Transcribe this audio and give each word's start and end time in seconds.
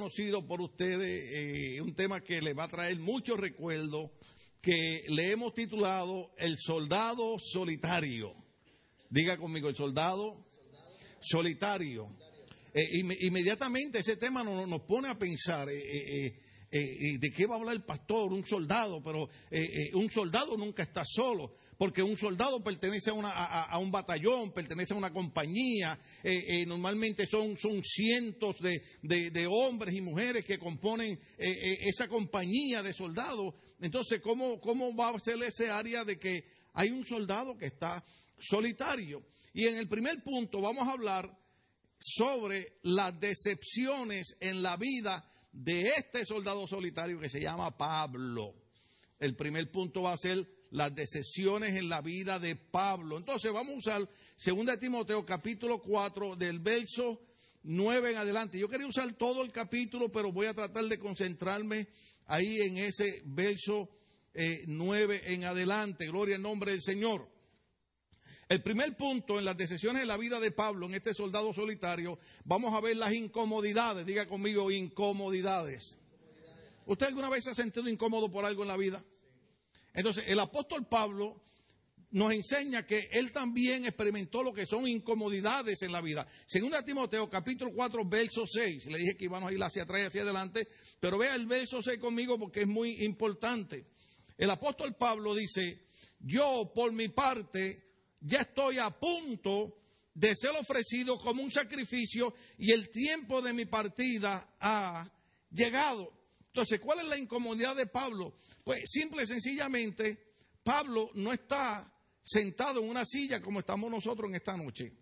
conocido 0.00 0.46
por 0.46 0.62
ustedes, 0.62 1.30
eh, 1.30 1.80
un 1.82 1.94
tema 1.94 2.22
que 2.22 2.40
les 2.40 2.56
va 2.56 2.64
a 2.64 2.68
traer 2.68 2.98
muchos 2.98 3.38
recuerdos, 3.38 4.10
que 4.62 5.04
le 5.08 5.30
hemos 5.30 5.52
titulado 5.52 6.30
El 6.38 6.56
soldado 6.58 7.36
solitario. 7.38 8.32
Diga 9.10 9.36
conmigo, 9.36 9.68
el 9.68 9.76
soldado 9.76 10.42
solitario. 11.20 12.08
Eh, 12.72 13.02
inmediatamente 13.20 13.98
ese 13.98 14.16
tema 14.16 14.42
nos, 14.42 14.80
pone 14.82 15.08
a 15.08 15.18
pensar, 15.18 15.68
eh, 15.68 16.40
eh, 16.70 17.18
¿de 17.18 17.30
qué 17.30 17.46
va 17.46 17.56
a 17.56 17.58
hablar 17.58 17.74
el 17.74 17.82
pastor? 17.82 18.32
Un 18.32 18.46
soldado, 18.46 19.02
pero 19.02 19.28
un 19.94 20.10
soldado 20.10 20.56
nunca 20.56 20.82
está 20.82 21.02
solo, 21.04 21.54
porque 21.76 22.02
un 22.02 22.16
soldado 22.16 22.62
pertenece 22.62 23.10
a, 23.10 23.14
una, 23.14 23.30
a, 23.30 23.78
un 23.78 23.90
batallón, 23.90 24.52
pertenece 24.52 24.94
a 24.94 24.96
una 24.96 25.12
compañía, 25.12 25.98
normalmente 26.66 27.26
son, 27.26 27.56
son 27.56 27.82
cientos 27.82 28.58
de, 28.60 28.80
de, 29.02 29.46
hombres 29.46 29.94
y 29.94 30.00
mujeres 30.00 30.44
que 30.44 30.58
componen 30.58 31.18
esa 31.38 32.06
compañía 32.06 32.82
de 32.82 32.92
soldados. 32.92 33.54
Entonces, 33.80 34.20
¿cómo, 34.20 34.60
¿cómo 34.60 34.94
va 34.94 35.10
a 35.10 35.18
ser 35.18 35.42
ese 35.42 35.70
área 35.70 36.04
de 36.04 36.18
que 36.18 36.44
hay 36.74 36.90
un 36.90 37.04
soldado 37.04 37.56
que 37.56 37.66
está 37.66 38.04
solitario? 38.38 39.24
Y 39.52 39.66
en 39.66 39.76
el 39.76 39.88
primer 39.88 40.22
punto 40.22 40.60
vamos 40.60 40.86
a 40.86 40.92
hablar 40.92 41.36
sobre 41.98 42.78
las 42.82 43.18
decepciones 43.18 44.36
en 44.40 44.62
la 44.62 44.76
vida 44.76 45.24
de 45.52 45.88
este 45.96 46.24
soldado 46.24 46.66
solitario 46.66 47.18
que 47.18 47.28
se 47.28 47.40
llama 47.40 47.76
Pablo. 47.76 48.54
El 49.18 49.36
primer 49.36 49.70
punto 49.70 50.02
va 50.02 50.12
a 50.12 50.16
ser 50.16 50.46
las 50.70 50.94
decepciones 50.94 51.74
en 51.74 51.88
la 51.88 52.00
vida 52.00 52.38
de 52.38 52.56
Pablo. 52.56 53.18
Entonces 53.18 53.52
vamos 53.52 53.74
a 53.74 53.78
usar 53.78 54.08
2 54.44 54.78
Timoteo 54.78 55.26
capítulo 55.26 55.80
4 55.80 56.36
del 56.36 56.60
verso 56.60 57.20
9 57.62 58.12
en 58.12 58.16
adelante. 58.16 58.58
Yo 58.58 58.68
quería 58.68 58.86
usar 58.86 59.12
todo 59.14 59.42
el 59.42 59.52
capítulo, 59.52 60.10
pero 60.10 60.32
voy 60.32 60.46
a 60.46 60.54
tratar 60.54 60.84
de 60.84 60.98
concentrarme 60.98 61.88
ahí 62.26 62.60
en 62.60 62.78
ese 62.78 63.22
verso 63.26 63.90
9 64.34 65.16
eh, 65.16 65.34
en 65.34 65.44
adelante. 65.44 66.06
Gloria 66.06 66.36
al 66.36 66.42
nombre 66.42 66.72
del 66.72 66.82
Señor. 66.82 67.28
El 68.50 68.62
primer 68.62 68.96
punto 68.96 69.38
en 69.38 69.44
las 69.44 69.56
decisiones 69.56 70.02
de 70.02 70.06
la 70.06 70.16
vida 70.16 70.40
de 70.40 70.50
Pablo, 70.50 70.86
en 70.86 70.94
este 70.94 71.14
soldado 71.14 71.54
solitario, 71.54 72.18
vamos 72.44 72.74
a 72.74 72.80
ver 72.80 72.96
las 72.96 73.12
incomodidades. 73.14 74.04
Diga 74.04 74.26
conmigo, 74.26 74.72
incomodidades. 74.72 75.96
¿Usted 76.84 77.06
alguna 77.06 77.30
vez 77.30 77.44
se 77.44 77.50
ha 77.50 77.54
sentido 77.54 77.88
incómodo 77.88 78.28
por 78.28 78.44
algo 78.44 78.62
en 78.62 78.68
la 78.68 78.76
vida? 78.76 79.04
Entonces, 79.94 80.24
el 80.26 80.40
apóstol 80.40 80.88
Pablo 80.88 81.40
nos 82.10 82.32
enseña 82.32 82.84
que 82.84 83.08
él 83.12 83.30
también 83.30 83.84
experimentó 83.84 84.42
lo 84.42 84.52
que 84.52 84.66
son 84.66 84.88
incomodidades 84.88 85.80
en 85.82 85.92
la 85.92 86.00
vida. 86.00 86.26
Segunda 86.44 86.84
Timoteo, 86.84 87.30
capítulo 87.30 87.70
4, 87.72 88.04
verso 88.04 88.44
6. 88.48 88.86
Le 88.86 88.98
dije 88.98 89.16
que 89.16 89.26
íbamos 89.26 89.48
a 89.48 89.54
ir 89.54 89.62
hacia 89.62 89.84
atrás 89.84 90.02
y 90.02 90.06
hacia 90.06 90.22
adelante, 90.22 90.66
pero 90.98 91.18
vea 91.18 91.36
el 91.36 91.46
verso 91.46 91.80
6 91.80 92.00
conmigo 92.00 92.36
porque 92.36 92.62
es 92.62 92.66
muy 92.66 93.04
importante. 93.04 93.86
El 94.36 94.50
apóstol 94.50 94.96
Pablo 94.96 95.36
dice, 95.36 95.86
yo 96.18 96.72
por 96.74 96.90
mi 96.90 97.10
parte 97.10 97.89
ya 98.20 98.40
estoy 98.40 98.78
a 98.78 98.90
punto 98.90 99.76
de 100.14 100.34
ser 100.34 100.50
ofrecido 100.50 101.18
como 101.18 101.42
un 101.42 101.50
sacrificio 101.50 102.34
y 102.58 102.72
el 102.72 102.90
tiempo 102.90 103.40
de 103.40 103.52
mi 103.52 103.64
partida 103.64 104.56
ha 104.60 105.10
llegado. 105.50 106.12
Entonces, 106.46 106.80
¿cuál 106.80 107.00
es 107.00 107.06
la 107.06 107.18
incomodidad 107.18 107.76
de 107.76 107.86
Pablo? 107.86 108.34
Pues 108.64 108.90
simple 108.90 109.22
y 109.22 109.26
sencillamente, 109.26 110.32
Pablo 110.62 111.10
no 111.14 111.32
está 111.32 111.92
sentado 112.22 112.82
en 112.82 112.88
una 112.88 113.04
silla 113.04 113.40
como 113.40 113.60
estamos 113.60 113.90
nosotros 113.90 114.28
en 114.28 114.36
esta 114.36 114.56
noche. 114.56 114.92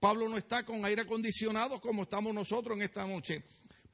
Pablo 0.00 0.28
no 0.28 0.36
está 0.36 0.64
con 0.64 0.84
aire 0.84 1.02
acondicionado 1.02 1.80
como 1.80 2.04
estamos 2.04 2.34
nosotros 2.34 2.76
en 2.76 2.84
esta 2.84 3.06
noche. 3.06 3.44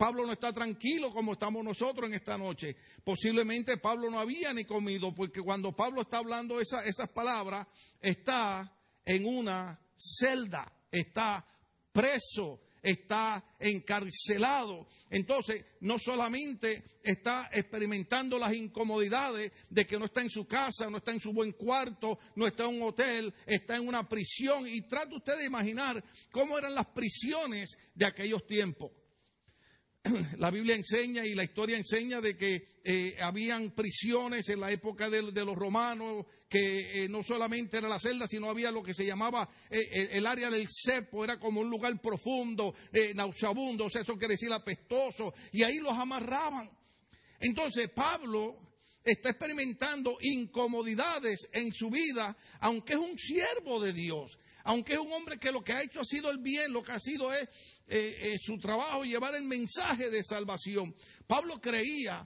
Pablo 0.01 0.25
no 0.25 0.33
está 0.33 0.51
tranquilo 0.51 1.13
como 1.13 1.35
estamos 1.35 1.63
nosotros 1.63 2.09
en 2.09 2.15
esta 2.15 2.39
noche. 2.39 2.75
Posiblemente 3.05 3.77
Pablo 3.77 4.11
no 4.11 4.19
había 4.19 4.51
ni 4.55 4.65
comido, 4.65 5.15
porque 5.15 5.43
cuando 5.43 5.77
Pablo 5.77 6.01
está 6.01 6.17
hablando 6.17 6.59
esas 6.59 7.11
palabras, 7.11 7.67
está 8.01 8.75
en 9.05 9.27
una 9.27 9.79
celda, 9.95 10.73
está 10.91 11.47
preso, 11.93 12.63
está 12.83 13.45
encarcelado. 13.59 14.89
Entonces, 15.11 15.67
no 15.81 15.99
solamente 15.99 16.83
está 17.03 17.51
experimentando 17.53 18.39
las 18.39 18.55
incomodidades 18.55 19.53
de 19.69 19.87
que 19.87 19.99
no 19.99 20.07
está 20.07 20.23
en 20.23 20.31
su 20.31 20.47
casa, 20.47 20.89
no 20.89 20.97
está 20.97 21.13
en 21.13 21.21
su 21.21 21.35
buen 21.35 21.53
cuarto, 21.53 22.19
no 22.37 22.47
está 22.47 22.65
en 22.65 22.81
un 22.81 22.89
hotel, 22.89 23.35
está 23.45 23.77
en 23.77 23.87
una 23.87 24.09
prisión. 24.09 24.67
Y 24.67 24.81
trate 24.89 25.15
usted 25.15 25.37
de 25.37 25.45
imaginar 25.45 26.03
cómo 26.33 26.57
eran 26.57 26.75
las 26.75 26.87
prisiones 26.87 27.77
de 27.95 28.07
aquellos 28.07 28.47
tiempos. 28.47 28.93
la 30.39 30.51
Biblia 30.51 30.75
enseña 30.75 31.25
y 31.27 31.35
la 31.35 31.45
historia 31.45 31.77
enseña 31.77 32.21
de 32.21 32.37
que 32.37 32.81
eh, 32.83 33.17
habían 33.21 33.73
prisiones 33.73 34.49
en 34.49 34.61
la 34.61 34.71
época 34.71 35.11
de, 35.11 35.23
los 35.23 35.55
romanos, 35.55 36.25
que 36.49 37.05
eh, 37.05 37.09
no 37.09 37.23
solamente 37.23 37.79
era 37.79 37.89
la 37.89 37.99
celda, 37.99 38.27
sino 38.27 38.49
había 38.49 38.71
lo 38.71 38.83
que 38.83 38.95
se 38.95 39.05
llamaba 39.05 39.49
eh, 39.71 40.09
el 40.13 40.27
área 40.27 40.49
del 40.49 40.67
cepo, 40.69 41.23
era 41.23 41.39
como 41.39 41.61
un 41.61 41.69
lugar 41.69 42.01
profundo, 42.01 42.75
nauseabundo, 43.15 43.85
o 43.85 43.91
sea, 43.91 44.03
eso 44.03 44.17
quiere 44.17 44.35
decir 44.35 44.53
apestoso, 44.53 45.35
y 45.53 45.63
ahí 45.63 45.79
los 45.79 45.97
amarraban. 45.97 46.71
Entonces 47.39 47.91
Pablo 47.91 48.71
está 49.05 49.31
experimentando 49.31 50.17
incomodidades 50.21 51.49
en 51.53 51.73
su 51.73 51.91
vida, 51.91 52.37
aunque 52.61 52.95
es 52.95 52.99
un 52.99 53.19
siervo 53.19 53.81
de 53.81 53.93
Dios, 53.93 54.39
aunque 54.65 54.95
es 54.95 54.99
un 54.99 55.13
hombre 55.13 55.39
que 55.39 55.53
lo 55.53 55.63
que 55.63 55.73
ha 55.73 55.83
hecho 55.83 56.01
ha 56.01 56.05
sido 56.05 56.31
el 56.31 56.39
bien, 56.39 56.73
lo 56.73 56.83
que 56.83 56.93
ha 56.93 56.99
sido 56.99 57.33
es 57.33 57.49
eh, 57.93 58.35
eh, 58.35 58.39
su 58.39 58.57
trabajo 58.57 59.03
llevar 59.03 59.35
el 59.35 59.43
mensaje 59.43 60.11
de 60.11 60.23
salvación. 60.23 60.95
Pablo 61.27 61.61
creía 61.61 62.25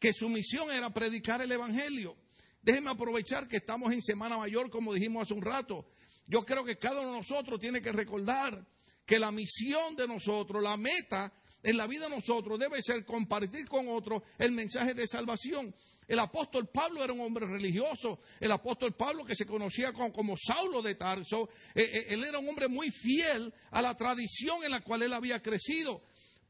que 0.00 0.12
su 0.12 0.28
misión 0.28 0.68
era 0.72 0.90
predicar 0.90 1.40
el 1.40 1.52
Evangelio. 1.52 2.16
Déjenme 2.60 2.90
aprovechar 2.90 3.46
que 3.46 3.58
estamos 3.58 3.92
en 3.92 4.02
Semana 4.02 4.36
Mayor, 4.36 4.68
como 4.68 4.92
dijimos 4.92 5.22
hace 5.22 5.34
un 5.34 5.42
rato. 5.42 5.86
Yo 6.26 6.44
creo 6.44 6.64
que 6.64 6.76
cada 6.76 7.02
uno 7.02 7.12
de 7.12 7.18
nosotros 7.18 7.60
tiene 7.60 7.80
que 7.80 7.92
recordar 7.92 8.66
que 9.06 9.20
la 9.20 9.30
misión 9.30 9.94
de 9.94 10.08
nosotros, 10.08 10.60
la 10.60 10.76
meta 10.76 11.32
en 11.62 11.76
la 11.76 11.86
vida 11.86 12.08
de 12.08 12.16
nosotros 12.16 12.58
debe 12.58 12.82
ser 12.82 13.04
compartir 13.04 13.68
con 13.68 13.88
otros 13.88 14.24
el 14.38 14.50
mensaje 14.50 14.92
de 14.92 15.06
salvación. 15.06 15.72
El 16.08 16.18
apóstol 16.20 16.68
Pablo 16.68 17.02
era 17.02 17.12
un 17.12 17.20
hombre 17.20 17.46
religioso. 17.46 18.20
El 18.38 18.52
apóstol 18.52 18.94
Pablo, 18.94 19.24
que 19.24 19.34
se 19.34 19.46
conocía 19.46 19.92
como, 19.92 20.36
Saulo 20.36 20.80
de 20.80 20.94
Tarso, 20.94 21.48
eh, 21.74 21.82
eh, 21.82 22.06
él 22.10 22.24
era 22.24 22.38
un 22.38 22.48
hombre 22.48 22.68
muy 22.68 22.90
fiel 22.90 23.52
a 23.70 23.82
la 23.82 23.94
tradición 23.94 24.62
en 24.64 24.70
la 24.70 24.82
cual 24.82 25.02
él 25.02 25.12
había 25.12 25.40
crecido. 25.40 26.02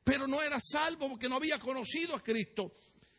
Pero 0.05 0.27
no 0.27 0.43
era 0.43 0.61
salvo 0.61 1.09
porque 1.09 1.28
no 1.28 1.37
había 1.37 1.59
conocido 1.59 2.15
a 2.15 2.22
Cristo. 2.22 2.72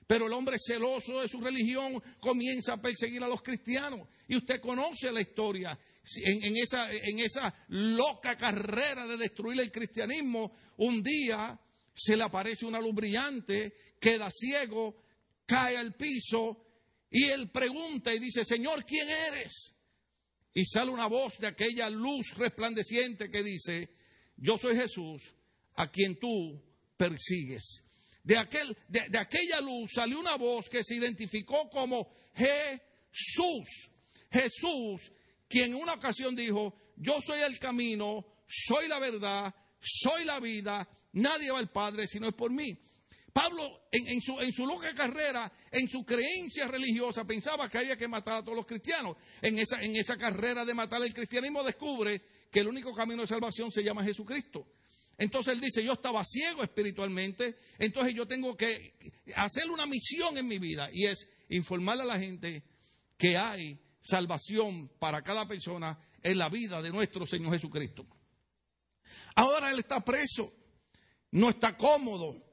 Pero 0.05 0.27
el 0.27 0.33
hombre 0.33 0.57
celoso 0.57 1.19
de 1.19 1.27
su 1.27 1.41
religión 1.41 2.01
comienza 2.19 2.73
a 2.73 2.81
perseguir 2.81 3.23
a 3.23 3.27
los 3.27 3.41
cristianos. 3.41 4.07
Y 4.27 4.37
usted 4.37 4.61
conoce 4.61 5.11
la 5.11 5.21
historia. 5.21 5.77
En, 6.23 6.55
esa, 6.55 6.89
en 6.89 7.19
esa 7.19 7.53
loca 7.67 8.37
carrera 8.37 9.05
de 9.05 9.17
destruir 9.17 9.59
el 9.59 9.69
cristianismo, 9.69 10.53
un 10.77 11.03
día 11.03 11.59
se 11.93 12.15
le 12.15 12.23
aparece 12.23 12.65
una 12.65 12.79
luz 12.79 12.95
brillante, 12.95 13.73
queda 13.99 14.29
ciego, 14.31 14.95
cae 15.47 15.77
al 15.77 15.95
piso 15.95 16.63
y 17.09 17.25
él 17.25 17.49
pregunta 17.49 18.13
y 18.13 18.19
dice, 18.19 18.43
Señor, 18.43 18.85
¿quién 18.85 19.09
eres? 19.09 19.73
Y 20.53 20.65
sale 20.65 20.91
una 20.91 21.07
voz 21.07 21.37
de 21.39 21.47
aquella 21.47 21.89
luz 21.89 22.33
resplandeciente 22.35 23.31
que 23.31 23.41
dice, 23.41 23.89
yo 24.35 24.57
soy 24.57 24.75
Jesús 24.75 25.21
a 25.75 25.89
quien 25.89 26.19
tú 26.19 26.61
persigues. 26.97 27.83
De, 28.23 28.37
aquel, 28.37 28.77
de, 28.89 29.17
aquella 29.17 29.61
luz 29.61 29.91
salió 29.93 30.19
una 30.19 30.35
voz 30.35 30.67
que 30.67 30.83
se 30.83 30.95
identificó 30.95 31.69
como 31.69 32.11
Jesús. 32.35 33.89
Jesús, 34.29 35.11
quien 35.47 35.71
en 35.71 35.75
una 35.75 35.93
ocasión 35.93 36.35
dijo, 36.35 36.75
yo 36.97 37.21
soy 37.25 37.39
el 37.39 37.57
camino, 37.57 38.25
soy 38.47 38.87
la 38.87 38.99
verdad, 38.99 39.55
soy 39.79 40.25
la 40.25 40.39
vida, 40.39 40.89
nadie 41.13 41.51
va 41.51 41.59
al 41.59 41.71
Padre 41.71 42.07
si 42.07 42.19
no 42.19 42.27
es 42.27 42.35
por 42.35 42.51
mí. 42.51 42.77
Pablo, 43.37 43.81
en, 43.91 44.19
su, 44.19 44.39
en, 44.39 44.51
loca 44.67 44.91
carrera, 44.95 45.51
en 45.69 45.87
su 45.87 46.03
creencia 46.03 46.67
religiosa, 46.67 47.23
pensaba 47.23 47.69
que 47.69 47.77
había 47.77 47.95
que 47.95 48.07
matar 48.07 48.37
a 48.37 48.41
todos 48.41 48.57
los 48.57 48.65
cristianos. 48.65 49.15
En 49.43 49.59
esa, 49.59 49.79
en 49.79 49.95
esa 49.95 50.17
carrera 50.17 50.65
de 50.65 50.73
matar 50.73 51.03
el 51.03 51.13
cristianismo 51.13 51.61
descubre 51.61 52.19
que 52.51 52.61
el 52.61 52.67
único 52.67 52.95
camino 52.95 53.21
de 53.21 53.27
salvación 53.27 53.71
se 53.71 53.83
llama 53.83 54.03
Jesucristo. 54.03 54.65
Entonces 55.19 55.53
él 55.53 55.61
dice, 55.61 55.83
yo 55.83 55.93
estaba 55.93 56.23
ciego 56.23 56.63
espiritualmente, 56.63 57.59
entonces 57.77 58.15
yo 58.15 58.25
tengo 58.25 58.57
que 58.57 58.95
hacer 59.35 59.69
una 59.69 59.85
misión 59.85 60.35
en 60.39 60.47
mi 60.47 60.57
vida 60.57 60.89
y 60.91 61.05
es 61.05 61.29
informarle 61.49 62.03
a 62.05 62.07
la 62.07 62.19
gente 62.19 62.63
que 63.19 63.37
hay 63.37 63.79
salvación 64.01 64.89
para 64.97 65.21
cada 65.21 65.47
persona 65.47 65.99
en 66.23 66.39
la 66.39 66.49
vida 66.49 66.81
de 66.81 66.89
nuestro 66.89 67.27
Señor 67.27 67.53
Jesucristo. 67.53 68.03
Ahora 69.35 69.71
él 69.71 69.77
está 69.77 70.03
preso, 70.03 70.51
no 71.29 71.51
está 71.51 71.77
cómodo, 71.77 72.46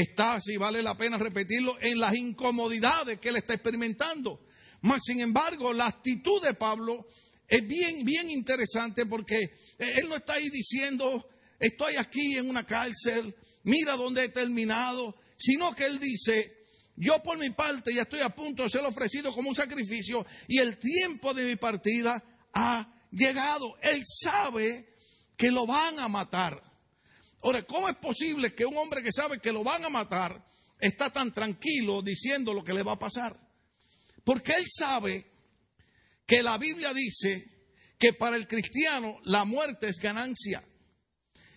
está, 0.00 0.40
si 0.40 0.56
vale 0.56 0.82
la 0.82 0.96
pena 0.96 1.16
repetirlo, 1.16 1.76
en 1.80 1.98
las 1.98 2.14
incomodidades 2.14 3.18
que 3.18 3.30
él 3.30 3.36
está 3.36 3.54
experimentando. 3.54 4.40
Mas, 4.82 5.02
sin 5.04 5.20
embargo, 5.20 5.72
la 5.72 5.86
actitud 5.86 6.42
de 6.42 6.54
Pablo 6.54 7.06
es 7.48 7.66
bien, 7.66 8.04
bien 8.04 8.28
interesante 8.30 9.06
porque 9.06 9.36
él 9.78 10.08
no 10.08 10.16
está 10.16 10.34
ahí 10.34 10.48
diciendo, 10.50 11.26
estoy 11.58 11.96
aquí 11.96 12.34
en 12.36 12.50
una 12.50 12.66
cárcel, 12.66 13.34
mira 13.62 13.96
dónde 13.96 14.24
he 14.24 14.28
terminado, 14.28 15.14
sino 15.36 15.74
que 15.74 15.86
Él 15.86 15.98
dice, 15.98 16.66
yo 16.96 17.22
por 17.22 17.38
mi 17.38 17.50
parte 17.50 17.94
ya 17.94 18.02
estoy 18.02 18.20
a 18.20 18.30
punto 18.30 18.62
de 18.62 18.70
ser 18.70 18.84
ofrecido 18.84 19.32
como 19.32 19.50
un 19.50 19.54
sacrificio 19.54 20.24
y 20.48 20.58
el 20.58 20.78
tiempo 20.78 21.34
de 21.34 21.44
mi 21.44 21.56
partida 21.56 22.22
ha 22.54 22.88
llegado. 23.10 23.76
Él 23.82 24.02
sabe 24.04 24.94
que 25.36 25.50
lo 25.50 25.66
van 25.66 25.98
a 25.98 26.08
matar. 26.08 26.62
Ahora, 27.42 27.62
¿cómo 27.64 27.88
es 27.88 27.96
posible 27.96 28.54
que 28.54 28.64
un 28.64 28.76
hombre 28.76 29.02
que 29.02 29.12
sabe 29.12 29.38
que 29.38 29.52
lo 29.52 29.62
van 29.62 29.84
a 29.84 29.88
matar 29.88 30.44
está 30.78 31.10
tan 31.10 31.32
tranquilo 31.32 32.02
diciendo 32.02 32.52
lo 32.52 32.64
que 32.64 32.74
le 32.74 32.82
va 32.82 32.92
a 32.92 32.98
pasar? 32.98 33.38
Porque 34.24 34.52
él 34.52 34.64
sabe 34.68 35.26
que 36.26 36.42
la 36.42 36.58
Biblia 36.58 36.92
dice 36.92 37.56
que 37.98 38.12
para 38.12 38.36
el 38.36 38.46
cristiano 38.46 39.18
la 39.24 39.44
muerte 39.44 39.88
es 39.88 39.98
ganancia. 39.98 40.64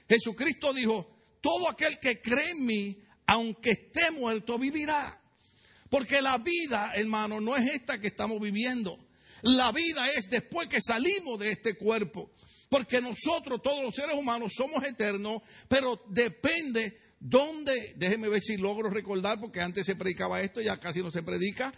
Jesucristo 0.07 0.73
dijo, 0.73 1.37
todo 1.41 1.69
aquel 1.69 1.99
que 1.99 2.21
cree 2.21 2.51
en 2.51 2.65
mí, 2.65 2.97
aunque 3.27 3.71
esté 3.71 4.11
muerto, 4.11 4.57
vivirá. 4.57 5.21
Porque 5.89 6.21
la 6.21 6.37
vida, 6.37 6.91
hermano, 6.95 7.41
no 7.41 7.55
es 7.55 7.67
esta 7.73 7.99
que 7.99 8.07
estamos 8.07 8.39
viviendo. 8.39 9.08
La 9.43 9.71
vida 9.71 10.09
es 10.09 10.29
después 10.29 10.67
que 10.67 10.81
salimos 10.81 11.39
de 11.39 11.51
este 11.51 11.77
cuerpo. 11.77 12.31
Porque 12.69 13.01
nosotros, 13.01 13.61
todos 13.63 13.81
los 13.83 13.95
seres 13.95 14.15
humanos, 14.15 14.53
somos 14.55 14.83
eternos, 14.83 15.41
pero 15.67 16.01
depende 16.07 17.15
dónde, 17.19 17.93
déjeme 17.97 18.29
ver 18.29 18.41
si 18.41 18.57
logro 18.57 18.89
recordar, 18.89 19.39
porque 19.39 19.61
antes 19.61 19.85
se 19.85 19.95
predicaba 19.95 20.41
esto, 20.41 20.61
ya 20.61 20.79
casi 20.79 21.01
no 21.01 21.11
se 21.11 21.23
predica, 21.23 21.71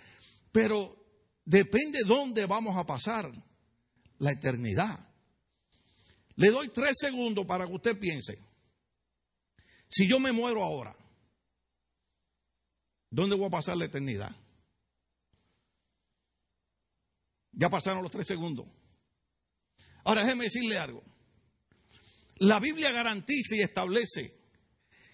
pero 0.51 0.95
depende 1.45 1.99
dónde 2.05 2.45
vamos 2.45 2.77
a 2.77 2.85
pasar 2.85 3.31
la 4.19 4.31
eternidad. 4.31 5.07
Le 6.35 6.49
doy 6.49 6.69
tres 6.69 6.97
segundos 6.99 7.45
para 7.45 7.65
que 7.65 7.73
usted 7.73 7.97
piense. 7.97 8.37
Si 9.87 10.07
yo 10.07 10.19
me 10.19 10.31
muero 10.31 10.63
ahora, 10.63 10.95
¿dónde 13.09 13.35
voy 13.35 13.47
a 13.47 13.51
pasar 13.51 13.77
la 13.77 13.85
eternidad? 13.85 14.35
Ya 17.51 17.69
pasaron 17.69 18.03
los 18.03 18.11
tres 18.11 18.27
segundos. 18.27 18.67
Ahora 20.03 20.23
déjeme 20.23 20.45
decirle 20.45 20.77
algo. 20.77 21.03
La 22.37 22.59
Biblia 22.59 22.91
garantiza 22.91 23.55
y 23.55 23.61
establece 23.61 24.41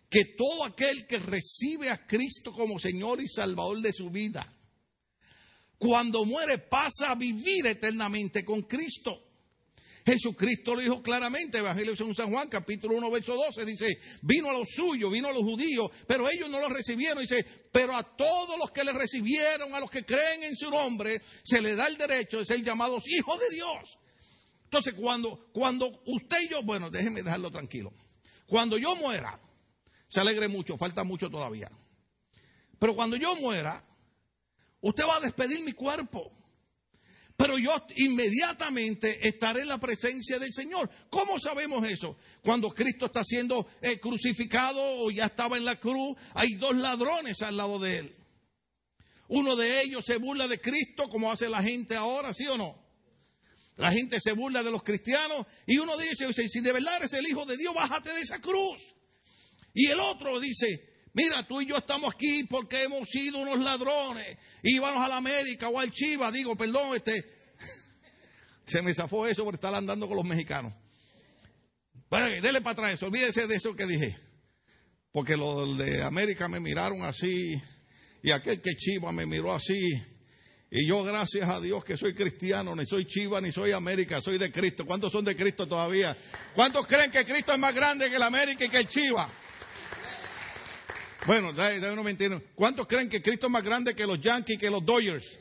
que 0.09 0.35
todo 0.37 0.63
aquel 0.63 1.05
que 1.05 1.19
recibe 1.19 1.89
a 1.89 2.07
Cristo 2.07 2.53
como 2.53 2.79
Señor 2.79 3.21
y 3.21 3.27
Salvador 3.27 3.81
de 3.81 3.91
su 3.91 4.09
vida, 4.09 4.53
cuando 5.77 6.23
muere 6.25 6.57
pasa 6.57 7.11
a 7.11 7.15
vivir 7.15 7.67
eternamente 7.67 8.45
con 8.45 8.61
Cristo. 8.61 9.26
Jesucristo 10.07 10.73
lo 10.73 10.79
dijo 10.79 11.01
claramente, 11.01 11.57
Evangelio 11.57 11.93
de 11.93 12.13
San 12.15 12.31
Juan, 12.31 12.47
capítulo 12.47 12.95
1, 12.95 13.11
verso 13.11 13.33
12, 13.35 13.65
dice, 13.65 13.97
vino 14.21 14.49
a 14.49 14.53
los 14.53 14.69
suyos, 14.69 15.11
vino 15.11 15.27
a 15.27 15.33
los 15.33 15.41
judíos, 15.41 15.91
pero 16.07 16.29
ellos 16.31 16.49
no 16.49 16.61
lo 16.61 16.69
recibieron, 16.69 17.19
dice, 17.19 17.43
pero 17.73 17.93
a 17.93 18.15
todos 18.15 18.57
los 18.57 18.71
que 18.71 18.85
le 18.85 18.93
recibieron, 18.93 19.75
a 19.75 19.81
los 19.81 19.91
que 19.91 20.05
creen 20.05 20.43
en 20.43 20.55
su 20.55 20.69
nombre, 20.69 21.21
se 21.43 21.61
le 21.61 21.75
da 21.75 21.87
el 21.87 21.97
derecho 21.97 22.37
de 22.37 22.45
ser 22.45 22.63
llamados 22.63 23.03
hijos 23.05 23.37
de 23.37 23.53
Dios. 23.53 23.99
Entonces, 24.63 24.93
cuando, 24.93 25.49
cuando 25.51 26.01
usted 26.05 26.37
y 26.41 26.51
yo, 26.51 26.63
bueno, 26.63 26.89
déjeme 26.89 27.21
dejarlo 27.21 27.51
tranquilo, 27.51 27.91
cuando 28.45 28.77
yo 28.77 28.95
muera, 28.95 29.37
se 30.07 30.21
alegre 30.21 30.47
mucho, 30.47 30.77
falta 30.77 31.03
mucho 31.03 31.29
todavía, 31.29 31.69
pero 32.79 32.95
cuando 32.95 33.17
yo 33.17 33.35
muera, 33.35 33.85
usted 34.79 35.03
va 35.03 35.17
a 35.17 35.19
despedir 35.19 35.65
mi 35.65 35.73
cuerpo. 35.73 36.31
Pero 37.37 37.59
yo 37.59 37.71
inmediatamente 37.97 39.27
estaré 39.27 39.61
en 39.61 39.67
la 39.67 39.77
presencia 39.77 40.39
del 40.39 40.51
Señor. 40.51 40.89
¿Cómo 41.07 41.39
sabemos 41.39 41.87
eso? 41.87 42.17
Cuando 42.43 42.69
Cristo 42.69 43.05
está 43.05 43.23
siendo 43.23 43.67
eh, 43.79 43.99
crucificado 43.99 44.81
o 44.81 45.11
ya 45.11 45.25
estaba 45.25 45.55
en 45.55 45.63
la 45.63 45.79
cruz, 45.79 46.17
hay 46.33 46.55
dos 46.55 46.75
ladrones 46.75 47.43
al 47.43 47.55
lado 47.55 47.77
de 47.77 47.97
él. 47.99 48.15
Uno 49.27 49.55
de 49.55 49.81
ellos 49.81 50.03
se 50.03 50.17
burla 50.17 50.47
de 50.47 50.59
Cristo 50.59 51.09
como 51.09 51.31
hace 51.31 51.47
la 51.47 51.61
gente 51.61 51.95
ahora, 51.95 52.33
¿sí 52.33 52.47
o 52.47 52.57
no? 52.57 52.83
La 53.75 53.91
gente 53.91 54.19
se 54.19 54.31
burla 54.31 54.63
de 54.63 54.71
los 54.71 54.81
cristianos 54.81 55.45
y 55.67 55.77
uno 55.77 55.95
dice, 55.95 56.33
si 56.33 56.59
de 56.61 56.73
verdad 56.73 56.97
eres 56.97 57.13
el 57.13 57.27
Hijo 57.27 57.45
de 57.45 57.57
Dios, 57.57 57.71
bájate 57.75 58.11
de 58.13 58.21
esa 58.21 58.39
cruz. 58.39 58.81
Y 59.75 59.85
el 59.85 59.99
otro 59.99 60.39
dice, 60.39 60.96
mira, 61.17 61.45
tú 61.47 61.61
y 61.61 61.67
yo 61.67 61.77
estamos 61.77 62.13
aquí 62.13 62.43
porque 62.43 62.83
hemos 62.83 63.09
sido 63.09 63.39
unos 63.39 63.59
ladrones. 63.59 64.37
Íbamos 64.61 65.03
a 65.03 65.07
la 65.07 65.17
América 65.17 65.67
o 65.67 65.79
al 65.79 65.91
Chiva, 65.91 66.31
digo, 66.31 66.55
perdón, 66.55 66.95
este, 66.95 67.25
se 68.65 68.81
me 68.83 68.93
zafó 68.93 69.25
eso 69.25 69.43
por 69.43 69.55
estar 69.55 69.73
andando 69.73 70.07
con 70.07 70.15
los 70.15 70.25
mexicanos. 70.25 70.73
Bueno, 72.09 72.27
dele 72.41 72.61
para 72.61 72.73
atrás, 72.73 73.03
olvídese 73.03 73.47
de 73.47 73.55
eso 73.55 73.73
que 73.73 73.85
dije. 73.85 74.17
Porque 75.11 75.35
los 75.35 75.77
de 75.77 76.03
América 76.03 76.47
me 76.47 76.59
miraron 76.59 77.03
así 77.03 77.59
y 78.21 78.31
aquel 78.31 78.61
que 78.61 78.75
Chiva 78.75 79.11
me 79.11 79.25
miró 79.25 79.53
así. 79.53 79.89
Y 80.69 80.87
yo, 80.87 81.01
gracias 81.03 81.49
a 81.49 81.59
Dios 81.59 81.83
que 81.83 81.97
soy 81.97 82.13
cristiano, 82.13 82.75
ni 82.75 82.85
soy 82.85 83.07
Chiva, 83.07 83.41
ni 83.41 83.51
soy 83.51 83.71
América, 83.71 84.21
soy 84.21 84.37
de 84.37 84.51
Cristo. 84.51 84.85
¿Cuántos 84.85 85.11
son 85.11 85.25
de 85.25 85.35
Cristo 85.35 85.65
todavía? 85.65 86.15
¿Cuántos 86.53 86.85
creen 86.85 87.09
que 87.09 87.25
Cristo 87.25 87.53
es 87.53 87.59
más 87.59 87.73
grande 87.73 88.09
que 88.09 88.19
la 88.19 88.27
América 88.27 88.65
y 88.65 88.69
que 88.69 88.77
el 88.77 88.87
Chiva? 88.87 89.31
Bueno, 91.27 91.51
no 91.51 92.03
me 92.03 92.17
¿Cuántos 92.55 92.87
creen 92.87 93.09
que 93.09 93.21
Cristo 93.21 93.47
es 93.47 93.51
más 93.51 93.61
grande 93.61 93.93
que 93.93 94.07
los 94.07 94.17
Yankees, 94.21 94.57
que 94.57 94.69
los 94.69 94.83
Dodgers? 94.85 95.37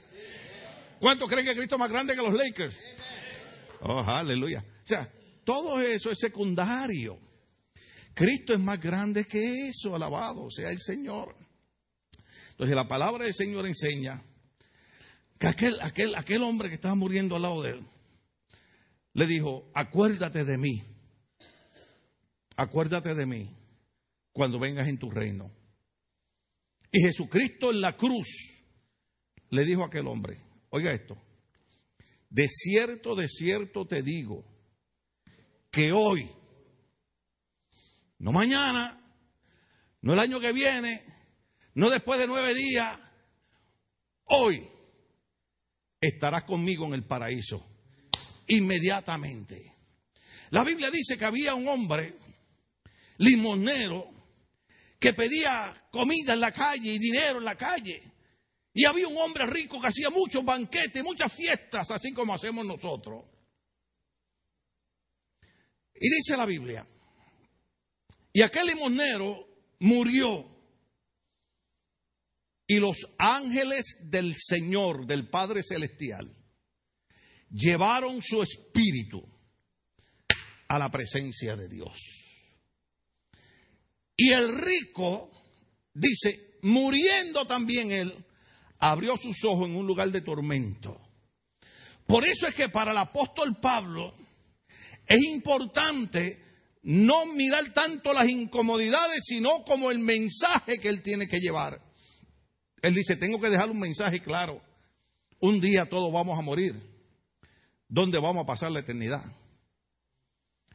¿Cuántos 0.98 1.30
creen 1.30 1.46
que 1.46 1.54
Cristo 1.54 1.76
es 1.76 1.78
más 1.78 1.90
grande 1.90 2.16
que 2.16 2.22
los 2.22 2.34
Lakers? 2.34 2.76
Oh, 3.82 4.00
aleluya. 4.00 4.64
O 4.66 4.86
sea, 4.86 5.08
todo 5.44 5.80
eso 5.80 6.10
es 6.10 6.18
secundario. 6.18 7.20
Cristo 8.14 8.52
es 8.52 8.58
más 8.58 8.80
grande 8.80 9.26
que 9.26 9.68
eso, 9.68 9.94
alabado 9.94 10.50
sea 10.50 10.70
el 10.70 10.80
Señor. 10.80 11.36
Entonces 12.50 12.74
la 12.74 12.88
palabra 12.88 13.24
del 13.24 13.34
Señor 13.34 13.64
enseña 13.64 14.24
que 15.38 15.46
aquel, 15.46 15.78
aquel, 15.82 16.16
aquel 16.16 16.42
hombre 16.42 16.68
que 16.68 16.74
estaba 16.74 16.96
muriendo 16.96 17.36
al 17.36 17.42
lado 17.42 17.62
de 17.62 17.70
él 17.70 17.86
le 19.12 19.26
dijo, 19.26 19.70
acuérdate 19.72 20.44
de 20.44 20.58
mí, 20.58 20.82
acuérdate 22.56 23.14
de 23.14 23.26
mí 23.26 23.54
cuando 24.32 24.58
vengas 24.58 24.88
en 24.88 24.98
tu 24.98 25.12
reino. 25.12 25.52
Y 26.92 27.00
Jesucristo 27.02 27.70
en 27.70 27.80
la 27.80 27.96
cruz 27.96 28.28
le 29.50 29.64
dijo 29.64 29.82
a 29.82 29.86
aquel 29.86 30.06
hombre, 30.06 30.40
oiga 30.70 30.92
esto, 30.92 31.16
de 32.30 32.48
cierto, 32.48 33.14
de 33.14 33.28
cierto 33.28 33.86
te 33.86 34.02
digo, 34.02 34.44
que 35.70 35.92
hoy, 35.92 36.30
no 38.18 38.32
mañana, 38.32 38.98
no 40.00 40.12
el 40.12 40.18
año 40.18 40.40
que 40.40 40.52
viene, 40.52 41.04
no 41.74 41.90
después 41.90 42.18
de 42.18 42.26
nueve 42.26 42.54
días, 42.54 42.98
hoy 44.24 44.68
estarás 46.00 46.44
conmigo 46.44 46.86
en 46.86 46.94
el 46.94 47.04
paraíso, 47.04 47.66
inmediatamente. 48.46 49.74
La 50.50 50.64
Biblia 50.64 50.90
dice 50.90 51.18
que 51.18 51.24
había 51.24 51.54
un 51.54 51.68
hombre 51.68 52.16
limonero 53.18 54.15
que 54.98 55.12
pedía 55.12 55.88
comida 55.90 56.34
en 56.34 56.40
la 56.40 56.52
calle 56.52 56.92
y 56.92 56.98
dinero 56.98 57.38
en 57.38 57.44
la 57.44 57.56
calle. 57.56 58.02
Y 58.72 58.84
había 58.84 59.08
un 59.08 59.16
hombre 59.16 59.46
rico 59.46 59.80
que 59.80 59.88
hacía 59.88 60.10
muchos 60.10 60.44
banquetes, 60.44 61.02
muchas 61.02 61.32
fiestas, 61.32 61.90
así 61.90 62.12
como 62.12 62.34
hacemos 62.34 62.66
nosotros. 62.66 63.24
Y 65.94 66.08
dice 66.10 66.36
la 66.36 66.44
Biblia, 66.44 66.86
y 68.32 68.42
aquel 68.42 68.66
limonero 68.66 69.48
murió. 69.80 70.54
Y 72.68 72.80
los 72.80 73.06
ángeles 73.16 73.96
del 74.02 74.34
Señor, 74.36 75.06
del 75.06 75.30
Padre 75.30 75.62
Celestial, 75.62 76.36
llevaron 77.48 78.20
su 78.20 78.42
espíritu 78.42 79.22
a 80.68 80.78
la 80.78 80.90
presencia 80.90 81.56
de 81.56 81.68
Dios. 81.68 82.25
Y 84.16 84.32
el 84.32 84.56
rico, 84.56 85.30
dice, 85.92 86.58
muriendo 86.62 87.46
también 87.46 87.92
él, 87.92 88.24
abrió 88.78 89.16
sus 89.16 89.44
ojos 89.44 89.68
en 89.68 89.76
un 89.76 89.86
lugar 89.86 90.10
de 90.10 90.22
tormento. 90.22 91.00
Por 92.06 92.24
eso 92.24 92.46
es 92.46 92.54
que 92.54 92.68
para 92.68 92.92
el 92.92 92.98
apóstol 92.98 93.58
Pablo 93.60 94.14
es 95.06 95.22
importante 95.24 96.42
no 96.82 97.26
mirar 97.26 97.72
tanto 97.72 98.12
las 98.12 98.28
incomodidades, 98.28 99.24
sino 99.24 99.64
como 99.64 99.90
el 99.90 99.98
mensaje 99.98 100.78
que 100.78 100.88
él 100.88 101.02
tiene 101.02 101.26
que 101.26 101.40
llevar. 101.40 101.82
Él 102.80 102.94
dice, 102.94 103.16
tengo 103.16 103.40
que 103.40 103.50
dejar 103.50 103.70
un 103.70 103.80
mensaje 103.80 104.20
claro. 104.20 104.62
Un 105.40 105.60
día 105.60 105.88
todos 105.88 106.12
vamos 106.12 106.38
a 106.38 106.42
morir. 106.42 106.80
¿Dónde 107.88 108.18
vamos 108.18 108.44
a 108.44 108.46
pasar 108.46 108.70
la 108.70 108.80
eternidad? 108.80 109.24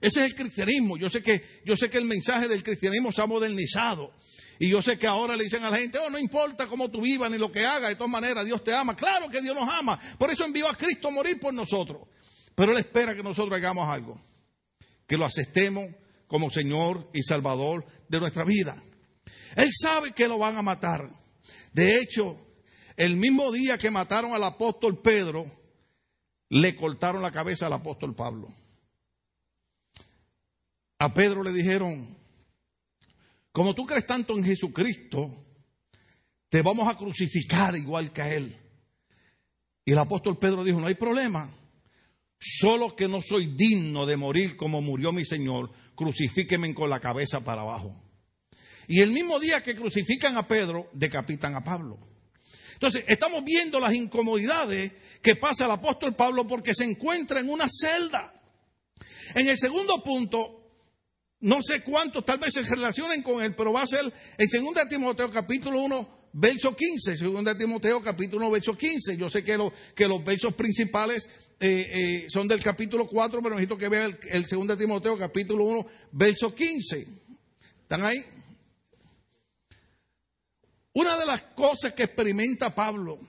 Ese 0.02 0.22
es 0.22 0.26
el 0.26 0.36
cristianismo. 0.36 0.98
Yo 0.98 1.10
sé 1.10 1.22
que, 1.22 1.62
yo 1.64 1.78
sé 1.78 1.90
que 1.90 2.00
el 2.00 2.06
mensaje 2.06 2.48
del 2.48 2.64
cristianismo 2.64 3.12
se 3.12 3.22
ha 3.22 3.28
modernizado. 3.28 4.12
Y 4.60 4.70
yo 4.70 4.82
sé 4.82 4.98
que 4.98 5.08
ahora 5.08 5.36
le 5.36 5.44
dicen 5.44 5.64
a 5.64 5.70
la 5.70 5.78
gente, 5.78 6.00
oh, 6.00 6.10
no 6.10 6.20
importa 6.20 6.68
cómo 6.68 6.90
tú 6.90 7.02
vivas 7.02 7.32
ni 7.32 7.38
lo 7.38 7.52
que 7.52 7.66
hagas, 7.66 7.90
de 7.90 7.96
todas 7.96 8.12
maneras 8.12 8.46
Dios 8.46 8.64
te 8.64 8.76
ama. 8.76 8.96
Claro 8.96 9.30
que 9.30 9.42
Dios 9.42 9.56
nos 9.56 9.70
ama. 9.70 10.00
Por 10.18 10.32
eso 10.32 10.44
envió 10.44 10.70
a 10.70 10.76
Cristo 10.76 11.08
a 11.08 11.12
morir 11.12 11.40
por 11.40 11.54
nosotros. 11.54 12.08
Pero 12.56 12.72
Él 12.72 12.80
espera 12.80 13.16
que 13.16 13.24
nosotros 13.24 13.56
hagamos 13.56 13.88
algo. 13.88 14.20
Que 15.08 15.18
lo 15.18 15.26
aceptemos 15.26 15.86
como 16.28 16.50
Señor 16.50 17.10
y 17.14 17.22
Salvador 17.22 17.86
de 18.08 18.20
nuestra 18.20 18.44
vida. 18.44 18.82
Él 19.56 19.70
sabe 19.72 20.14
que 20.14 20.28
lo 20.28 20.40
van 20.40 20.58
a 20.58 20.62
matar. 20.62 21.10
De 21.74 21.98
hecho, 21.98 22.38
el 22.98 23.18
mismo 23.18 23.52
día 23.52 23.78
que 23.78 23.92
mataron 23.92 24.34
al 24.34 24.44
apóstol 24.44 25.02
Pedro, 25.02 25.46
le 26.50 26.76
cortaron 26.76 27.22
la 27.22 27.32
cabeza 27.32 27.68
al 27.68 27.74
apóstol 27.74 28.16
Pablo. 28.16 28.50
A 31.02 31.12
Pedro 31.12 31.42
le 31.42 31.52
dijeron, 31.52 32.16
como 33.52 33.74
tú 33.74 33.88
crees 33.88 34.06
tanto 34.06 34.38
en 34.38 34.44
Jesucristo, 34.44 35.36
te 36.48 36.62
vamos 36.62 36.88
a 36.88 36.96
crucificar 36.96 37.76
igual 37.76 38.14
que 38.14 38.22
a 38.22 38.32
Él. 38.32 38.56
Y 39.84 39.94
el 39.94 39.98
apóstol 39.98 40.38
Pedro 40.38 40.64
dijo, 40.64 40.80
no 40.80 40.86
hay 40.86 40.94
problema, 40.94 41.58
solo 42.40 42.96
que 42.96 43.08
no 43.08 43.20
soy 43.20 43.56
digno 43.56 44.06
de 44.06 44.16
morir 44.16 44.56
como 44.56 44.80
murió 44.80 45.12
mi 45.12 45.26
Señor, 45.26 45.72
crucifíqueme 45.96 46.72
con 46.76 46.92
la 46.92 47.00
cabeza 47.00 47.40
para 47.40 47.64
abajo. 47.64 48.00
Y 48.88 49.00
el 49.00 49.10
mismo 49.10 49.40
día 49.40 49.64
que 49.64 49.76
crucifican 49.76 50.38
a 50.38 50.46
Pedro, 50.46 50.88
decapitan 50.94 51.56
a 51.56 51.64
Pablo. 51.64 51.98
Entonces, 52.74 53.06
estamos 53.08 53.44
viendo 53.44 53.80
las 53.80 53.96
incomodidades 53.96 54.92
que 55.24 55.36
pasa 55.36 55.66
el 55.66 55.72
apóstol 55.72 56.16
Pablo 56.16 56.46
porque 56.46 56.76
se 56.76 56.84
encuentra 56.84 57.40
en 57.40 57.50
una 57.50 57.66
celda. 57.68 58.40
En 59.34 59.48
el 59.48 59.58
segundo 59.58 60.04
punto, 60.04 60.61
no 61.42 61.62
sé 61.64 61.84
cuántos 61.84 62.24
tal 62.24 62.38
vez 62.38 62.54
se 62.54 62.62
relacionen 62.62 63.24
con 63.24 63.44
él, 63.44 63.56
pero 63.56 63.74
va 63.74 63.82
a 63.82 63.88
ser 63.88 64.12
en 64.38 64.64
2 64.64 64.88
Timoteo 64.88 65.32
capítulo 65.32 65.82
1, 65.82 66.30
verso 66.34 66.76
15, 66.76 67.16
2 67.16 67.58
Timoteo 67.58 68.02
capítulo 68.02 68.46
1, 68.46 68.52
verso 68.52 68.78
15. 68.78 69.18
Yo 69.18 69.30
sé 69.30 69.44
que, 69.44 69.58
los 69.58 70.24
versos 70.24 70.54
principales 70.54 71.28
eh, 71.60 71.90
eh, 71.92 72.26
son 72.30 72.48
del 72.48 72.64
capítulo 72.64 73.08
4, 73.08 73.42
pero 73.42 73.56
necesito 73.56 73.78
que 73.78 73.90
vean 73.90 74.18
el, 74.30 74.44
el 74.44 74.68
2 74.68 74.78
Timoteo 74.78 75.18
capítulo 75.18 75.66
1, 75.66 75.86
verso 76.12 76.54
15. 76.54 77.08
¿Están 77.82 78.06
ahí? 78.06 78.24
Una 80.94 81.18
de 81.18 81.26
las 81.26 81.42
cosas 81.56 81.94
que 81.94 82.04
experimenta 82.04 82.76
Pablo, 82.76 83.20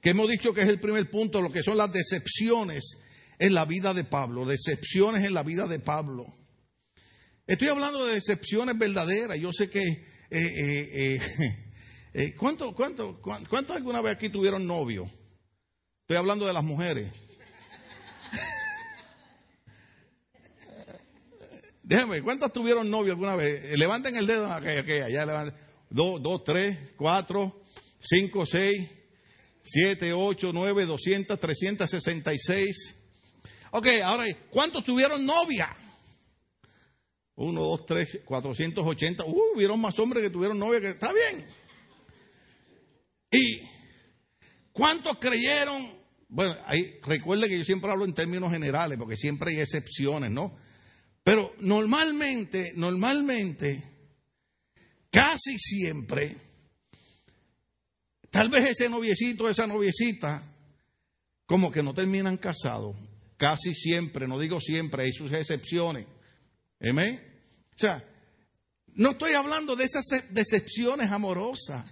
que 0.00 0.10
hemos 0.10 0.28
dicho 0.28 0.52
que 0.52 0.62
es 0.62 0.68
el 0.68 0.80
primer 0.80 1.08
punto, 1.10 1.40
lo 1.40 1.50
que 1.50 1.62
son 1.62 1.76
las 1.78 1.92
decepciones 1.92 2.98
en 3.38 3.54
la 3.54 3.64
vida 3.64 3.94
de 3.94 4.04
Pablo, 4.04 4.44
decepciones 4.44 5.24
en 5.24 5.34
la 5.34 5.42
vida 5.42 5.66
de 5.66 5.78
Pablo. 5.78 6.41
Estoy 7.46 7.68
hablando 7.68 8.04
de 8.06 8.14
decepciones 8.14 8.78
verdaderas. 8.78 9.38
Yo 9.38 9.52
sé 9.52 9.68
que... 9.68 9.80
Eh, 9.80 10.08
eh, 10.30 11.20
eh, 12.14 12.34
¿Cuántos 12.36 12.74
cuánto, 12.76 13.20
cuánto, 13.20 13.74
alguna 13.74 14.00
vez 14.00 14.14
aquí 14.14 14.28
tuvieron 14.28 14.66
novio? 14.66 15.10
Estoy 16.02 16.16
hablando 16.16 16.46
de 16.46 16.52
las 16.52 16.64
mujeres. 16.64 17.12
Déjame, 21.82 22.22
¿cuántos 22.22 22.52
tuvieron 22.52 22.88
novio 22.88 23.12
alguna 23.12 23.34
vez? 23.34 23.76
Levanten 23.76 24.16
el 24.16 24.26
dedo. 24.26 24.48
Okay, 24.56 24.78
okay, 24.78 25.12
ya 25.12 25.26
levanten. 25.26 25.54
2, 25.90 26.22
2, 26.22 26.44
3, 26.44 26.78
4, 26.96 27.60
5, 28.00 28.46
6, 28.46 28.90
7, 29.62 30.12
8, 30.12 30.50
9, 30.54 30.86
200, 30.86 31.38
366. 31.38 32.94
Ok, 33.72 33.88
ahora, 34.04 34.24
¿cuántos 34.50 34.84
tuvieron 34.84 35.26
novia? 35.26 35.76
1, 37.36 37.60
2, 37.60 37.86
3, 37.86 38.20
480. 38.24 39.24
Uh, 39.24 39.54
hubieron 39.54 39.80
más 39.80 39.98
hombres 39.98 40.22
que 40.22 40.30
tuvieron 40.30 40.58
novia 40.58 40.80
que 40.80 40.90
está 40.90 41.12
bien. 41.12 41.46
¿Y 43.30 43.60
cuántos 44.72 45.16
creyeron? 45.18 46.00
Bueno, 46.28 46.56
ahí, 46.66 46.98
recuerde 47.02 47.48
que 47.48 47.58
yo 47.58 47.64
siempre 47.64 47.90
hablo 47.90 48.04
en 48.04 48.14
términos 48.14 48.50
generales, 48.50 48.98
porque 48.98 49.16
siempre 49.16 49.52
hay 49.52 49.58
excepciones, 49.58 50.30
¿no? 50.30 50.56
Pero 51.24 51.52
normalmente, 51.60 52.72
normalmente, 52.74 53.82
casi 55.10 55.58
siempre, 55.58 56.36
tal 58.30 58.48
vez 58.48 58.70
ese 58.70 58.88
noviecito, 58.88 59.48
esa 59.48 59.66
noviecita, 59.66 60.42
como 61.46 61.70
que 61.70 61.82
no 61.82 61.94
terminan 61.94 62.36
casados. 62.38 62.96
Casi 63.36 63.74
siempre, 63.74 64.26
no 64.26 64.38
digo 64.38 64.60
siempre, 64.60 65.04
hay 65.04 65.12
sus 65.12 65.32
excepciones. 65.32 66.06
¿Amén? 66.82 67.20
O 67.74 67.78
sea, 67.78 68.04
no 68.94 69.10
estoy 69.12 69.34
hablando 69.34 69.76
de 69.76 69.84
esas 69.84 70.04
decepciones 70.30 71.10
amorosas. 71.10 71.84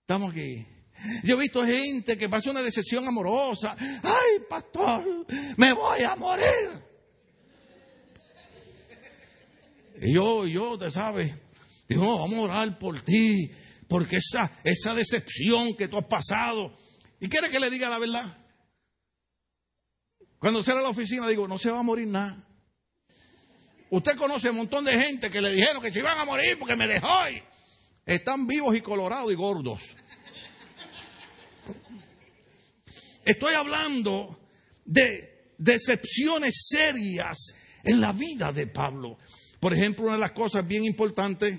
Estamos 0.00 0.32
aquí. 0.32 0.66
Yo 1.22 1.36
he 1.36 1.40
visto 1.40 1.64
gente 1.64 2.16
que 2.16 2.28
pasa 2.28 2.50
una 2.50 2.62
decepción 2.62 3.06
amorosa. 3.06 3.76
Ay, 3.78 4.44
pastor, 4.48 5.26
me 5.56 5.72
voy 5.72 6.02
a 6.02 6.16
morir. 6.16 6.82
Y 10.00 10.14
yo, 10.14 10.46
yo, 10.46 10.76
te 10.76 10.90
sabes, 10.90 11.32
Digo, 11.88 12.04
no, 12.04 12.18
vamos 12.18 12.38
a 12.38 12.42
orar 12.42 12.78
por 12.78 13.02
ti, 13.02 13.50
porque 13.88 14.16
esa, 14.16 14.50
esa 14.64 14.94
decepción 14.94 15.74
que 15.74 15.88
tú 15.88 15.98
has 15.98 16.06
pasado. 16.06 16.74
¿Y 17.20 17.28
quiere 17.28 17.50
que 17.50 17.60
le 17.60 17.70
diga 17.70 17.88
la 17.88 17.98
verdad? 17.98 18.38
Cuando 20.38 20.62
sale 20.62 20.80
a 20.80 20.82
la 20.82 20.88
oficina, 20.88 21.28
digo, 21.28 21.46
no 21.46 21.58
se 21.58 21.70
va 21.70 21.80
a 21.80 21.84
morir 21.84 22.08
nada. 22.08 22.44
Usted 23.94 24.16
conoce 24.16 24.50
un 24.50 24.56
montón 24.56 24.84
de 24.84 25.00
gente 25.00 25.30
que 25.30 25.40
le 25.40 25.52
dijeron 25.52 25.80
que 25.80 25.92
se 25.92 26.00
iban 26.00 26.18
a 26.18 26.24
morir 26.24 26.58
porque 26.58 26.74
me 26.74 26.88
dejó. 26.88 27.28
Y 27.30 27.40
están 28.04 28.44
vivos 28.44 28.76
y 28.76 28.80
colorados 28.80 29.30
y 29.30 29.36
gordos. 29.36 29.94
Estoy 33.24 33.54
hablando 33.54 34.36
de 34.84 35.52
decepciones 35.58 36.66
serias 36.68 37.54
en 37.84 38.00
la 38.00 38.10
vida 38.10 38.50
de 38.50 38.66
Pablo. 38.66 39.16
Por 39.60 39.72
ejemplo, 39.72 40.06
una 40.06 40.14
de 40.14 40.20
las 40.22 40.32
cosas 40.32 40.66
bien 40.66 40.84
importantes 40.84 41.56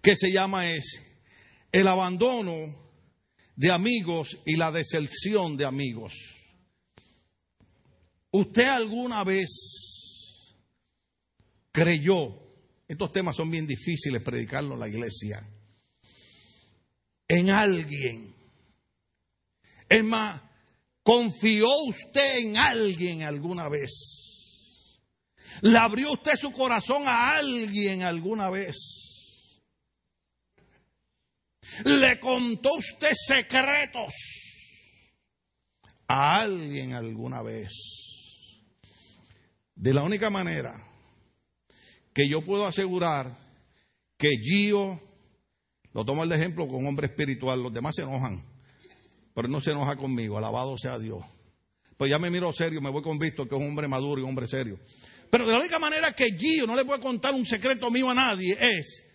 que 0.00 0.16
se 0.16 0.32
llama 0.32 0.70
es 0.70 0.98
el 1.72 1.88
abandono 1.88 2.74
de 3.54 3.70
amigos 3.70 4.38
y 4.46 4.56
la 4.56 4.72
deserción 4.72 5.58
de 5.58 5.66
amigos. 5.66 6.14
¿Usted 8.30 8.66
alguna 8.66 9.24
vez 9.24 9.91
creyó, 11.72 12.38
estos 12.86 13.10
temas 13.10 13.34
son 13.34 13.50
bien 13.50 13.66
difíciles 13.66 14.22
predicarlos 14.22 14.74
en 14.74 14.80
la 14.80 14.88
iglesia, 14.88 15.48
en 17.26 17.50
alguien? 17.50 18.34
Es 19.88 20.04
más, 20.04 20.40
¿confió 21.02 21.68
usted 21.88 22.38
en 22.38 22.58
alguien 22.58 23.22
alguna 23.22 23.68
vez? 23.68 23.90
¿Le 25.62 25.78
abrió 25.78 26.12
usted 26.12 26.34
su 26.34 26.52
corazón 26.52 27.04
a 27.06 27.36
alguien 27.36 28.02
alguna 28.02 28.50
vez? 28.50 28.76
¿Le 31.84 32.20
contó 32.20 32.74
usted 32.74 33.12
secretos 33.14 34.12
a 36.06 36.40
alguien 36.40 36.94
alguna 36.94 37.42
vez? 37.42 37.72
De 39.74 39.94
la 39.94 40.02
única 40.02 40.28
manera 40.28 40.91
que 42.12 42.28
yo 42.28 42.44
puedo 42.44 42.66
asegurar 42.66 43.38
que 44.18 44.30
Gio, 44.40 45.00
lo 45.92 46.04
tomo 46.04 46.24
el 46.24 46.32
ejemplo 46.32 46.66
con 46.66 46.76
un 46.76 46.86
hombre 46.86 47.06
espiritual, 47.06 47.62
los 47.62 47.72
demás 47.72 47.94
se 47.94 48.02
enojan, 48.02 48.44
pero 49.34 49.48
no 49.48 49.60
se 49.60 49.72
enoja 49.72 49.96
conmigo, 49.96 50.38
alabado 50.38 50.76
sea 50.76 50.98
Dios. 50.98 51.24
Pues 51.96 52.10
ya 52.10 52.18
me 52.18 52.30
miro 52.30 52.52
serio, 52.52 52.80
me 52.80 52.90
voy 52.90 53.02
con 53.02 53.18
que 53.18 53.28
es 53.28 53.52
un 53.52 53.68
hombre 53.68 53.88
maduro 53.88 54.20
y 54.20 54.24
un 54.24 54.30
hombre 54.30 54.46
serio. 54.46 54.78
Pero 55.30 55.46
de 55.46 55.52
la 55.52 55.60
única 55.60 55.78
manera 55.78 56.12
que 56.12 56.36
Gio 56.36 56.66
no 56.66 56.76
le 56.76 56.84
puede 56.84 57.00
contar 57.00 57.34
un 57.34 57.46
secreto 57.46 57.90
mío 57.90 58.10
a 58.10 58.14
nadie 58.14 58.56
es 58.60 59.06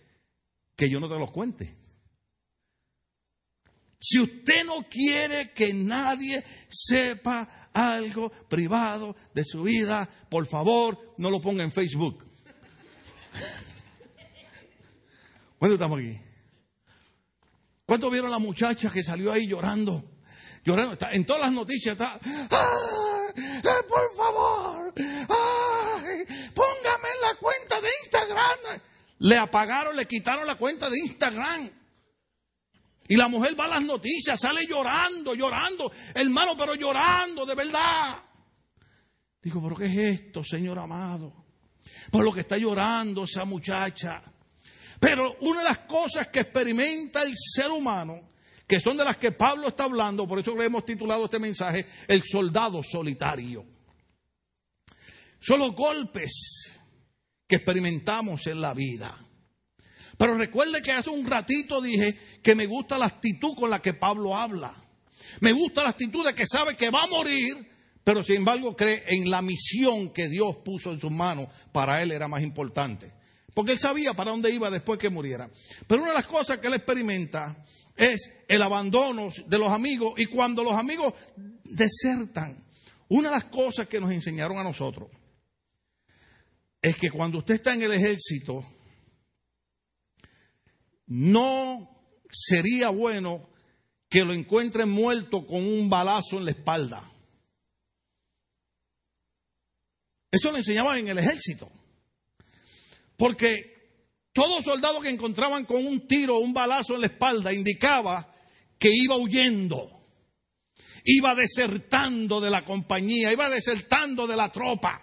que 0.76 0.88
yo 0.88 0.98
no 0.98 1.08
te 1.08 1.18
los 1.18 1.30
cuente. 1.30 1.76
Si 4.00 4.20
usted 4.20 4.64
no 4.64 4.84
quiere 4.88 5.52
que 5.52 5.74
nadie 5.74 6.44
sepa 6.68 7.70
algo 7.72 8.30
privado 8.48 9.16
de 9.34 9.42
su 9.44 9.62
vida, 9.62 10.08
por 10.30 10.46
favor, 10.46 11.14
no 11.18 11.30
lo 11.30 11.40
ponga 11.40 11.64
en 11.64 11.72
Facebook. 11.72 12.27
¿Cuándo 15.58 15.74
estamos 15.74 15.98
aquí? 15.98 16.20
¿Cuántos 17.84 18.12
vieron 18.12 18.30
la 18.30 18.38
muchacha 18.38 18.90
que 18.90 19.02
salió 19.02 19.32
ahí 19.32 19.48
llorando? 19.48 20.04
Llorando, 20.64 20.98
en 21.10 21.24
todas 21.24 21.42
las 21.42 21.52
noticias 21.52 21.92
está, 21.92 22.20
¡ay, 22.22 23.82
por 23.88 24.14
favor! 24.16 24.92
¡ay, 24.96 26.24
póngame 26.54 27.08
en 27.14 27.20
la 27.22 27.34
cuenta 27.40 27.80
de 27.80 27.88
Instagram! 28.02 28.80
Le 29.20 29.36
apagaron, 29.36 29.96
le 29.96 30.06
quitaron 30.06 30.46
la 30.46 30.56
cuenta 30.56 30.88
de 30.88 30.96
Instagram. 31.06 31.70
Y 33.08 33.16
la 33.16 33.28
mujer 33.28 33.58
va 33.58 33.64
a 33.64 33.68
las 33.68 33.82
noticias, 33.82 34.38
sale 34.38 34.66
llorando, 34.66 35.34
llorando, 35.34 35.90
hermano, 36.14 36.52
pero 36.58 36.74
llorando, 36.74 37.46
de 37.46 37.54
verdad. 37.54 38.22
Digo, 39.40 39.62
pero 39.62 39.76
¿qué 39.76 39.86
es 39.86 40.20
esto, 40.20 40.44
Señor 40.44 40.78
amado? 40.78 41.47
Por 42.10 42.24
lo 42.24 42.32
que 42.32 42.40
está 42.40 42.56
llorando 42.56 43.24
esa 43.24 43.44
muchacha. 43.44 44.22
Pero 45.00 45.36
una 45.40 45.60
de 45.60 45.68
las 45.68 45.78
cosas 45.80 46.28
que 46.28 46.40
experimenta 46.40 47.22
el 47.22 47.32
ser 47.36 47.70
humano, 47.70 48.30
que 48.66 48.80
son 48.80 48.96
de 48.96 49.04
las 49.04 49.16
que 49.16 49.32
Pablo 49.32 49.68
está 49.68 49.84
hablando, 49.84 50.26
por 50.26 50.38
eso 50.38 50.54
le 50.56 50.64
hemos 50.64 50.84
titulado 50.84 51.24
este 51.24 51.38
mensaje, 51.38 51.86
el 52.06 52.22
soldado 52.24 52.82
solitario. 52.82 53.64
Son 55.40 55.60
los 55.60 55.72
golpes 55.72 56.78
que 57.46 57.56
experimentamos 57.56 58.46
en 58.46 58.60
la 58.60 58.74
vida. 58.74 59.16
Pero 60.18 60.36
recuerde 60.36 60.82
que 60.82 60.92
hace 60.92 61.10
un 61.10 61.26
ratito 61.26 61.80
dije 61.80 62.40
que 62.42 62.54
me 62.54 62.66
gusta 62.66 62.98
la 62.98 63.06
actitud 63.06 63.54
con 63.54 63.70
la 63.70 63.80
que 63.80 63.94
Pablo 63.94 64.36
habla. 64.36 64.74
Me 65.40 65.52
gusta 65.52 65.84
la 65.84 65.90
actitud 65.90 66.26
de 66.26 66.34
que 66.34 66.44
sabe 66.44 66.76
que 66.76 66.90
va 66.90 67.04
a 67.04 67.06
morir, 67.06 67.54
pero 68.08 68.24
sin 68.24 68.36
embargo 68.36 68.74
cree 68.74 69.04
en 69.08 69.28
la 69.28 69.42
misión 69.42 70.14
que 70.14 70.30
Dios 70.30 70.56
puso 70.64 70.92
en 70.92 70.98
sus 70.98 71.10
manos. 71.10 71.48
Para 71.72 72.02
él 72.02 72.10
era 72.10 72.26
más 72.26 72.42
importante. 72.42 73.12
Porque 73.52 73.72
él 73.72 73.78
sabía 73.78 74.14
para 74.14 74.30
dónde 74.30 74.50
iba 74.50 74.70
después 74.70 74.98
que 74.98 75.10
muriera. 75.10 75.50
Pero 75.86 76.00
una 76.00 76.12
de 76.12 76.16
las 76.16 76.26
cosas 76.26 76.56
que 76.56 76.68
él 76.68 76.72
experimenta 76.72 77.62
es 77.94 78.32
el 78.48 78.62
abandono 78.62 79.28
de 79.46 79.58
los 79.58 79.70
amigos 79.70 80.14
y 80.16 80.24
cuando 80.24 80.64
los 80.64 80.72
amigos 80.72 81.12
desertan. 81.64 82.64
Una 83.10 83.28
de 83.28 83.34
las 83.34 83.44
cosas 83.44 83.86
que 83.88 84.00
nos 84.00 84.10
enseñaron 84.10 84.56
a 84.56 84.64
nosotros 84.64 85.10
es 86.80 86.96
que 86.96 87.10
cuando 87.10 87.40
usted 87.40 87.56
está 87.56 87.74
en 87.74 87.82
el 87.82 87.92
ejército, 87.92 88.64
no 91.08 91.90
sería 92.30 92.88
bueno 92.88 93.50
que 94.08 94.24
lo 94.24 94.32
encuentren 94.32 94.88
muerto 94.88 95.46
con 95.46 95.62
un 95.62 95.90
balazo 95.90 96.38
en 96.38 96.46
la 96.46 96.52
espalda. 96.52 97.07
Eso 100.30 100.50
lo 100.50 100.58
enseñaban 100.58 100.98
en 100.98 101.08
el 101.08 101.18
ejército. 101.18 101.70
Porque 103.16 103.78
todo 104.32 104.62
soldado 104.62 105.00
que 105.00 105.08
encontraban 105.08 105.64
con 105.64 105.84
un 105.84 106.06
tiro 106.06 106.36
o 106.36 106.40
un 106.40 106.52
balazo 106.52 106.94
en 106.94 107.00
la 107.00 107.06
espalda 107.08 107.52
indicaba 107.52 108.32
que 108.78 108.90
iba 108.92 109.16
huyendo, 109.16 110.04
iba 111.04 111.34
desertando 111.34 112.40
de 112.40 112.50
la 112.50 112.64
compañía, 112.64 113.32
iba 113.32 113.50
desertando 113.50 114.26
de 114.26 114.36
la 114.36 114.52
tropa. 114.52 115.02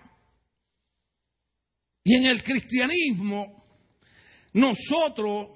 Y 2.04 2.16
en 2.16 2.26
el 2.26 2.44
cristianismo, 2.44 3.66
nosotros 4.54 5.48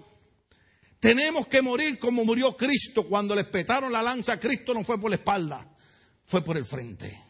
tenemos 0.99 1.47
que 1.47 1.61
morir 1.61 1.97
como 1.99 2.25
murió 2.25 2.57
Cristo 2.57 3.07
cuando 3.07 3.35
le 3.35 3.45
petaron 3.45 3.93
la 3.93 4.01
lanza. 4.01 4.37
Cristo 4.37 4.73
no 4.73 4.83
fue 4.83 4.99
por 4.99 5.11
la 5.11 5.17
espalda, 5.17 5.77
fue 6.25 6.43
por 6.43 6.57
el 6.57 6.65
frente. 6.65 7.28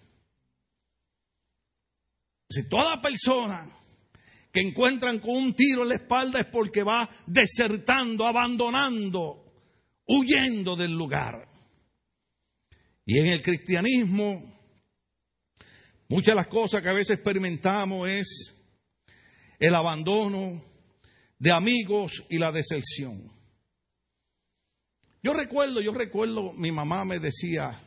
Si 2.50 2.68
toda 2.68 3.02
persona 3.02 3.70
que 4.52 4.62
encuentran 4.62 5.20
con 5.20 5.36
un 5.36 5.54
tiro 5.54 5.84
en 5.84 5.90
la 5.90 5.96
espalda 5.96 6.40
es 6.40 6.48
porque 6.48 6.84
va 6.84 7.08
desertando, 7.28 8.26
abandonando, 8.26 9.46
huyendo 10.08 10.76
del 10.76 10.92
lugar. 10.92 11.48
Y 13.06 13.20
en 13.20 13.28
el 13.28 13.42
cristianismo, 13.42 14.60
muchas 16.08 16.34
de 16.34 16.36
las 16.36 16.48
cosas 16.48 16.82
que 16.82 16.90
a 16.90 16.94
veces 16.94 17.18
experimentamos 17.18 18.10
es 18.10 18.56
el 19.60 19.76
abandono 19.76 20.64
de 21.38 21.52
amigos 21.52 22.24
y 22.30 22.40
la 22.40 22.52
deserción. 22.52 23.32
Yo 25.22 25.34
recuerdo, 25.34 25.82
yo 25.82 25.92
recuerdo, 25.92 26.54
mi 26.54 26.72
mamá 26.72 27.04
me 27.06 27.20
decía, 27.20 27.80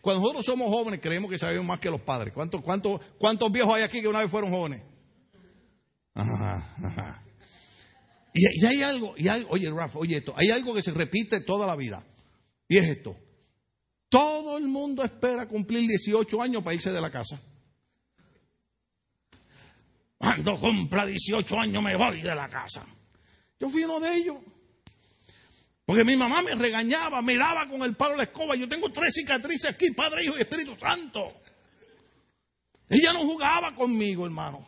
cuando 0.00 0.22
nosotros 0.22 0.46
somos 0.46 0.68
jóvenes 0.68 1.00
creemos 1.00 1.30
que 1.30 1.38
sabemos 1.38 1.66
más 1.66 1.80
que 1.80 1.90
los 1.90 2.00
padres. 2.00 2.32
¿Cuántos, 2.32 2.62
cuántos, 2.62 3.00
cuántos 3.18 3.52
viejos 3.52 3.74
hay 3.74 3.82
aquí 3.82 4.00
que 4.00 4.08
una 4.08 4.20
vez 4.20 4.30
fueron 4.30 4.50
jóvenes? 4.50 4.82
Ajá, 6.14 6.74
ajá. 6.82 7.24
Y, 8.32 8.64
hay 8.64 8.82
algo, 8.82 9.14
y 9.16 9.28
hay, 9.28 9.44
oye 9.48 9.70
Rafa, 9.70 9.98
oye 9.98 10.18
esto, 10.18 10.32
hay 10.36 10.50
algo 10.50 10.72
que 10.72 10.82
se 10.82 10.92
repite 10.92 11.40
toda 11.40 11.66
la 11.66 11.76
vida. 11.76 12.04
Y 12.68 12.78
es 12.78 12.84
esto. 12.84 13.16
Todo 14.08 14.58
el 14.58 14.68
mundo 14.68 15.02
espera 15.02 15.46
cumplir 15.46 15.88
18 15.88 16.42
años 16.42 16.62
para 16.62 16.74
irse 16.74 16.90
de 16.90 17.00
la 17.00 17.10
casa. 17.10 17.40
Cuando 20.16 20.58
cumpla 20.60 21.06
18 21.06 21.56
años 21.58 21.82
me 21.82 21.96
voy 21.96 22.20
de 22.20 22.34
la 22.34 22.48
casa. 22.48 22.86
Yo 23.58 23.68
fui 23.68 23.84
uno 23.84 24.00
de 24.00 24.14
ellos. 24.14 24.36
Porque 25.90 26.04
mi 26.04 26.16
mamá 26.16 26.40
me 26.40 26.54
regañaba, 26.54 27.20
me 27.20 27.36
daba 27.36 27.68
con 27.68 27.82
el 27.82 27.96
palo 27.96 28.12
de 28.12 28.18
la 28.18 28.22
escoba. 28.22 28.54
Yo 28.54 28.68
tengo 28.68 28.92
tres 28.92 29.12
cicatrices 29.12 29.70
aquí, 29.70 29.90
Padre, 29.90 30.22
Hijo 30.22 30.38
y 30.38 30.42
Espíritu 30.42 30.76
Santo. 30.78 31.32
Ella 32.88 33.12
no 33.12 33.22
jugaba 33.22 33.74
conmigo, 33.74 34.24
hermano. 34.24 34.64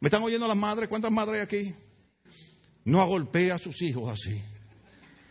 ¿Me 0.00 0.08
están 0.08 0.22
oyendo 0.22 0.48
las 0.48 0.56
madres? 0.56 0.88
¿Cuántas 0.88 1.10
madres 1.10 1.36
hay 1.36 1.42
aquí? 1.42 1.74
No 2.86 3.06
golpee 3.06 3.52
a 3.52 3.58
sus 3.58 3.82
hijos 3.82 4.10
así. 4.10 4.42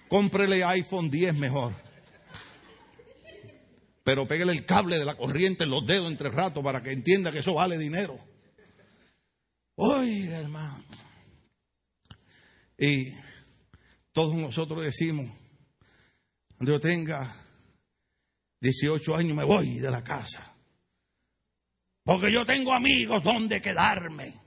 Cómprele 0.07 0.63
iPhone 0.63 1.09
10 1.09 1.35
mejor. 1.39 1.73
Pero 4.03 4.27
pégale 4.27 4.51
el 4.51 4.67
cable 4.67 4.99
de 4.99 5.05
la 5.05 5.17
corriente 5.17 5.63
en 5.63 5.71
los 5.71 5.83
dedos 5.87 6.11
entre 6.11 6.29
rato 6.29 6.61
para 6.61 6.83
que 6.83 6.91
entienda 6.91 7.31
que 7.31 7.39
eso 7.39 7.55
vale 7.55 7.79
dinero. 7.79 8.19
Oiga, 9.77 10.37
hermano. 10.37 10.83
Y 12.77 13.13
todos 14.13 14.35
nosotros 14.35 14.83
decimos, 14.85 15.29
cuando 16.55 16.73
yo 16.73 16.79
tenga 16.79 17.35
18 18.61 19.15
años 19.15 19.35
me 19.35 19.43
voy 19.43 19.79
de 19.79 19.91
la 19.91 20.03
casa. 20.03 20.55
Porque 22.03 22.31
yo 22.31 22.45
tengo 22.45 22.73
amigos 22.73 23.23
donde 23.23 23.59
quedarme. 23.59 24.39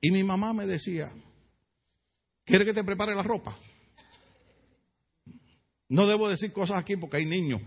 Y 0.00 0.10
mi 0.10 0.24
mamá 0.24 0.52
me 0.52 0.66
decía, 0.66 1.12
¿quiere 2.44 2.64
que 2.64 2.72
te 2.72 2.82
prepare 2.82 3.14
la 3.14 3.22
ropa? 3.22 3.56
No 5.88 6.06
debo 6.06 6.28
decir 6.28 6.52
cosas 6.52 6.78
aquí 6.78 6.96
porque 6.96 7.18
hay 7.18 7.26
niños. 7.26 7.60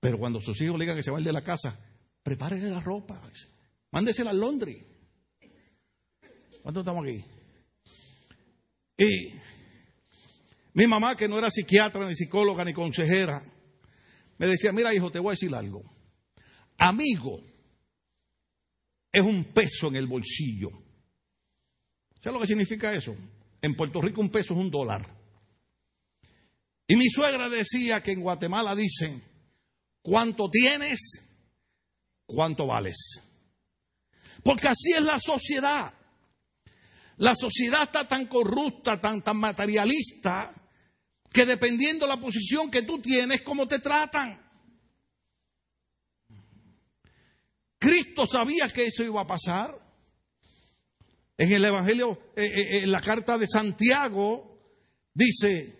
Pero 0.00 0.18
cuando 0.18 0.40
sus 0.40 0.60
hijos 0.60 0.78
le 0.78 0.84
digan 0.84 0.96
que 0.96 1.02
se 1.02 1.10
van 1.10 1.24
de 1.24 1.32
la 1.32 1.42
casa, 1.42 1.78
prepárele 2.22 2.70
la 2.70 2.80
ropa. 2.80 3.20
Mándesela 3.90 4.30
al 4.30 4.40
Londres. 4.40 4.84
¿Cuántos 6.62 6.82
estamos 6.82 7.04
aquí? 7.04 7.24
Y 8.98 9.32
mi 10.74 10.86
mamá, 10.86 11.16
que 11.16 11.28
no 11.28 11.38
era 11.38 11.50
psiquiatra, 11.50 12.06
ni 12.06 12.16
psicóloga, 12.16 12.64
ni 12.64 12.72
consejera, 12.72 13.42
me 14.38 14.46
decía, 14.46 14.72
mira 14.72 14.92
hijo, 14.92 15.10
te 15.10 15.20
voy 15.20 15.30
a 15.30 15.32
decir 15.32 15.54
algo. 15.54 15.82
Amigo 16.78 17.40
es 19.12 19.22
un 19.22 19.44
peso 19.44 19.88
en 19.88 19.96
el 19.96 20.06
bolsillo. 20.06 20.70
¿Sabes 22.20 22.34
lo 22.34 22.40
que 22.40 22.46
significa 22.46 22.92
eso? 22.92 23.16
En 23.62 23.74
Puerto 23.74 24.00
Rico 24.00 24.20
un 24.20 24.30
peso 24.30 24.54
es 24.54 24.60
un 24.60 24.70
dólar. 24.70 25.16
Y 26.86 26.96
mi 26.96 27.06
suegra 27.06 27.48
decía 27.48 28.00
que 28.02 28.12
en 28.12 28.20
Guatemala 28.20 28.74
dicen, 28.74 29.22
¿cuánto 30.02 30.48
tienes? 30.50 31.22
¿Cuánto 32.26 32.66
vales? 32.66 32.96
Porque 34.42 34.68
así 34.68 34.92
es 34.96 35.02
la 35.02 35.18
sociedad. 35.18 35.92
La 37.18 37.34
sociedad 37.34 37.82
está 37.82 38.06
tan 38.06 38.26
corrupta, 38.26 39.00
tan, 39.00 39.22
tan 39.22 39.36
materialista, 39.36 40.54
que 41.32 41.44
dependiendo 41.44 42.06
de 42.06 42.14
la 42.14 42.20
posición 42.20 42.70
que 42.70 42.82
tú 42.82 43.00
tienes, 43.00 43.42
cómo 43.42 43.66
te 43.66 43.80
tratan. 43.80 44.40
Cristo 47.78 48.26
sabía 48.26 48.68
que 48.68 48.86
eso 48.86 49.04
iba 49.04 49.20
a 49.20 49.26
pasar. 49.26 49.78
En 51.36 51.52
el 51.52 51.64
Evangelio, 51.64 52.32
eh, 52.34 52.44
eh, 52.44 52.78
en 52.82 52.90
la 52.90 53.00
carta 53.00 53.38
de 53.38 53.46
Santiago, 53.46 54.58
dice, 55.14 55.77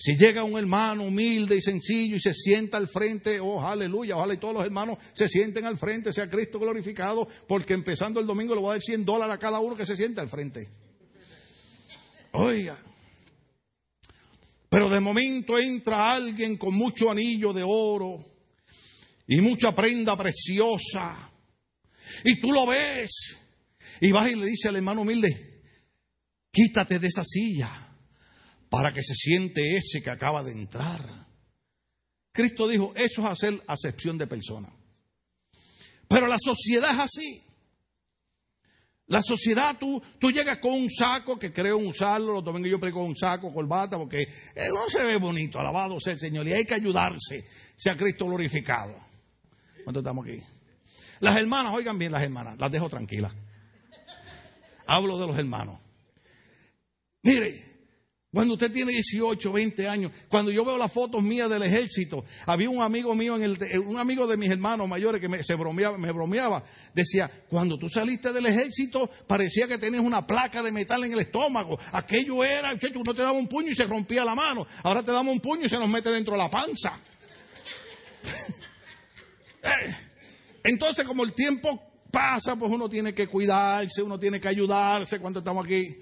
si 0.00 0.16
llega 0.16 0.44
un 0.44 0.56
hermano 0.56 1.02
humilde 1.02 1.56
y 1.56 1.60
sencillo 1.60 2.14
y 2.14 2.20
se 2.20 2.32
sienta 2.32 2.76
al 2.76 2.86
frente, 2.86 3.40
oh 3.40 3.60
aleluya, 3.60 4.14
ojalá 4.14 4.34
y 4.34 4.38
todos 4.38 4.54
los 4.54 4.64
hermanos 4.64 4.96
se 5.12 5.28
sienten 5.28 5.64
al 5.64 5.76
frente, 5.76 6.12
sea 6.12 6.30
Cristo 6.30 6.60
glorificado, 6.60 7.26
porque 7.48 7.74
empezando 7.74 8.20
el 8.20 8.26
domingo 8.26 8.54
le 8.54 8.60
voy 8.60 8.70
a 8.70 8.72
dar 8.74 8.80
100 8.80 9.04
dólares 9.04 9.34
a 9.34 9.38
cada 9.38 9.58
uno 9.58 9.74
que 9.74 9.84
se 9.84 9.96
siente 9.96 10.20
al 10.20 10.28
frente. 10.28 10.68
Oiga, 12.30 12.80
pero 14.68 14.88
de 14.88 15.00
momento 15.00 15.58
entra 15.58 16.12
alguien 16.12 16.56
con 16.56 16.74
mucho 16.74 17.10
anillo 17.10 17.52
de 17.52 17.64
oro 17.66 18.24
y 19.26 19.40
mucha 19.40 19.74
prenda 19.74 20.16
preciosa, 20.16 21.28
y 22.22 22.38
tú 22.38 22.52
lo 22.52 22.68
ves, 22.68 23.36
y 24.00 24.12
vas 24.12 24.30
y 24.30 24.36
le 24.36 24.46
dice 24.46 24.68
al 24.68 24.76
hermano 24.76 25.00
humilde, 25.00 25.60
quítate 26.52 27.00
de 27.00 27.08
esa 27.08 27.24
silla 27.24 27.87
para 28.68 28.92
que 28.92 29.02
se 29.02 29.14
siente 29.14 29.76
ese 29.76 30.02
que 30.02 30.10
acaba 30.10 30.42
de 30.42 30.52
entrar. 30.52 31.26
Cristo 32.32 32.68
dijo, 32.68 32.92
eso 32.94 33.22
es 33.22 33.28
hacer 33.28 33.62
acepción 33.66 34.18
de 34.18 34.26
persona. 34.26 34.72
Pero 36.08 36.26
la 36.26 36.38
sociedad 36.38 36.90
es 36.92 36.98
así. 36.98 37.42
La 39.06 39.22
sociedad, 39.22 39.76
tú, 39.78 40.02
tú 40.20 40.30
llegas 40.30 40.58
con 40.60 40.72
un 40.72 40.90
saco 40.90 41.38
que 41.38 41.50
creo 41.50 41.78
usarlo, 41.78 42.34
los 42.34 42.44
domingos 42.44 42.70
yo 42.70 42.78
prego 42.78 43.02
un 43.02 43.16
saco, 43.16 43.52
corbata, 43.52 43.96
porque 43.96 44.22
eh, 44.22 44.68
no 44.68 44.88
se 44.90 45.02
ve 45.02 45.16
bonito, 45.16 45.58
alabado 45.58 45.98
sea 45.98 46.12
el 46.12 46.18
Señor, 46.18 46.46
y 46.46 46.52
hay 46.52 46.64
que 46.66 46.74
ayudarse, 46.74 47.46
sea 47.74 47.96
Cristo 47.96 48.26
glorificado. 48.26 48.98
¿Cuánto 49.82 50.00
estamos 50.00 50.26
aquí? 50.26 50.42
Las 51.20 51.36
hermanas, 51.36 51.72
oigan 51.74 51.98
bien 51.98 52.12
las 52.12 52.22
hermanas, 52.22 52.58
las 52.58 52.70
dejo 52.70 52.90
tranquilas. 52.90 53.32
Hablo 54.86 55.18
de 55.18 55.26
los 55.26 55.38
hermanos. 55.38 55.80
Mire, 57.22 57.67
Cuando 58.30 58.54
usted 58.54 58.70
tiene 58.70 58.92
18, 58.92 59.50
20 59.50 59.88
años, 59.88 60.12
cuando 60.28 60.50
yo 60.50 60.62
veo 60.62 60.76
las 60.76 60.92
fotos 60.92 61.22
mías 61.22 61.48
del 61.48 61.62
ejército, 61.62 62.24
había 62.44 62.68
un 62.68 62.82
amigo 62.82 63.14
mío, 63.14 63.36
en 63.36 63.42
el, 63.42 63.58
un 63.86 63.96
amigo 63.96 64.26
de 64.26 64.36
mis 64.36 64.50
hermanos 64.50 64.86
mayores 64.86 65.18
que 65.18 65.30
me, 65.30 65.42
se 65.42 65.54
bromeaba, 65.54 65.96
me 65.96 66.12
bromeaba, 66.12 66.62
decía, 66.94 67.30
cuando 67.48 67.78
tú 67.78 67.88
saliste 67.88 68.30
del 68.34 68.44
ejército 68.44 69.08
parecía 69.26 69.66
que 69.66 69.78
tenías 69.78 70.02
una 70.02 70.26
placa 70.26 70.62
de 70.62 70.70
metal 70.70 71.02
en 71.04 71.14
el 71.14 71.20
estómago, 71.20 71.78
aquello 71.90 72.44
era, 72.44 72.70
muchacho, 72.72 73.00
uno 73.00 73.14
te 73.14 73.22
daba 73.22 73.38
un 73.38 73.48
puño 73.48 73.70
y 73.70 73.74
se 73.74 73.84
rompía 73.84 74.26
la 74.26 74.34
mano, 74.34 74.66
ahora 74.82 75.02
te 75.02 75.10
damos 75.10 75.32
un 75.32 75.40
puño 75.40 75.64
y 75.64 75.70
se 75.70 75.78
nos 75.78 75.88
mete 75.88 76.10
dentro 76.10 76.34
de 76.34 76.38
la 76.38 76.50
panza. 76.50 77.00
Eh, 79.60 79.92
entonces, 80.62 81.04
como 81.04 81.24
el 81.24 81.34
tiempo 81.34 81.82
pasa, 82.12 82.54
pues 82.54 82.70
uno 82.70 82.88
tiene 82.88 83.12
que 83.12 83.26
cuidarse, 83.26 84.04
uno 84.04 84.16
tiene 84.18 84.40
que 84.40 84.46
ayudarse 84.46 85.18
cuando 85.18 85.40
estamos 85.40 85.64
aquí. 85.64 85.98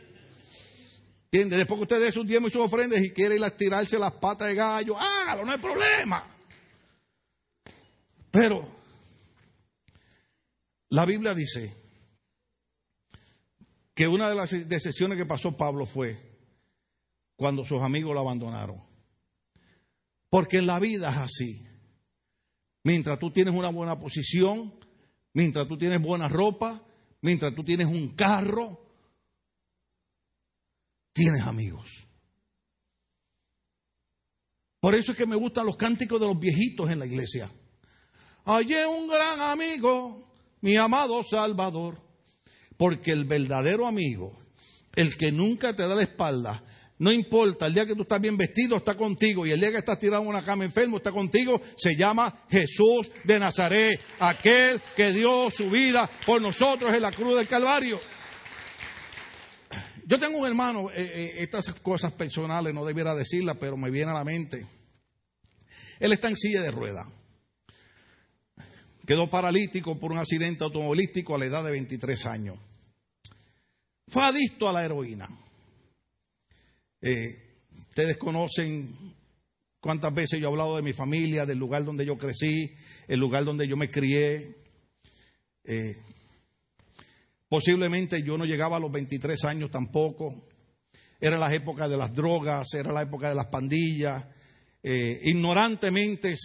Después 1.30 1.78
que 1.78 1.82
usted 1.82 2.00
dé 2.00 2.12
sus 2.12 2.26
diezmos 2.26 2.50
y 2.50 2.52
sus 2.54 2.64
ofrendas 2.64 3.02
y 3.02 3.10
quiere 3.10 3.36
ir 3.36 3.44
a 3.44 3.50
tirarse 3.50 3.98
las 3.98 4.14
patas 4.14 4.48
de 4.48 4.54
gallo, 4.54 4.96
hágalo, 4.98 5.44
no 5.44 5.52
hay 5.52 5.58
problema. 5.58 6.36
Pero 8.30 8.68
la 10.90 11.04
Biblia 11.04 11.34
dice 11.34 11.74
que 13.94 14.06
una 14.06 14.28
de 14.28 14.34
las 14.34 14.50
decisiones 14.68 15.18
que 15.18 15.26
pasó 15.26 15.56
Pablo 15.56 15.86
fue 15.86 16.18
cuando 17.34 17.64
sus 17.64 17.82
amigos 17.82 18.14
lo 18.14 18.20
abandonaron. 18.20 18.82
Porque 20.30 20.60
la 20.62 20.78
vida 20.78 21.08
es 21.08 21.16
así. 21.16 21.66
Mientras 22.84 23.18
tú 23.18 23.30
tienes 23.30 23.54
una 23.54 23.70
buena 23.70 23.98
posición, 23.98 24.74
mientras 25.32 25.66
tú 25.66 25.76
tienes 25.76 26.00
buena 26.00 26.28
ropa, 26.28 26.82
mientras 27.20 27.54
tú 27.54 27.62
tienes 27.62 27.86
un 27.86 28.14
carro, 28.14 28.85
tienes 31.16 31.46
amigos. 31.46 32.06
Por 34.78 34.94
eso 34.94 35.12
es 35.12 35.18
que 35.18 35.26
me 35.26 35.34
gustan 35.34 35.64
los 35.64 35.76
cánticos 35.76 36.20
de 36.20 36.26
los 36.26 36.38
viejitos 36.38 36.90
en 36.90 36.98
la 36.98 37.06
iglesia. 37.06 37.50
Hallé 38.44 38.86
un 38.86 39.08
gran 39.08 39.40
amigo, 39.40 40.30
mi 40.60 40.76
amado 40.76 41.22
Salvador, 41.24 42.02
porque 42.76 43.12
el 43.12 43.24
verdadero 43.24 43.86
amigo, 43.86 44.38
el 44.94 45.16
que 45.16 45.32
nunca 45.32 45.74
te 45.74 45.82
da 45.82 45.94
la 45.94 46.02
espalda, 46.02 46.62
no 46.98 47.10
importa, 47.10 47.66
el 47.66 47.74
día 47.74 47.86
que 47.86 47.94
tú 47.94 48.02
estás 48.02 48.20
bien 48.20 48.36
vestido 48.36 48.76
está 48.76 48.94
contigo 48.94 49.46
y 49.46 49.52
el 49.52 49.60
día 49.60 49.70
que 49.70 49.78
estás 49.78 49.98
tirado 49.98 50.22
en 50.22 50.28
una 50.28 50.44
cama 50.44 50.64
enfermo 50.64 50.98
está 50.98 51.12
contigo, 51.12 51.60
se 51.76 51.96
llama 51.96 52.44
Jesús 52.48 53.10
de 53.24 53.40
Nazaret, 53.40 54.00
aquel 54.20 54.82
que 54.94 55.12
dio 55.12 55.50
su 55.50 55.70
vida 55.70 56.08
por 56.26 56.42
nosotros 56.42 56.92
en 56.94 57.02
la 57.02 57.12
cruz 57.12 57.36
del 57.36 57.48
Calvario. 57.48 57.98
Yo 60.08 60.18
tengo 60.20 60.38
un 60.38 60.46
hermano, 60.46 60.88
eh, 60.92 61.02
eh, 61.02 61.34
estas 61.38 61.68
cosas 61.80 62.12
personales 62.12 62.72
no 62.72 62.84
debiera 62.84 63.12
decirlas, 63.16 63.56
pero 63.58 63.76
me 63.76 63.90
viene 63.90 64.12
a 64.12 64.14
la 64.14 64.22
mente. 64.22 64.64
Él 65.98 66.12
está 66.12 66.28
en 66.28 66.36
silla 66.36 66.62
de 66.62 66.70
rueda. 66.70 67.10
Quedó 69.04 69.28
paralítico 69.28 69.98
por 69.98 70.12
un 70.12 70.18
accidente 70.18 70.62
automovilístico 70.62 71.34
a 71.34 71.38
la 71.38 71.46
edad 71.46 71.64
de 71.64 71.72
23 71.72 72.26
años. 72.26 72.56
Fue 74.06 74.22
adicto 74.22 74.68
a 74.68 74.72
la 74.72 74.84
heroína. 74.84 75.28
Eh, 77.00 77.58
ustedes 77.88 78.16
conocen 78.16 79.12
cuántas 79.80 80.14
veces 80.14 80.38
yo 80.38 80.46
he 80.46 80.50
hablado 80.50 80.76
de 80.76 80.82
mi 80.82 80.92
familia, 80.92 81.46
del 81.46 81.58
lugar 81.58 81.84
donde 81.84 82.06
yo 82.06 82.16
crecí, 82.16 82.72
el 83.08 83.18
lugar 83.18 83.44
donde 83.44 83.66
yo 83.66 83.76
me 83.76 83.90
crié. 83.90 84.54
Posiblemente 87.48 88.22
yo 88.22 88.36
no 88.36 88.44
llegaba 88.44 88.76
a 88.76 88.80
los 88.80 88.90
23 88.90 89.44
años 89.44 89.70
tampoco. 89.70 90.48
Era 91.20 91.38
la 91.38 91.52
época 91.54 91.88
de 91.88 91.96
las 91.96 92.12
drogas, 92.12 92.74
era 92.74 92.92
la 92.92 93.02
época 93.02 93.28
de 93.28 93.34
las 93.34 93.46
pandillas. 93.46 94.24
Eh, 94.82 95.20
ignorantemente. 95.24 96.36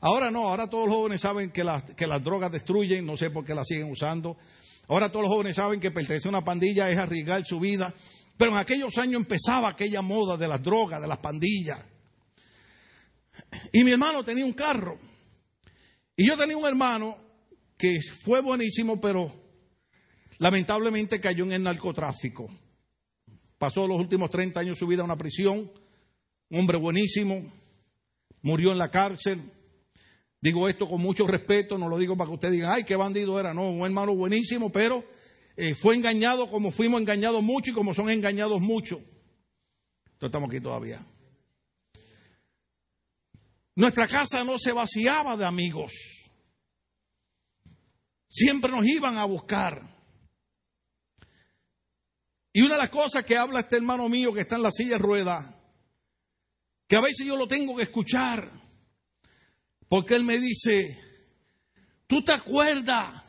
Ahora 0.00 0.30
no, 0.30 0.48
ahora 0.48 0.68
todos 0.68 0.86
los 0.86 0.96
jóvenes 0.96 1.20
saben 1.20 1.50
que 1.50 1.62
las, 1.62 1.84
que 1.94 2.06
las 2.06 2.22
drogas 2.22 2.50
destruyen, 2.50 3.06
no 3.06 3.16
sé 3.16 3.30
por 3.30 3.44
qué 3.44 3.54
las 3.54 3.66
siguen 3.66 3.90
usando. 3.90 4.36
Ahora 4.88 5.08
todos 5.08 5.26
los 5.26 5.32
jóvenes 5.32 5.56
saben 5.56 5.78
que 5.78 5.90
pertenecer 5.90 6.28
a 6.28 6.38
una 6.38 6.44
pandilla 6.44 6.88
es 6.88 6.98
arriesgar 6.98 7.44
su 7.44 7.60
vida. 7.60 7.94
Pero 8.36 8.52
en 8.52 8.58
aquellos 8.58 8.96
años 8.98 9.20
empezaba 9.20 9.70
aquella 9.70 10.02
moda 10.02 10.36
de 10.36 10.48
las 10.48 10.62
drogas, 10.62 11.00
de 11.00 11.06
las 11.06 11.18
pandillas. 11.18 11.78
Y 13.72 13.84
mi 13.84 13.92
hermano 13.92 14.22
tenía 14.24 14.44
un 14.44 14.52
carro. 14.52 14.98
Y 16.16 16.28
yo 16.28 16.36
tenía 16.36 16.56
un 16.56 16.66
hermano 16.66 17.16
que 17.76 18.00
fue 18.24 18.40
buenísimo, 18.40 19.00
pero 19.00 19.41
lamentablemente 20.42 21.20
cayó 21.20 21.44
en 21.44 21.52
el 21.52 21.62
narcotráfico. 21.62 22.48
Pasó 23.58 23.86
los 23.86 23.96
últimos 23.96 24.28
30 24.28 24.58
años 24.58 24.76
de 24.76 24.80
su 24.80 24.88
vida 24.88 25.02
en 25.02 25.04
una 25.04 25.16
prisión, 25.16 25.70
un 26.50 26.58
hombre 26.58 26.78
buenísimo, 26.78 27.44
murió 28.42 28.72
en 28.72 28.78
la 28.78 28.90
cárcel. 28.90 29.40
Digo 30.40 30.68
esto 30.68 30.88
con 30.88 31.00
mucho 31.00 31.28
respeto, 31.28 31.78
no 31.78 31.88
lo 31.88 31.96
digo 31.96 32.16
para 32.16 32.28
que 32.28 32.34
ustedes 32.34 32.54
digan, 32.54 32.72
ay, 32.74 32.82
qué 32.82 32.96
bandido 32.96 33.38
era, 33.38 33.54
no, 33.54 33.70
un 33.70 33.86
hermano 33.86 34.16
buenísimo, 34.16 34.72
pero 34.72 35.04
eh, 35.56 35.76
fue 35.76 35.94
engañado 35.94 36.50
como 36.50 36.72
fuimos 36.72 37.00
engañados 37.00 37.40
mucho 37.40 37.70
y 37.70 37.74
como 37.74 37.94
son 37.94 38.10
engañados 38.10 38.60
muchos. 38.60 38.98
Entonces 38.98 40.22
estamos 40.22 40.48
aquí 40.50 40.60
todavía. 40.60 41.06
Nuestra 43.76 44.08
casa 44.08 44.42
no 44.42 44.58
se 44.58 44.72
vaciaba 44.72 45.36
de 45.36 45.46
amigos. 45.46 45.92
Siempre 48.26 48.72
nos 48.72 48.84
iban 48.84 49.18
a 49.18 49.24
buscar. 49.24 49.91
Y 52.52 52.60
una 52.60 52.74
de 52.74 52.80
las 52.82 52.90
cosas 52.90 53.24
que 53.24 53.36
habla 53.36 53.60
este 53.60 53.76
hermano 53.76 54.08
mío 54.08 54.32
que 54.32 54.42
está 54.42 54.56
en 54.56 54.62
la 54.62 54.70
silla 54.70 54.92
de 54.92 54.98
ruedas, 54.98 55.54
que 56.86 56.96
a 56.96 57.00
veces 57.00 57.26
yo 57.26 57.36
lo 57.36 57.46
tengo 57.46 57.74
que 57.74 57.84
escuchar, 57.84 58.52
porque 59.88 60.14
él 60.14 60.24
me 60.24 60.38
dice, 60.38 60.98
¿tú 62.06 62.22
te 62.22 62.32
acuerdas 62.32 63.24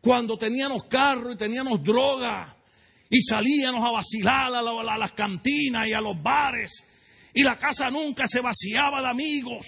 cuando 0.00 0.36
teníamos 0.36 0.84
carros 0.88 1.34
y 1.34 1.38
teníamos 1.38 1.82
droga 1.84 2.56
y 3.08 3.20
salíamos 3.20 3.84
a 3.84 3.92
vacilar 3.92 4.52
a, 4.54 4.98
las 4.98 5.12
cantinas 5.12 5.86
y 5.86 5.92
a 5.92 6.00
los 6.00 6.20
bares 6.20 6.72
y 7.34 7.44
la 7.44 7.56
casa 7.56 7.90
nunca 7.90 8.26
se 8.26 8.40
vaciaba 8.40 9.00
de 9.02 9.08
amigos? 9.08 9.66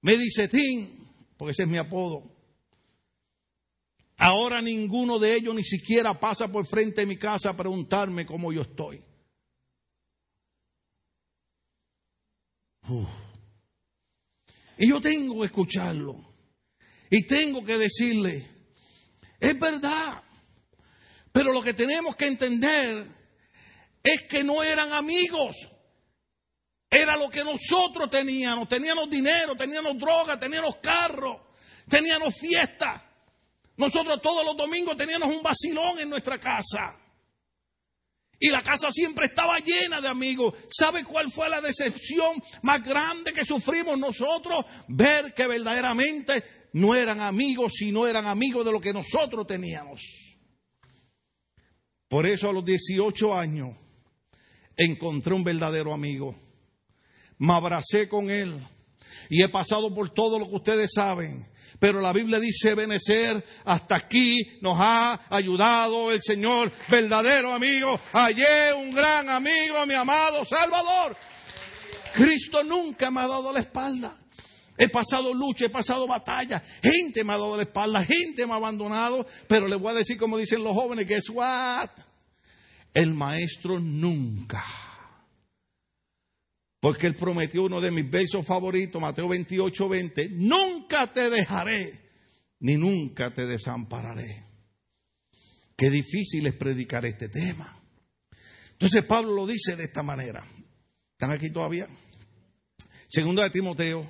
Me 0.00 0.16
dice 0.16 0.48
Tim, 0.48 0.88
porque 1.36 1.52
ese 1.52 1.64
es 1.64 1.68
mi 1.68 1.78
apodo. 1.78 2.35
Ahora 4.18 4.62
ninguno 4.62 5.18
de 5.18 5.34
ellos 5.34 5.54
ni 5.54 5.62
siquiera 5.62 6.18
pasa 6.18 6.48
por 6.48 6.66
frente 6.66 7.02
de 7.02 7.06
mi 7.06 7.18
casa 7.18 7.50
a 7.50 7.56
preguntarme 7.56 8.24
cómo 8.24 8.52
yo 8.52 8.62
estoy. 8.62 9.04
Y 14.78 14.88
yo 14.88 15.00
tengo 15.00 15.40
que 15.40 15.46
escucharlo. 15.46 16.34
Y 17.10 17.26
tengo 17.26 17.62
que 17.64 17.78
decirle, 17.78 18.48
es 19.38 19.58
verdad. 19.58 20.22
Pero 21.32 21.52
lo 21.52 21.62
que 21.62 21.74
tenemos 21.74 22.16
que 22.16 22.26
entender 22.26 23.06
es 24.02 24.22
que 24.22 24.42
no 24.42 24.62
eran 24.62 24.92
amigos. 24.92 25.68
Era 26.88 27.16
lo 27.16 27.28
que 27.28 27.44
nosotros 27.44 28.08
teníamos. 28.10 28.68
Teníamos 28.68 29.10
dinero, 29.10 29.54
teníamos 29.56 29.98
droga, 29.98 30.38
teníamos 30.38 30.76
carros, 30.76 31.42
teníamos 31.88 32.34
fiestas. 32.38 33.05
Nosotros 33.76 34.20
todos 34.22 34.44
los 34.44 34.56
domingos 34.56 34.96
teníamos 34.96 35.34
un 35.34 35.42
vacilón 35.42 35.98
en 35.98 36.10
nuestra 36.10 36.38
casa. 36.38 36.96
Y 38.38 38.50
la 38.50 38.62
casa 38.62 38.90
siempre 38.90 39.26
estaba 39.26 39.58
llena 39.58 40.00
de 40.00 40.08
amigos. 40.08 40.54
¿Sabe 40.68 41.04
cuál 41.04 41.30
fue 41.30 41.48
la 41.48 41.60
decepción 41.60 42.42
más 42.62 42.82
grande 42.82 43.32
que 43.32 43.44
sufrimos 43.44 43.98
nosotros? 43.98 44.64
Ver 44.88 45.32
que 45.34 45.46
verdaderamente 45.46 46.44
no 46.74 46.94
eran 46.94 47.20
amigos, 47.20 47.72
sino 47.76 48.06
eran 48.06 48.26
amigos 48.26 48.64
de 48.64 48.72
lo 48.72 48.80
que 48.80 48.92
nosotros 48.92 49.46
teníamos. 49.46 50.02
Por 52.08 52.26
eso 52.26 52.48
a 52.48 52.52
los 52.52 52.64
18 52.64 53.34
años 53.34 53.70
encontré 54.76 55.34
un 55.34 55.42
verdadero 55.42 55.92
amigo. 55.94 56.36
Me 57.38 57.54
abracé 57.54 58.08
con 58.08 58.30
él 58.30 58.62
y 59.30 59.42
he 59.42 59.48
pasado 59.48 59.94
por 59.94 60.12
todo 60.12 60.38
lo 60.38 60.46
que 60.46 60.56
ustedes 60.56 60.90
saben. 60.94 61.46
Pero 61.78 62.00
la 62.00 62.12
Biblia 62.12 62.40
dice, 62.40 62.74
Benecer, 62.74 63.44
hasta 63.64 63.96
aquí 63.96 64.58
nos 64.60 64.78
ha 64.80 65.26
ayudado 65.28 66.10
el 66.10 66.22
Señor, 66.22 66.72
verdadero 66.88 67.52
amigo. 67.52 68.00
Hallé 68.12 68.72
un 68.72 68.94
gran 68.94 69.28
amigo, 69.28 69.84
mi 69.86 69.94
amado 69.94 70.44
Salvador. 70.44 71.16
Cristo 72.14 72.62
nunca 72.64 73.10
me 73.10 73.20
ha 73.20 73.26
dado 73.26 73.52
la 73.52 73.60
espalda. 73.60 74.16
He 74.78 74.88
pasado 74.88 75.32
lucha, 75.32 75.66
he 75.66 75.70
pasado 75.70 76.06
batalla. 76.06 76.62
Gente 76.82 77.24
me 77.24 77.32
ha 77.32 77.36
dado 77.36 77.56
la 77.56 77.62
espalda, 77.62 78.02
gente 78.04 78.46
me 78.46 78.52
ha 78.52 78.56
abandonado. 78.56 79.26
Pero 79.46 79.68
le 79.68 79.76
voy 79.76 79.92
a 79.92 79.96
decir, 79.96 80.18
como 80.18 80.38
dicen 80.38 80.62
los 80.62 80.74
jóvenes, 80.74 81.06
que 81.06 81.14
es 81.14 81.28
what? 81.30 81.90
El 82.92 83.14
maestro 83.14 83.78
nunca 83.78 84.64
porque 86.86 87.08
él 87.08 87.16
prometió 87.16 87.64
uno 87.64 87.80
de 87.80 87.90
mis 87.90 88.08
versos 88.08 88.46
favoritos, 88.46 89.02
Mateo 89.02 89.26
28, 89.26 89.88
20, 89.88 90.28
nunca 90.34 91.12
te 91.12 91.28
dejaré, 91.28 92.00
ni 92.60 92.76
nunca 92.76 93.34
te 93.34 93.44
desampararé. 93.44 94.44
Qué 95.76 95.90
difícil 95.90 96.46
es 96.46 96.54
predicar 96.54 97.04
este 97.04 97.28
tema. 97.28 97.82
Entonces 98.70 99.04
Pablo 99.04 99.34
lo 99.34 99.48
dice 99.48 99.74
de 99.74 99.82
esta 99.82 100.04
manera. 100.04 100.48
¿Están 101.10 101.32
aquí 101.32 101.50
todavía? 101.50 101.88
Segundo 103.08 103.42
de 103.42 103.50
Timoteo, 103.50 104.08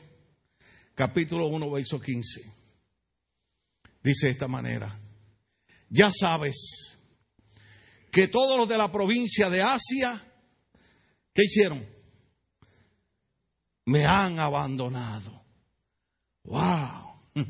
capítulo 0.94 1.46
1, 1.46 1.70
verso 1.70 1.98
15. 1.98 2.42
Dice 4.02 4.26
de 4.26 4.32
esta 4.32 4.48
manera. 4.48 5.00
Ya 5.88 6.10
sabes 6.10 6.98
que 8.12 8.28
todos 8.28 8.58
los 8.58 8.68
de 8.68 8.76
la 8.76 8.92
provincia 8.92 9.48
de 9.48 9.62
Asia, 9.62 10.22
¿qué 11.32 11.44
hicieron? 11.44 11.95
Me 13.86 14.04
han 14.04 14.38
abandonado. 14.38 15.42
¡Wow! 16.44 17.06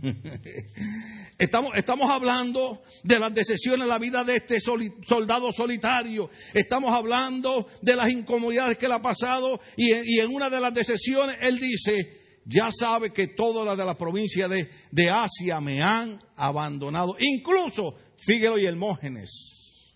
Estamos, 1.39 1.73
estamos, 1.75 2.11
hablando 2.11 2.83
de 3.03 3.21
las 3.21 3.33
decisiones 3.33 3.83
en 3.83 3.89
la 3.89 3.99
vida 3.99 4.25
de 4.25 4.37
este 4.37 4.59
soldado 4.59 5.53
solitario. 5.53 6.31
Estamos 6.55 6.91
hablando 6.95 7.67
de 7.83 7.95
las 7.95 8.09
incomodidades 8.09 8.79
que 8.79 8.89
le 8.89 8.95
ha 8.95 9.03
pasado. 9.03 9.61
Y 9.77 10.19
en, 10.19 10.35
una 10.35 10.49
de 10.49 10.61
las 10.63 10.73
decisiones 10.73 11.37
él 11.43 11.59
dice, 11.59 12.41
ya 12.47 12.69
sabe 12.71 13.13
que 13.13 13.29
todas 13.29 13.67
las 13.67 13.77
de 13.77 13.85
la 13.85 13.99
provincia 13.99 14.49
de, 14.49 14.71
de 14.91 15.11
Asia 15.11 15.61
me 15.61 15.83
han 15.83 16.19
abandonado. 16.37 17.17
Incluso 17.19 17.95
Fíguelo 18.17 18.59
y 18.59 18.65
Hermógenes. 18.65 19.91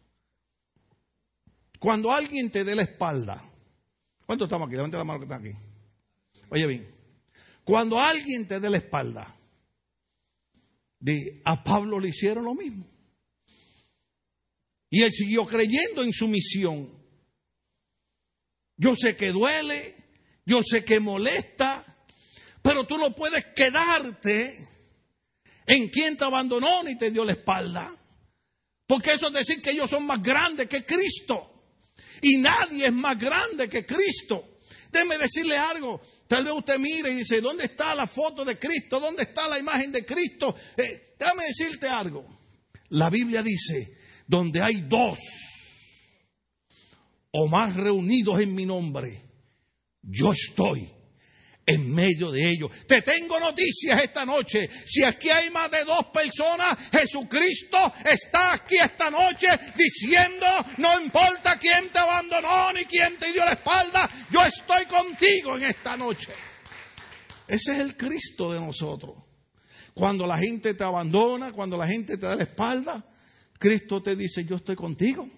Cuando 1.79 2.12
alguien 2.12 2.50
te 2.50 2.64
dé 2.64 2.74
la 2.74 2.83
espalda. 2.83 3.42
¿Cuántos 4.26 4.46
estamos 4.46 4.66
aquí? 4.68 4.76
Levante 4.76 4.98
la 4.98 5.05
mano 5.05 5.20
que 5.20 5.24
está 5.24 5.37
aquí. 5.37 5.69
Oye 6.51 6.67
bien. 6.67 6.95
Cuando 7.65 7.99
alguien 7.99 8.47
te 8.47 8.61
dé 8.61 8.69
la 8.69 8.77
espalda 8.77 9.37
a 11.45 11.65
Pablo 11.65 11.99
le 11.99 12.09
hicieron 12.09 12.45
lo 12.45 12.55
mismo. 12.55 12.87
Y 14.91 15.03
él 15.03 15.13
siguió 15.13 15.47
creyendo 15.47 16.03
en 16.03 16.13
su 16.13 16.29
misión. 16.29 16.93
Yo 18.77 18.95
sé 18.97 19.17
que 19.17 19.31
duele, 19.31 19.97
yo 20.45 20.63
sé 20.63 20.85
que 20.85 21.01
molesta, 21.01 21.85
pero 22.63 22.87
tú 22.87 22.99
no 22.99 23.15
puedes 23.15 23.45
quedarte 23.55 24.69
en 25.67 25.89
quien 25.89 26.17
te 26.17 26.25
abandonó 26.25 26.83
ni 26.83 26.97
te 26.97 27.11
dio 27.11 27.25
la 27.25 27.33
espalda. 27.33 27.97
Porque 28.87 29.13
eso 29.13 29.29
es 29.29 29.33
decir 29.33 29.63
que 29.63 29.71
ellos 29.71 29.89
son 29.89 30.07
más 30.07 30.21
grandes 30.21 30.69
que 30.69 30.85
Cristo. 30.85 31.63
Y 32.23 32.39
nadie 32.39 32.87
es 32.87 32.93
más 32.93 33.17
grande 33.19 33.69
que 33.69 33.87
Cristo. 33.87 34.59
Déjeme 34.90 35.18
decirle 35.18 35.57
algo. 35.57 36.00
Tal 36.26 36.44
vez 36.44 36.53
usted 36.53 36.79
mire 36.79 37.12
y 37.12 37.16
dice, 37.16 37.40
¿dónde 37.40 37.64
está 37.64 37.94
la 37.94 38.07
foto 38.07 38.44
de 38.44 38.59
Cristo? 38.59 38.98
¿Dónde 38.98 39.22
está 39.22 39.48
la 39.48 39.59
imagen 39.59 39.92
de 39.92 40.05
Cristo? 40.05 40.55
Eh, 40.76 41.14
déjame 41.18 41.44
decirte 41.44 41.88
algo. 41.88 42.26
La 42.90 43.09
Biblia 43.09 43.42
dice, 43.42 43.96
donde 44.26 44.61
hay 44.62 44.83
dos 44.88 45.18
o 47.33 47.46
más 47.46 47.74
reunidos 47.76 48.40
en 48.40 48.55
mi 48.55 48.66
nombre, 48.66 49.22
yo 50.03 50.33
estoy 50.33 50.90
en 51.70 51.92
medio 51.94 52.30
de 52.30 52.50
ellos. 52.50 52.70
Te 52.87 53.02
tengo 53.02 53.38
noticias 53.38 54.02
esta 54.02 54.24
noche. 54.24 54.68
Si 54.85 55.04
aquí 55.04 55.30
hay 55.30 55.50
más 55.50 55.70
de 55.70 55.85
dos 55.85 56.06
personas, 56.12 56.78
Jesucristo 56.90 57.78
está 58.04 58.54
aquí 58.54 58.76
esta 58.83 59.11
noche 59.11 59.48
diciendo, 59.76 60.46
no 60.78 61.00
importa 61.00 61.59
quién 61.59 61.90
te 61.92 61.98
abandonó 61.98 62.72
ni 62.72 62.85
quién 62.85 63.16
te 63.18 63.33
dio 63.33 63.44
la 63.44 63.52
espalda, 63.52 64.11
yo 64.30 64.40
estoy 64.40 64.87
contigo 64.87 65.56
en 65.56 65.64
esta 65.64 65.96
noche. 65.96 66.33
Ese 67.46 67.72
es 67.72 67.78
el 67.78 67.96
Cristo 67.96 68.52
de 68.52 68.61
nosotros. 68.61 69.16
Cuando 69.94 70.26
la 70.26 70.38
gente 70.38 70.74
te 70.74 70.85
abandona, 70.85 71.52
cuando 71.52 71.76
la 71.76 71.87
gente 71.87 72.16
te 72.16 72.26
da 72.26 72.37
la 72.37 72.44
espalda, 72.44 73.04
Cristo 73.59 74.02
te 74.02 74.16
dice, 74.16 74.44
yo 74.44 74.56
estoy 74.56 74.76
contigo. 74.76 75.28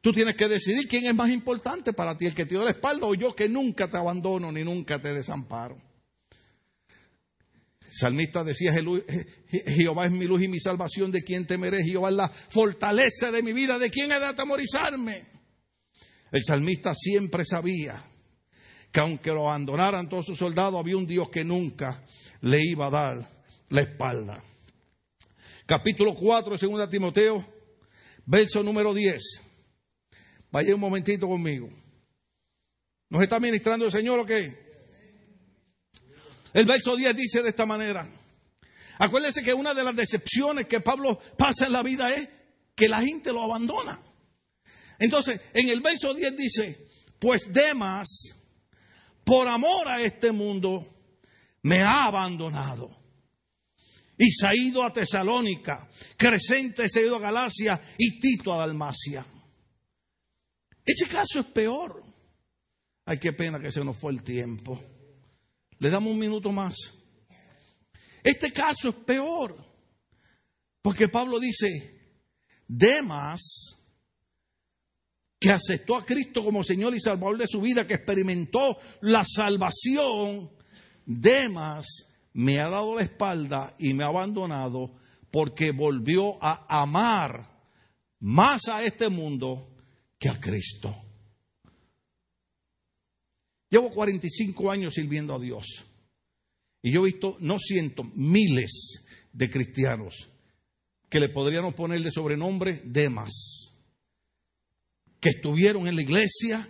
Tú 0.00 0.12
tienes 0.12 0.36
que 0.36 0.48
decidir 0.48 0.86
quién 0.86 1.06
es 1.06 1.14
más 1.14 1.30
importante 1.30 1.92
para 1.92 2.16
ti, 2.16 2.26
el 2.26 2.34
que 2.34 2.44
te 2.44 2.54
dio 2.54 2.62
la 2.62 2.70
espalda 2.70 3.06
o 3.06 3.14
yo 3.14 3.34
que 3.34 3.48
nunca 3.48 3.88
te 3.88 3.96
abandono 3.96 4.52
ni 4.52 4.62
nunca 4.62 5.00
te 5.00 5.12
desamparo. 5.12 5.76
El 7.84 7.94
salmista 7.94 8.44
decía, 8.44 8.72
Jehová 8.72 10.06
es 10.06 10.12
mi 10.12 10.26
luz 10.26 10.42
y 10.42 10.48
mi 10.48 10.60
salvación, 10.60 11.10
¿de 11.10 11.22
quién 11.22 11.46
temeré? 11.46 11.82
Jehová 11.82 12.10
es 12.10 12.16
la 12.16 12.28
fortaleza 12.28 13.30
de 13.30 13.42
mi 13.42 13.52
vida, 13.52 13.78
¿de 13.78 13.90
quién 13.90 14.12
he 14.12 14.20
de 14.20 14.26
atemorizarme? 14.26 15.26
El 16.30 16.44
salmista 16.44 16.92
siempre 16.94 17.44
sabía 17.44 18.04
que 18.92 19.00
aunque 19.00 19.32
lo 19.32 19.48
abandonaran 19.48 20.08
todos 20.08 20.26
sus 20.26 20.38
soldados, 20.38 20.78
había 20.78 20.96
un 20.96 21.06
Dios 21.06 21.28
que 21.30 21.44
nunca 21.44 22.04
le 22.42 22.62
iba 22.62 22.86
a 22.86 22.90
dar 22.90 23.42
la 23.70 23.80
espalda. 23.80 24.42
Capítulo 25.66 26.14
4 26.14 26.56
de 26.56 26.66
2 26.66 26.90
Timoteo, 26.90 27.46
verso 28.26 28.62
número 28.62 28.94
10. 28.94 29.47
Vaya 30.50 30.74
un 30.74 30.80
momentito 30.80 31.26
conmigo. 31.26 31.68
¿Nos 33.10 33.22
está 33.22 33.40
ministrando 33.40 33.86
el 33.86 33.92
Señor 33.92 34.20
o 34.20 34.26
qué? 34.26 34.68
El 36.52 36.66
verso 36.66 36.96
10 36.96 37.16
dice 37.16 37.42
de 37.42 37.50
esta 37.50 37.66
manera. 37.66 38.08
Acuérdense 38.98 39.42
que 39.42 39.54
una 39.54 39.74
de 39.74 39.84
las 39.84 39.94
decepciones 39.94 40.66
que 40.66 40.80
Pablo 40.80 41.18
pasa 41.36 41.66
en 41.66 41.72
la 41.72 41.82
vida 41.82 42.12
es 42.12 42.28
que 42.74 42.88
la 42.88 43.00
gente 43.00 43.32
lo 43.32 43.42
abandona. 43.42 44.00
Entonces, 44.98 45.40
en 45.54 45.68
el 45.68 45.80
verso 45.80 46.14
10 46.14 46.36
dice, 46.36 46.86
pues 47.18 47.52
Demas, 47.52 48.34
por 49.24 49.46
amor 49.48 49.88
a 49.88 50.00
este 50.02 50.32
mundo, 50.32 50.86
me 51.62 51.80
ha 51.80 52.04
abandonado. 52.04 52.96
Y 54.16 54.30
se 54.32 54.48
ha 54.48 54.50
ido 54.54 54.82
a 54.84 54.92
Tesalónica, 54.92 55.88
Crescente 56.16 56.88
se 56.88 57.00
ha 57.00 57.02
ido 57.02 57.16
a 57.16 57.20
Galacia 57.20 57.80
y 57.96 58.18
Tito 58.18 58.52
a 58.52 58.58
Dalmacia. 58.58 59.24
Ese 60.88 61.06
caso 61.06 61.40
es 61.40 61.46
peor. 61.46 62.02
Ay, 63.04 63.18
qué 63.18 63.34
pena 63.34 63.60
que 63.60 63.70
se 63.70 63.84
nos 63.84 63.94
fue 63.94 64.10
el 64.10 64.22
tiempo. 64.22 64.80
Le 65.78 65.90
damos 65.90 66.10
un 66.10 66.18
minuto 66.18 66.50
más. 66.50 66.76
Este 68.24 68.50
caso 68.50 68.88
es 68.88 68.94
peor. 68.94 69.54
Porque 70.80 71.08
Pablo 71.08 71.38
dice, 71.38 72.16
Demas, 72.66 73.76
que 75.38 75.50
aceptó 75.50 75.94
a 75.94 76.06
Cristo 76.06 76.42
como 76.42 76.64
Señor 76.64 76.94
y 76.94 77.00
Salvador 77.00 77.36
de 77.36 77.48
su 77.48 77.60
vida, 77.60 77.86
que 77.86 77.94
experimentó 77.94 78.78
la 79.02 79.24
salvación, 79.24 80.50
Demas 81.04 81.86
me 82.32 82.60
ha 82.62 82.70
dado 82.70 82.94
la 82.94 83.02
espalda 83.02 83.74
y 83.78 83.92
me 83.92 84.04
ha 84.04 84.06
abandonado 84.06 84.94
porque 85.30 85.70
volvió 85.72 86.42
a 86.42 86.64
amar 86.82 87.60
más 88.20 88.68
a 88.68 88.82
este 88.82 89.10
mundo 89.10 89.77
que 90.18 90.28
a 90.28 90.40
Cristo. 90.40 90.94
Llevo 93.70 93.90
45 93.90 94.70
años 94.70 94.94
sirviendo 94.94 95.34
a 95.34 95.38
Dios. 95.38 95.84
Y 96.82 96.92
yo 96.92 97.00
he 97.00 97.06
visto, 97.06 97.36
no 97.40 97.58
cientos, 97.58 98.06
miles 98.14 99.04
de 99.32 99.50
cristianos 99.50 100.28
que 101.08 101.20
le 101.20 101.28
podríamos 101.28 101.74
poner 101.74 102.00
de 102.02 102.10
sobrenombre 102.10 102.82
Demas, 102.84 103.72
que 105.20 105.30
estuvieron 105.30 105.88
en 105.88 105.96
la 105.96 106.02
iglesia, 106.02 106.68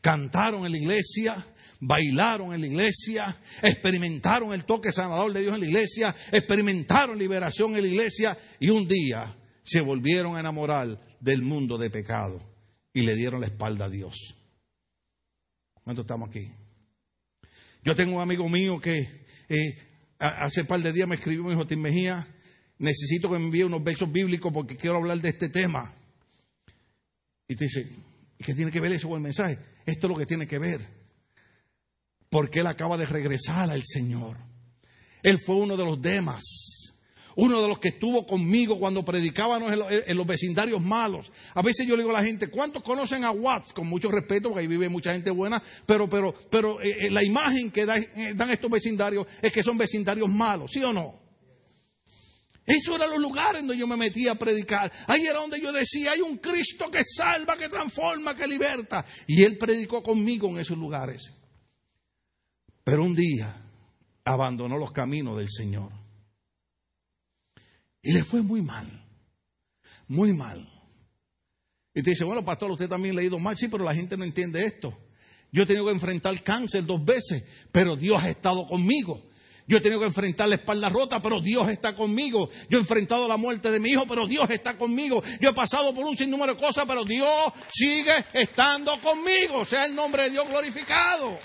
cantaron 0.00 0.64
en 0.64 0.72
la 0.72 0.78
iglesia, 0.78 1.46
bailaron 1.80 2.54
en 2.54 2.62
la 2.62 2.66
iglesia, 2.66 3.38
experimentaron 3.62 4.52
el 4.52 4.64
toque 4.64 4.90
sanador 4.90 5.32
de 5.32 5.42
Dios 5.42 5.54
en 5.54 5.60
la 5.60 5.66
iglesia, 5.66 6.14
experimentaron 6.32 7.18
liberación 7.18 7.76
en 7.76 7.82
la 7.82 7.88
iglesia 7.88 8.38
y 8.58 8.70
un 8.70 8.88
día 8.88 9.36
se 9.62 9.80
volvieron 9.80 10.36
a 10.36 10.40
enamorar 10.40 10.98
del 11.24 11.40
mundo 11.40 11.78
de 11.78 11.88
pecado 11.88 12.38
y 12.92 13.00
le 13.00 13.16
dieron 13.16 13.40
la 13.40 13.46
espalda 13.46 13.86
a 13.86 13.88
Dios. 13.88 14.36
¿Cuántos 15.82 16.04
estamos 16.04 16.28
aquí? 16.28 16.52
Yo 17.82 17.94
tengo 17.94 18.16
un 18.16 18.22
amigo 18.22 18.46
mío 18.48 18.78
que 18.78 19.24
eh, 19.48 19.78
hace 20.18 20.64
par 20.64 20.80
de 20.80 20.92
días 20.92 21.08
me 21.08 21.14
escribió, 21.14 21.44
me 21.44 21.50
dijo, 21.50 21.66
Tim 21.66 21.80
Mejía, 21.80 22.28
necesito 22.78 23.30
que 23.30 23.38
me 23.38 23.46
envíe 23.46 23.62
unos 23.64 23.82
versos 23.82 24.12
bíblicos 24.12 24.52
porque 24.52 24.76
quiero 24.76 24.98
hablar 24.98 25.18
de 25.18 25.30
este 25.30 25.48
tema. 25.48 25.94
Y 27.48 27.56
te 27.56 27.64
dice, 27.64 27.88
¿qué 28.38 28.54
tiene 28.54 28.70
que 28.70 28.80
ver 28.80 28.92
eso 28.92 29.08
con 29.08 29.16
el 29.16 29.22
mensaje? 29.22 29.58
Esto 29.86 30.06
es 30.06 30.10
lo 30.10 30.18
que 30.18 30.26
tiene 30.26 30.46
que 30.46 30.58
ver. 30.58 30.86
Porque 32.28 32.60
él 32.60 32.66
acaba 32.66 32.98
de 32.98 33.06
regresar 33.06 33.70
al 33.70 33.82
Señor. 33.82 34.36
Él 35.22 35.38
fue 35.38 35.56
uno 35.56 35.76
de 35.76 35.84
los 35.84 36.00
demás 36.00 36.42
uno 37.36 37.62
de 37.62 37.68
los 37.68 37.78
que 37.78 37.88
estuvo 37.88 38.26
conmigo 38.26 38.78
cuando 38.78 39.04
predicábamos 39.04 39.72
en 39.72 40.16
los, 40.16 40.26
vecindarios 40.26 40.82
malos. 40.82 41.30
A 41.54 41.62
veces 41.62 41.86
yo 41.86 41.96
le 41.96 42.02
digo 42.02 42.14
a 42.14 42.20
la 42.20 42.26
gente, 42.26 42.48
¿cuántos 42.48 42.82
conocen 42.82 43.24
a 43.24 43.30
Watts? 43.30 43.72
Con 43.72 43.86
mucho 43.88 44.10
respeto, 44.10 44.48
porque 44.48 44.62
ahí 44.62 44.66
vive 44.66 44.88
mucha 44.88 45.12
gente 45.12 45.30
buena, 45.30 45.62
pero, 45.86 46.08
pero, 46.08 46.34
pero 46.50 46.80
eh, 46.80 47.06
eh, 47.06 47.10
la 47.10 47.24
imagen 47.24 47.70
que 47.70 47.82
eh, 47.82 48.34
dan 48.34 48.50
estos 48.50 48.70
vecindarios 48.70 49.26
es 49.42 49.52
que 49.52 49.62
son 49.62 49.76
vecindarios 49.76 50.28
malos, 50.28 50.70
¿sí 50.72 50.82
o 50.82 50.92
no? 50.92 51.22
Esos 52.66 52.96
eran 52.96 53.10
los 53.10 53.20
lugares 53.20 53.60
donde 53.60 53.76
yo 53.76 53.86
me 53.86 53.96
metía 53.96 54.32
a 54.32 54.34
predicar. 54.36 54.90
Ahí 55.06 55.20
era 55.26 55.40
donde 55.40 55.60
yo 55.60 55.70
decía, 55.70 56.12
hay 56.12 56.20
un 56.20 56.38
Cristo 56.38 56.86
que 56.90 57.02
salva, 57.04 57.58
que 57.58 57.68
transforma, 57.68 58.34
que 58.34 58.46
liberta. 58.46 59.04
Y 59.26 59.42
él 59.42 59.58
predicó 59.58 60.02
conmigo 60.02 60.48
en 60.48 60.60
esos 60.60 60.78
lugares. 60.78 61.34
Pero 62.82 63.04
un 63.04 63.14
día 63.14 63.54
abandonó 64.24 64.78
los 64.78 64.92
caminos 64.92 65.36
del 65.36 65.48
Señor. 65.50 66.03
Y 68.04 68.12
le 68.12 68.22
fue 68.22 68.42
muy 68.42 68.60
mal, 68.60 68.86
muy 70.06 70.34
mal. 70.34 70.68
Y 71.94 72.02
te 72.02 72.10
dice, 72.10 72.24
bueno, 72.24 72.44
pastor, 72.44 72.70
usted 72.70 72.86
también 72.86 73.16
ha 73.16 73.20
leído 73.20 73.38
mal. 73.38 73.56
Sí, 73.56 73.68
pero 73.68 73.82
la 73.82 73.94
gente 73.94 74.14
no 74.16 74.24
entiende 74.24 74.62
esto. 74.62 74.94
Yo 75.50 75.62
he 75.62 75.66
tenido 75.66 75.86
que 75.86 75.92
enfrentar 75.92 76.42
cáncer 76.42 76.84
dos 76.84 77.02
veces, 77.02 77.44
pero 77.72 77.96
Dios 77.96 78.22
ha 78.22 78.28
estado 78.28 78.66
conmigo. 78.66 79.22
Yo 79.66 79.78
he 79.78 79.80
tenido 79.80 80.00
que 80.00 80.06
enfrentar 80.06 80.48
la 80.48 80.56
espalda 80.56 80.90
rota, 80.90 81.20
pero 81.22 81.40
Dios 81.40 81.66
está 81.70 81.94
conmigo. 81.94 82.50
Yo 82.68 82.76
he 82.76 82.80
enfrentado 82.80 83.26
la 83.26 83.38
muerte 83.38 83.70
de 83.70 83.80
mi 83.80 83.90
hijo, 83.90 84.04
pero 84.06 84.26
Dios 84.26 84.50
está 84.50 84.76
conmigo. 84.76 85.22
Yo 85.40 85.48
he 85.48 85.54
pasado 85.54 85.94
por 85.94 86.04
un 86.04 86.16
sinnúmero 86.16 86.54
de 86.54 86.60
cosas, 86.60 86.84
pero 86.86 87.04
Dios 87.04 87.52
sigue 87.70 88.12
estando 88.34 89.00
conmigo. 89.00 89.64
Sea 89.64 89.86
el 89.86 89.94
nombre 89.94 90.24
de 90.24 90.30
Dios 90.30 90.46
glorificado. 90.46 91.38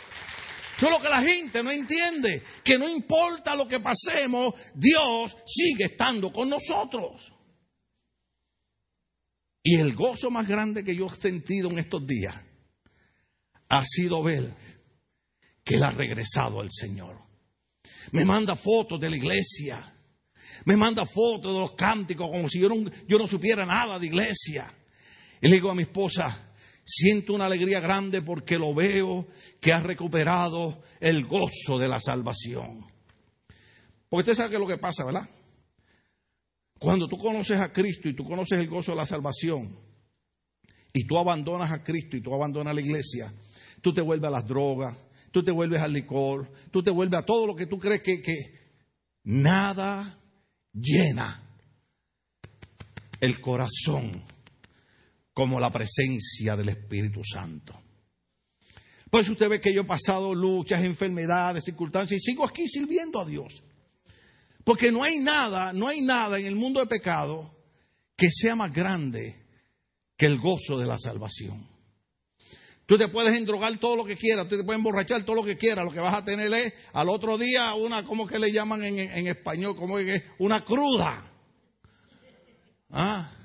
Solo 0.79 0.97
que 1.01 1.09
la 1.09 1.21
gente 1.21 1.61
no 1.61 1.71
entiende 1.71 2.41
que 2.63 2.77
no 2.77 2.87
importa 2.87 3.53
lo 3.53 3.67
que 3.67 3.81
pasemos, 3.81 4.53
Dios 4.73 5.35
sigue 5.45 5.85
estando 5.85 6.31
con 6.31 6.47
nosotros. 6.47 7.33
Y 9.61 9.75
el 9.75 9.93
gozo 9.93 10.31
más 10.31 10.47
grande 10.47 10.85
que 10.85 10.95
yo 10.95 11.07
he 11.07 11.21
sentido 11.21 11.69
en 11.69 11.79
estos 11.79 12.07
días 12.07 12.33
ha 13.67 13.83
sido 13.83 14.23
ver 14.23 14.53
que 15.65 15.75
Él 15.75 15.83
ha 15.83 15.91
regresado 15.91 16.61
al 16.61 16.69
Señor. 16.71 17.17
Me 18.13 18.23
manda 18.23 18.55
fotos 18.55 19.01
de 19.01 19.09
la 19.09 19.17
iglesia. 19.17 19.93
Me 20.63 20.77
manda 20.77 21.05
fotos 21.05 21.53
de 21.53 21.59
los 21.59 21.73
cánticos 21.73 22.29
como 22.31 22.47
si 22.47 22.57
yo 22.57 22.69
no, 22.69 22.89
yo 23.05 23.17
no 23.17 23.27
supiera 23.27 23.65
nada 23.65 23.99
de 23.99 24.07
iglesia. 24.07 24.73
Y 25.41 25.49
le 25.49 25.55
digo 25.55 25.71
a 25.71 25.75
mi 25.75 25.81
esposa, 25.81 26.48
siento 26.89 27.33
una 27.33 27.45
alegría 27.45 27.79
grande 27.79 28.23
porque 28.23 28.57
lo 28.57 28.73
veo 28.73 29.27
que 29.61 29.71
ha 29.71 29.79
recuperado 29.79 30.81
el 30.99 31.25
gozo 31.25 31.77
de 31.77 31.87
la 31.87 31.99
salvación. 31.99 32.85
Porque 34.09 34.31
usted 34.31 34.33
sabe 34.33 34.49
qué 34.49 34.55
es 34.55 34.61
lo 34.61 34.67
que 34.67 34.79
pasa, 34.79 35.05
¿verdad? 35.05 35.29
Cuando 36.79 37.07
tú 37.07 37.17
conoces 37.17 37.59
a 37.59 37.71
Cristo 37.71 38.09
y 38.09 38.15
tú 38.15 38.23
conoces 38.23 38.57
el 38.57 38.67
gozo 38.67 38.93
de 38.93 38.97
la 38.97 39.05
salvación, 39.05 39.77
y 40.93 41.05
tú 41.05 41.17
abandonas 41.17 41.71
a 41.71 41.83
Cristo 41.83 42.17
y 42.17 42.21
tú 42.21 42.33
abandonas 42.33 42.73
la 42.73 42.81
iglesia, 42.81 43.31
tú 43.81 43.93
te 43.93 44.01
vuelves 44.01 44.27
a 44.27 44.31
las 44.31 44.47
drogas, 44.47 44.97
tú 45.31 45.43
te 45.43 45.51
vuelves 45.51 45.81
al 45.81 45.93
licor, 45.93 46.51
tú 46.71 46.81
te 46.81 46.91
vuelves 46.91 47.19
a 47.19 47.25
todo 47.25 47.45
lo 47.45 47.55
que 47.55 47.67
tú 47.67 47.77
crees 47.77 48.01
que, 48.01 48.21
que 48.21 48.37
nada 49.23 50.19
llena 50.73 51.47
el 53.21 53.39
corazón 53.39 54.23
como 55.39 55.57
la 55.57 55.71
presencia 55.71 56.57
del 56.57 56.67
Espíritu 56.67 57.21
Santo. 57.23 57.81
Por 59.09 59.21
eso 59.21 59.31
usted 59.31 59.47
ve 59.47 59.61
que 59.61 59.73
yo 59.73 59.83
he 59.83 59.85
pasado 59.85 60.35
luchas, 60.35 60.83
enfermedades, 60.83 61.63
circunstancias 61.63 62.19
y 62.19 62.25
sigo 62.25 62.45
aquí 62.45 62.67
sirviendo 62.67 63.21
a 63.21 63.25
Dios. 63.25 63.63
Porque 64.65 64.91
no 64.91 65.01
hay 65.01 65.19
nada, 65.19 65.71
no 65.71 65.87
hay 65.87 66.01
nada 66.01 66.37
en 66.37 66.45
el 66.45 66.57
mundo 66.57 66.81
de 66.81 66.87
pecado 66.87 67.57
que 68.17 68.29
sea 68.29 68.53
más 68.53 68.73
grande 68.73 69.41
que 70.17 70.25
el 70.25 70.39
gozo 70.39 70.77
de 70.77 70.87
la 70.87 70.97
salvación. 70.97 71.69
Tú 72.85 72.97
te 72.97 73.07
puedes 73.07 73.33
endrogar 73.33 73.79
todo 73.79 73.95
lo 73.95 74.03
que 74.03 74.17
quieras, 74.17 74.45
tú 74.49 74.57
te 74.57 74.65
puedes 74.65 74.79
emborrachar 74.79 75.23
todo 75.23 75.37
lo 75.37 75.45
que 75.45 75.55
quieras, 75.55 75.85
lo 75.85 75.91
que 75.91 76.01
vas 76.01 76.17
a 76.17 76.25
tener 76.25 76.51
es 76.53 76.73
al 76.91 77.07
otro 77.07 77.37
día 77.37 77.73
una, 77.75 78.03
¿cómo 78.03 78.27
que 78.27 78.39
le 78.39 78.51
llaman 78.51 78.83
en, 78.83 79.25
español? 79.25 79.77
como 79.77 79.95
que 79.99 80.21
una 80.39 80.65
cruda. 80.65 81.31
Ah, 82.91 83.38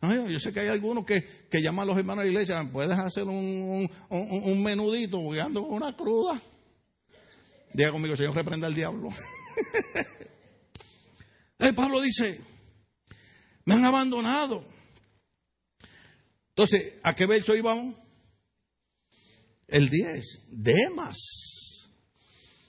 yo 0.00 0.38
sé 0.38 0.52
que 0.52 0.60
hay 0.60 0.68
algunos 0.68 1.04
que, 1.04 1.24
llaman 1.50 1.82
a 1.84 1.86
los 1.86 1.98
hermanos 1.98 2.24
de 2.24 2.30
la 2.30 2.32
iglesia, 2.32 2.68
¿puedes 2.72 2.96
hacer 2.96 3.24
un, 3.24 3.90
un, 4.10 4.62
menudito 4.62 5.20
porque 5.22 5.40
ando 5.40 5.62
con 5.62 5.74
una 5.74 5.96
cruda? 5.96 6.40
Diga 7.72 7.90
conmigo, 7.90 8.16
Señor, 8.16 8.34
reprenda 8.34 8.68
al 8.68 8.74
diablo. 8.74 9.08
El 11.58 11.74
Pablo 11.74 12.00
dice, 12.00 12.40
me 13.64 13.74
han 13.74 13.84
abandonado. 13.84 14.64
Entonces, 16.50 16.94
¿a 17.02 17.14
qué 17.14 17.26
verso 17.26 17.56
íbamos? 17.56 17.96
El 19.66 19.90
10, 19.90 20.46
Demas, 20.48 21.18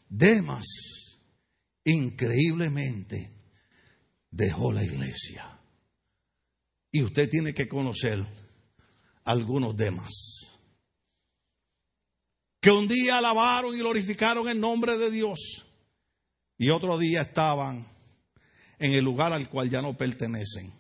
Demas, 0.09 0.65
increíblemente 1.85 3.31
dejó 4.31 4.71
la 4.71 4.83
iglesia. 4.83 5.58
Y 6.91 7.03
usted 7.03 7.29
tiene 7.29 7.53
que 7.53 7.67
conocer 7.67 8.25
algunos 9.23 9.75
Demas. 9.75 10.11
Que 12.59 12.71
un 12.71 12.87
día 12.87 13.19
alabaron 13.19 13.75
y 13.75 13.79
glorificaron 13.79 14.49
el 14.49 14.59
nombre 14.59 14.97
de 14.97 15.11
Dios. 15.11 15.65
Y 16.57 16.71
otro 16.71 16.97
día 16.97 17.21
estaban 17.21 17.87
en 18.79 18.93
el 18.93 19.03
lugar 19.03 19.31
al 19.33 19.49
cual 19.49 19.69
ya 19.69 19.81
no 19.81 19.95
pertenecen. 19.95 20.73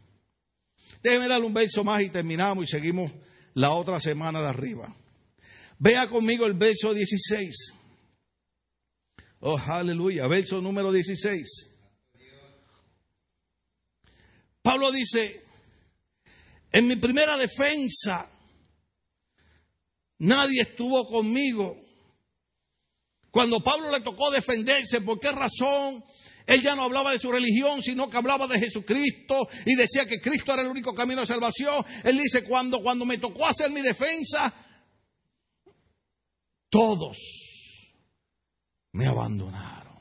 Déjeme 1.01 1.27
darle 1.27 1.47
un 1.47 1.53
verso 1.53 1.83
más 1.83 2.01
y 2.01 2.09
terminamos 2.09 2.63
y 2.63 2.67
seguimos 2.67 3.11
la 3.53 3.71
otra 3.71 3.99
semana 3.99 4.41
de 4.41 4.47
arriba. 4.47 4.93
Vea 5.77 6.09
conmigo 6.09 6.45
el 6.45 6.55
verso 6.55 6.93
16. 6.93 7.73
Oh, 9.41 9.57
aleluya. 9.57 10.27
Verso 10.27 10.59
número 10.59 10.91
16. 10.91 11.67
Pablo 14.61 14.91
dice, 14.91 15.43
en 16.71 16.87
mi 16.87 16.95
primera 16.95 17.37
defensa, 17.37 18.29
nadie 20.19 20.61
estuvo 20.61 21.07
conmigo. 21.07 21.77
Cuando 23.31 23.61
Pablo 23.63 23.91
le 23.91 24.01
tocó 24.01 24.31
defenderse, 24.31 25.01
¿por 25.01 25.19
qué 25.19 25.31
razón? 25.31 26.03
Él 26.45 26.63
ya 26.63 26.75
no 26.75 26.83
hablaba 26.83 27.11
de 27.11 27.19
su 27.19 27.31
religión, 27.31 27.83
sino 27.83 28.09
que 28.09 28.17
hablaba 28.17 28.47
de 28.47 28.59
Jesucristo 28.59 29.47
y 29.65 29.75
decía 29.75 30.07
que 30.07 30.19
Cristo 30.19 30.51
era 30.53 30.63
el 30.63 30.67
único 30.67 30.95
camino 30.95 31.21
de 31.21 31.27
salvación. 31.27 31.85
Él 32.03 32.17
dice, 32.17 32.43
cuando, 32.43 32.81
cuando 32.81 33.05
me 33.05 33.19
tocó 33.19 33.47
hacer 33.47 33.69
mi 33.69 33.81
defensa, 33.81 34.51
todos 36.69 37.17
me 38.93 39.05
abandonaron. 39.05 39.99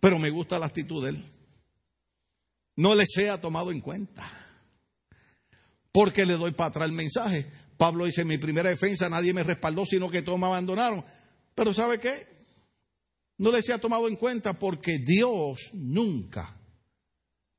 Pero 0.00 0.18
me 0.18 0.30
gusta 0.30 0.58
la 0.58 0.66
actitud 0.66 1.04
de 1.04 1.10
él. 1.10 1.35
No 2.76 2.94
le 2.94 3.06
sea 3.06 3.40
tomado 3.40 3.70
en 3.70 3.80
cuenta. 3.80 4.30
Porque 5.90 6.26
le 6.26 6.34
doy 6.34 6.52
para 6.52 6.68
atrás 6.68 6.88
el 6.88 6.94
mensaje. 6.94 7.50
Pablo 7.76 8.04
dice, 8.04 8.22
en 8.22 8.28
mi 8.28 8.38
primera 8.38 8.70
defensa 8.70 9.08
nadie 9.08 9.32
me 9.32 9.42
respaldó, 9.42 9.84
sino 9.84 10.10
que 10.10 10.22
todos 10.22 10.38
me 10.38 10.46
abandonaron. 10.46 11.04
Pero 11.54 11.72
¿sabe 11.72 11.98
qué? 11.98 12.36
No 13.38 13.50
le 13.50 13.62
sea 13.62 13.78
tomado 13.78 14.08
en 14.08 14.16
cuenta 14.16 14.58
porque 14.58 14.98
Dios 14.98 15.70
nunca 15.72 16.58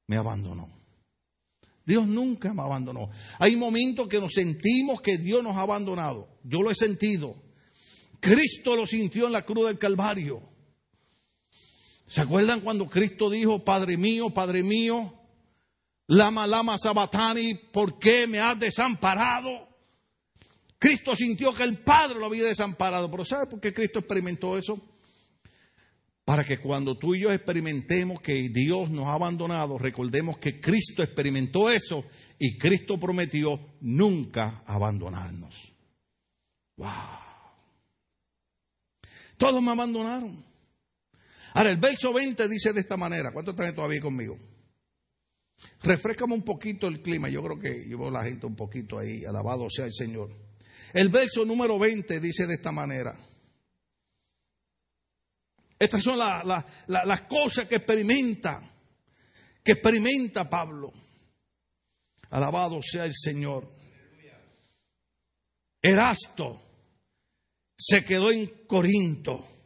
me 0.07 0.17
abandonó. 0.17 0.77
Dios 1.85 2.05
nunca 2.05 2.53
me 2.53 2.63
abandonó. 2.63 3.09
Hay 3.39 3.55
momentos 3.55 4.07
que 4.07 4.19
nos 4.19 4.33
sentimos 4.33 5.01
que 5.01 5.17
Dios 5.17 5.41
nos 5.41 5.55
ha 5.55 5.61
abandonado. 5.61 6.27
Yo 6.43 6.61
lo 6.61 6.69
he 6.69 6.75
sentido. 6.75 7.35
Cristo 8.19 8.75
lo 8.75 8.85
sintió 8.85 9.27
en 9.27 9.33
la 9.33 9.45
cruz 9.45 9.67
del 9.67 9.79
Calvario. 9.79 10.41
¿Se 12.07 12.21
acuerdan 12.21 12.61
cuando 12.61 12.87
Cristo 12.87 13.29
dijo, 13.29 13.63
Padre 13.63 13.97
mío, 13.97 14.29
Padre 14.33 14.63
mío, 14.63 15.13
lama, 16.07 16.47
lama, 16.47 16.77
sabatani, 16.77 17.53
¿por 17.71 17.99
qué 17.99 18.25
me 18.27 18.39
has 18.39 18.57
desamparado? 18.57 19.67
Cristo 20.79 21.15
sintió 21.15 21.53
que 21.53 21.63
el 21.63 21.79
Padre 21.79 22.19
lo 22.19 22.25
había 22.25 22.43
desamparado. 22.43 23.11
Pero 23.11 23.25
¿sabe 23.25 23.47
por 23.47 23.59
qué 23.59 23.73
Cristo 23.73 23.99
experimentó 23.99 24.57
eso? 24.57 24.81
para 26.27 26.43
que 26.43 26.59
cuando 26.59 26.97
tú 26.97 27.15
y 27.15 27.21
yo 27.21 27.31
experimentemos 27.31 28.19
que 28.19 28.49
Dios 28.49 28.89
nos 28.89 29.05
ha 29.05 29.13
abandonado, 29.13 29.77
recordemos 29.77 30.37
que 30.39 30.59
Cristo 30.59 31.01
experimentó 31.01 31.69
eso 31.69 32.03
y 32.37 32.57
Cristo 32.57 32.99
prometió 32.99 33.57
nunca 33.79 34.61
abandonarnos. 34.65 35.55
¡Wow! 36.75 36.89
Todos 39.37 39.63
me 39.63 39.71
abandonaron. 39.71 40.43
Ahora, 41.57 41.71
el 41.71 41.79
verso 41.79 42.13
20 42.13 42.47
dice 42.49 42.71
de 42.71 42.81
esta 42.81 42.97
manera. 42.97 43.31
¿Cuántos 43.31 43.55
están 43.55 43.73
todavía 43.73 43.99
conmigo? 43.99 44.37
Refrescame 45.81 46.35
un 46.35 46.43
poquito 46.43 46.85
el 46.85 47.01
clima. 47.01 47.29
Yo 47.29 47.41
creo 47.41 47.59
que 47.59 47.83
llevo 47.83 48.11
la 48.11 48.23
gente 48.23 48.45
un 48.45 48.55
poquito 48.55 48.99
ahí. 48.99 49.25
Alabado 49.25 49.67
sea 49.67 49.85
el 49.85 49.91
Señor. 49.91 50.29
El 50.93 51.09
verso 51.09 51.43
número 51.45 51.79
20 51.79 52.19
dice 52.19 52.45
de 52.45 52.53
esta 52.53 52.71
manera. 52.71 53.17
Estas 55.79 56.03
son 56.03 56.19
las 56.19 57.21
cosas 57.23 57.67
que 57.67 57.77
experimenta, 57.77 58.61
que 59.63 59.71
experimenta 59.71 60.47
Pablo. 60.47 60.93
Alabado 62.29 62.83
sea 62.83 63.05
el 63.05 63.15
Señor. 63.15 63.73
Erasto 65.81 66.61
se 67.75 68.03
quedó 68.03 68.29
en 68.29 68.45
Corinto. 68.67 69.56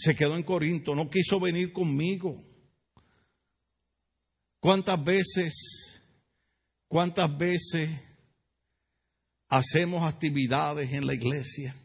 Se 0.00 0.14
quedó 0.14 0.34
en 0.34 0.44
Corinto, 0.44 0.94
no 0.94 1.10
quiso 1.10 1.38
venir 1.38 1.74
conmigo. 1.74 2.42
¿Cuántas 4.58 5.04
veces, 5.04 6.00
cuántas 6.88 7.36
veces 7.36 7.90
hacemos 9.46 10.02
actividades 10.02 10.90
en 10.90 11.06
la 11.06 11.12
iglesia? 11.12 11.76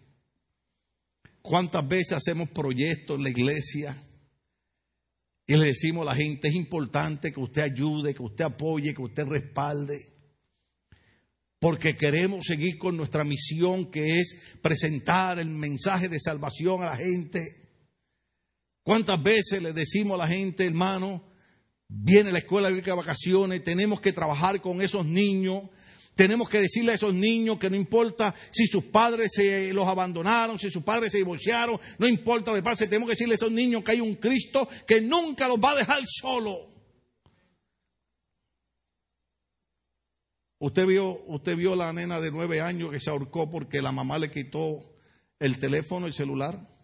¿Cuántas 1.41 1.85
veces 1.85 2.13
hacemos 2.13 2.49
proyectos 2.49 3.17
en 3.17 3.23
la 3.23 3.29
iglesia 3.29 4.01
Y 5.45 5.57
le 5.57 5.65
decimos 5.65 6.03
a 6.03 6.11
la 6.11 6.15
gente, 6.15 6.47
es 6.47 6.55
importante 6.55 7.33
que 7.33 7.41
usted 7.41 7.63
ayude, 7.63 8.13
que 8.13 8.23
usted 8.23 8.45
apoye, 8.45 8.93
que 8.93 9.01
usted 9.01 9.25
respalde. 9.25 10.13
Porque 11.59 11.97
queremos 11.97 12.45
seguir 12.47 12.77
con 12.77 12.95
nuestra 12.95 13.25
misión 13.25 13.91
que 13.91 14.21
es 14.21 14.37
presentar 14.61 15.37
el 15.37 15.49
mensaje 15.49 16.07
de 16.07 16.19
salvación 16.19 16.81
a 16.81 16.91
la 16.91 16.95
gente. 16.95 17.64
¿Cuántas 18.85 19.21
veces 19.23 19.63
le 19.63 19.73
decimos 19.73 20.13
a 20.13 20.25
la 20.25 20.27
gente, 20.27 20.63
hermano, 20.63 21.23
viene 21.87 22.31
la 22.31 22.37
escuela 22.37 22.69
de 22.69 22.91
vacaciones, 22.91 23.63
tenemos 23.63 23.99
que 23.99 24.13
trabajar 24.13 24.61
con 24.61 24.79
esos 24.79 25.03
niños, 25.03 25.63
tenemos 26.13 26.47
que 26.47 26.59
decirle 26.59 26.91
a 26.91 26.93
esos 26.93 27.11
niños 27.11 27.57
que 27.57 27.67
no 27.67 27.75
importa 27.75 28.35
si 28.51 28.67
sus 28.67 28.83
padres 28.83 29.31
se 29.33 29.73
los 29.73 29.87
abandonaron, 29.87 30.59
si 30.59 30.69
sus 30.69 30.83
padres 30.83 31.11
se 31.11 31.17
divorciaron, 31.17 31.79
no 31.97 32.07
importa 32.07 32.51
lo 32.51 32.57
que 32.57 32.63
pase, 32.63 32.85
tenemos 32.85 33.07
que 33.07 33.13
decirle 33.13 33.33
a 33.33 33.37
esos 33.37 33.51
niños 33.51 33.83
que 33.83 33.93
hay 33.93 34.01
un 34.01 34.13
Cristo 34.17 34.67
que 34.85 35.01
nunca 35.01 35.47
los 35.47 35.57
va 35.57 35.71
a 35.71 35.77
dejar 35.77 36.03
solo. 36.05 36.69
Usted 40.59 40.85
vio, 40.85 41.23
usted 41.25 41.57
vio 41.57 41.75
la 41.75 41.91
nena 41.91 42.21
de 42.21 42.29
nueve 42.29 42.61
años 42.61 42.91
que 42.91 42.99
se 42.99 43.09
ahorcó 43.09 43.49
porque 43.49 43.81
la 43.81 43.91
mamá 43.91 44.19
le 44.19 44.29
quitó 44.29 44.95
el 45.39 45.57
teléfono, 45.57 46.05
el 46.05 46.13
celular. 46.13 46.74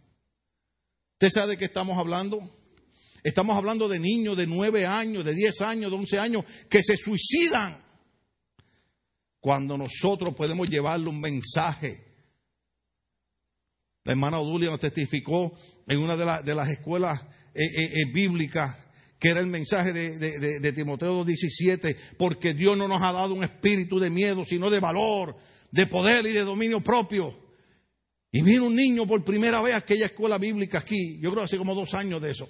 ¿Usted 1.21 1.39
sabe 1.39 1.51
de 1.51 1.57
qué 1.57 1.65
estamos 1.65 1.99
hablando? 1.99 2.39
Estamos 3.21 3.55
hablando 3.55 3.87
de 3.87 3.99
niños 3.99 4.35
de 4.35 4.47
nueve 4.47 4.87
años, 4.87 5.23
de 5.23 5.35
diez 5.35 5.61
años, 5.61 5.91
de 5.91 5.95
once 5.95 6.17
años 6.17 6.43
que 6.67 6.81
se 6.81 6.97
suicidan 6.97 7.79
cuando 9.39 9.77
nosotros 9.77 10.33
podemos 10.35 10.67
llevarle 10.67 11.09
un 11.09 11.21
mensaje. 11.21 12.03
La 14.03 14.13
hermana 14.13 14.39
Odulia 14.39 14.71
nos 14.71 14.79
testificó 14.79 15.53
en 15.85 15.99
una 15.99 16.17
de, 16.41 16.55
las 16.55 16.69
escuelas 16.69 17.21
eh, 17.53 17.65
eh, 17.65 17.83
eh, 17.83 18.11
bíblicas 18.11 18.75
que 19.19 19.29
era 19.29 19.41
el 19.41 19.45
mensaje 19.45 19.93
de, 19.93 20.17
de 20.17 20.73
Timoteo 20.73 21.23
2.17, 21.23 22.15
porque 22.17 22.55
Dios 22.55 22.75
no 22.75 22.87
nos 22.87 22.99
ha 23.03 23.13
dado 23.13 23.35
un 23.35 23.43
espíritu 23.43 23.99
de 23.99 24.09
miedo, 24.09 24.43
sino 24.43 24.71
de 24.71 24.79
valor, 24.79 25.35
de 25.69 25.85
poder 25.85 26.25
y 26.25 26.31
de 26.31 26.43
dominio 26.43 26.81
propio. 26.81 27.40
Y 28.31 28.41
vino 28.41 28.67
un 28.67 28.75
niño 28.75 29.05
por 29.05 29.23
primera 29.23 29.61
vez 29.61 29.73
a 29.73 29.77
aquella 29.79 30.05
escuela 30.05 30.37
bíblica 30.37 30.79
aquí, 30.79 31.19
yo 31.19 31.31
creo 31.31 31.43
hace 31.43 31.57
como 31.57 31.75
dos 31.75 31.93
años 31.93 32.21
de 32.21 32.31
eso. 32.31 32.47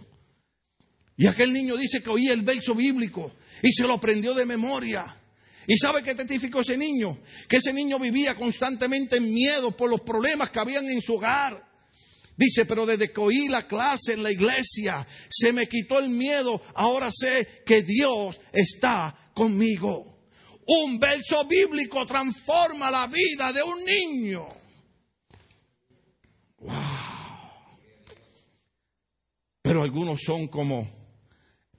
Y 1.17 1.27
aquel 1.27 1.51
niño 1.51 1.75
dice 1.75 2.01
que 2.01 2.09
oía 2.09 2.33
el 2.33 2.43
verso 2.43 2.75
bíblico 2.75 3.33
y 3.61 3.71
se 3.71 3.83
lo 3.83 3.93
aprendió 3.93 4.33
de 4.33 4.45
memoria. 4.45 5.17
¿Y 5.67 5.77
sabe 5.77 6.03
qué 6.03 6.15
testificó 6.15 6.61
ese 6.61 6.77
niño? 6.77 7.19
Que 7.47 7.57
ese 7.57 7.73
niño 7.73 7.99
vivía 7.99 8.35
constantemente 8.35 9.17
en 9.17 9.33
miedo 9.33 9.75
por 9.75 9.89
los 9.89 10.01
problemas 10.01 10.51
que 10.51 10.59
habían 10.59 10.85
en 10.85 11.01
su 11.01 11.15
hogar. 11.15 11.63
Dice, 12.35 12.65
pero 12.65 12.85
desde 12.85 13.11
que 13.11 13.21
oí 13.21 13.47
la 13.47 13.67
clase 13.67 14.13
en 14.13 14.23
la 14.23 14.31
iglesia, 14.31 15.05
se 15.29 15.53
me 15.53 15.67
quitó 15.67 15.99
el 15.99 16.09
miedo. 16.09 16.61
Ahora 16.73 17.09
sé 17.11 17.61
que 17.65 17.83
Dios 17.83 18.39
está 18.51 19.31
conmigo. 19.35 20.25
Un 20.65 20.99
verso 20.99 21.45
bíblico 21.45 22.05
transforma 22.05 22.89
la 22.89 23.07
vida 23.07 23.51
de 23.51 23.61
un 23.61 23.83
niño. 23.85 24.60
Pero 29.61 29.83
algunos 29.83 30.21
son 30.21 30.47
como 30.47 30.87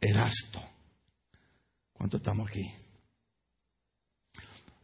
Erasto. 0.01 0.61
¿Cuánto 1.93 2.17
estamos 2.17 2.51
aquí? 2.51 2.69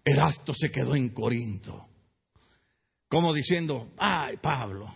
Erasto 0.04 0.54
se 0.54 0.70
quedó 0.70 0.94
en 0.94 1.08
Corinto. 1.10 1.88
Como 3.08 3.32
diciendo, 3.32 3.92
ay 3.96 4.36
Pablo, 4.36 4.94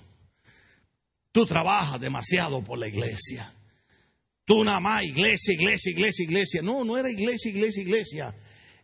tú 1.33 1.47
trabajas 1.47 2.01
demasiado 2.01 2.63
por 2.63 2.79
la 2.79 2.89
iglesia. 2.89 3.53
Tú 4.45 4.65
nada 4.65 4.81
más, 4.81 5.05
iglesia, 5.05 5.55
iglesia, 5.55 5.93
iglesia, 5.93 6.25
iglesia. 6.25 6.63
No, 6.63 6.85
no 6.85 6.99
era 6.99 7.11
iglesia, 7.11 7.51
iglesia, 7.51 7.83
iglesia. 7.83 8.35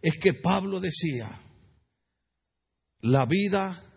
Es 0.01 0.17
que 0.19 0.35
Pablo 0.35 0.81
decía, 0.81 1.41
la 3.01 3.27
vida 3.27 3.88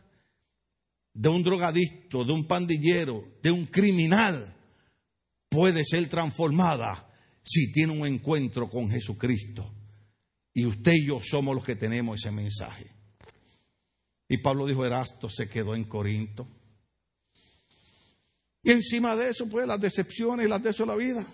de 1.13 1.29
un 1.29 1.43
drogadicto, 1.43 2.23
de 2.23 2.33
un 2.33 2.47
pandillero, 2.47 3.23
de 3.41 3.51
un 3.51 3.65
criminal, 3.65 4.55
puede 5.49 5.83
ser 5.83 6.07
transformada 6.07 7.07
si 7.43 7.71
tiene 7.71 7.93
un 7.93 8.07
encuentro 8.07 8.69
con 8.69 8.89
Jesucristo. 8.89 9.73
Y 10.53 10.65
usted 10.65 10.93
y 10.93 11.07
yo 11.07 11.19
somos 11.21 11.55
los 11.55 11.65
que 11.65 11.75
tenemos 11.75 12.19
ese 12.19 12.31
mensaje. 12.31 12.91
Y 14.27 14.37
Pablo 14.37 14.65
dijo, 14.65 14.85
Erasto 14.85 15.29
se 15.29 15.47
quedó 15.47 15.75
en 15.75 15.85
Corinto. 15.85 16.47
Y 18.63 18.71
encima 18.71 19.15
de 19.15 19.29
eso, 19.29 19.47
pues, 19.47 19.67
las 19.67 19.79
decepciones 19.79 20.45
y 20.45 20.49
las 20.49 20.61
de 20.61 20.69
eso 20.69 20.85
la 20.85 20.95
vida. 20.95 21.25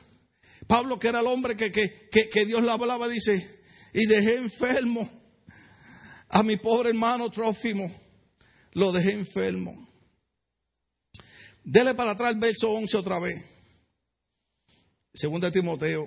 Pablo, 0.65 0.97
que 0.97 1.09
era 1.09 1.19
el 1.19 1.28
hombre 1.28 1.55
que, 1.55 1.71
que, 1.71 2.09
que, 2.09 2.45
Dios 2.45 2.63
le 2.63 2.71
hablaba, 2.71 3.07
dice, 3.07 3.61
y 3.93 4.05
dejé 4.07 4.38
enfermo 4.38 5.09
a 6.30 6.41
mi 6.41 6.57
pobre 6.57 6.89
hermano 6.89 7.30
Trófimo. 7.30 7.93
Lo 8.78 8.91
dejé 8.91 9.11
enfermo. 9.11 9.88
Dele 11.63 11.95
para 11.95 12.11
atrás 12.11 12.34
el 12.34 12.39
verso 12.39 12.69
11 12.69 12.97
otra 12.97 13.19
vez. 13.19 13.43
Segunda 15.13 15.51
Timoteo 15.51 16.05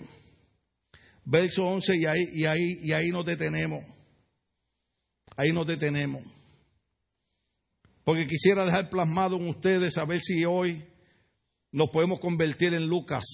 verso 1.24 1.64
11, 1.64 1.96
y 1.96 2.06
ahí, 2.06 2.24
y 2.32 2.44
ahí, 2.44 2.78
y 2.82 2.92
ahí 2.92 3.10
nos 3.10 3.24
detenemos. 3.24 3.84
Ahí 5.36 5.52
nos 5.52 5.66
detenemos. 5.66 6.22
Porque 8.04 8.26
quisiera 8.26 8.64
dejar 8.64 8.90
plasmado 8.90 9.36
en 9.36 9.48
ustedes 9.48 9.96
a 9.98 10.04
ver 10.04 10.20
si 10.20 10.44
hoy 10.44 10.84
nos 11.70 11.90
podemos 11.90 12.18
convertir 12.18 12.74
en 12.74 12.86
Lucas. 12.86 13.24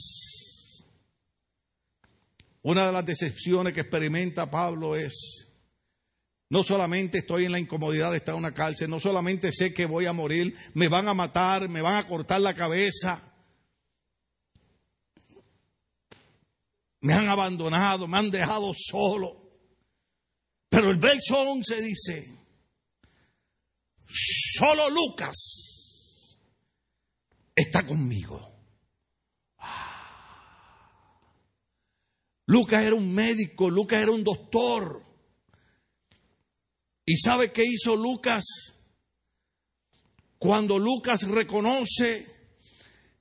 Una 2.62 2.86
de 2.86 2.92
las 2.92 3.06
decepciones 3.06 3.72
que 3.72 3.80
experimenta 3.80 4.50
Pablo 4.50 4.96
es, 4.96 5.45
no 6.48 6.62
solamente 6.62 7.18
estoy 7.18 7.44
en 7.44 7.52
la 7.52 7.58
incomodidad 7.58 8.10
de 8.10 8.18
estar 8.18 8.34
en 8.34 8.40
una 8.40 8.54
cárcel, 8.54 8.88
no 8.88 9.00
solamente 9.00 9.50
sé 9.52 9.74
que 9.74 9.86
voy 9.86 10.06
a 10.06 10.12
morir, 10.12 10.54
me 10.74 10.88
van 10.88 11.08
a 11.08 11.14
matar, 11.14 11.68
me 11.68 11.82
van 11.82 11.96
a 11.96 12.06
cortar 12.06 12.40
la 12.40 12.54
cabeza, 12.54 13.32
me 17.00 17.12
han 17.12 17.28
abandonado, 17.28 18.06
me 18.06 18.18
han 18.18 18.30
dejado 18.30 18.72
solo. 18.74 19.46
Pero 20.68 20.90
el 20.90 20.98
verso 20.98 21.40
11 21.40 21.80
dice, 21.80 22.38
solo 24.08 24.90
Lucas 24.90 26.46
está 27.54 27.86
conmigo. 27.86 28.52
Lucas 32.46 32.84
era 32.84 32.94
un 32.94 33.12
médico, 33.12 33.68
Lucas 33.70 34.02
era 34.02 34.12
un 34.12 34.22
doctor. 34.22 35.05
¿Y 37.06 37.16
sabe 37.16 37.52
qué 37.52 37.62
hizo 37.64 37.94
Lucas? 37.94 38.44
Cuando 40.38 40.78
Lucas 40.78 41.22
reconoce 41.22 42.26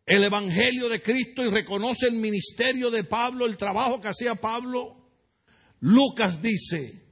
el 0.06 0.24
Evangelio 0.24 0.90
de 0.90 1.02
Cristo 1.02 1.44
y 1.44 1.50
reconoce 1.50 2.08
el 2.08 2.16
ministerio 2.16 2.90
de 2.90 3.04
Pablo, 3.04 3.46
el 3.46 3.58
trabajo 3.58 4.02
que 4.02 4.10
hacía 4.10 4.36
Pablo, 4.36 5.06
Lucas 5.80 6.42
dice, 6.42 7.04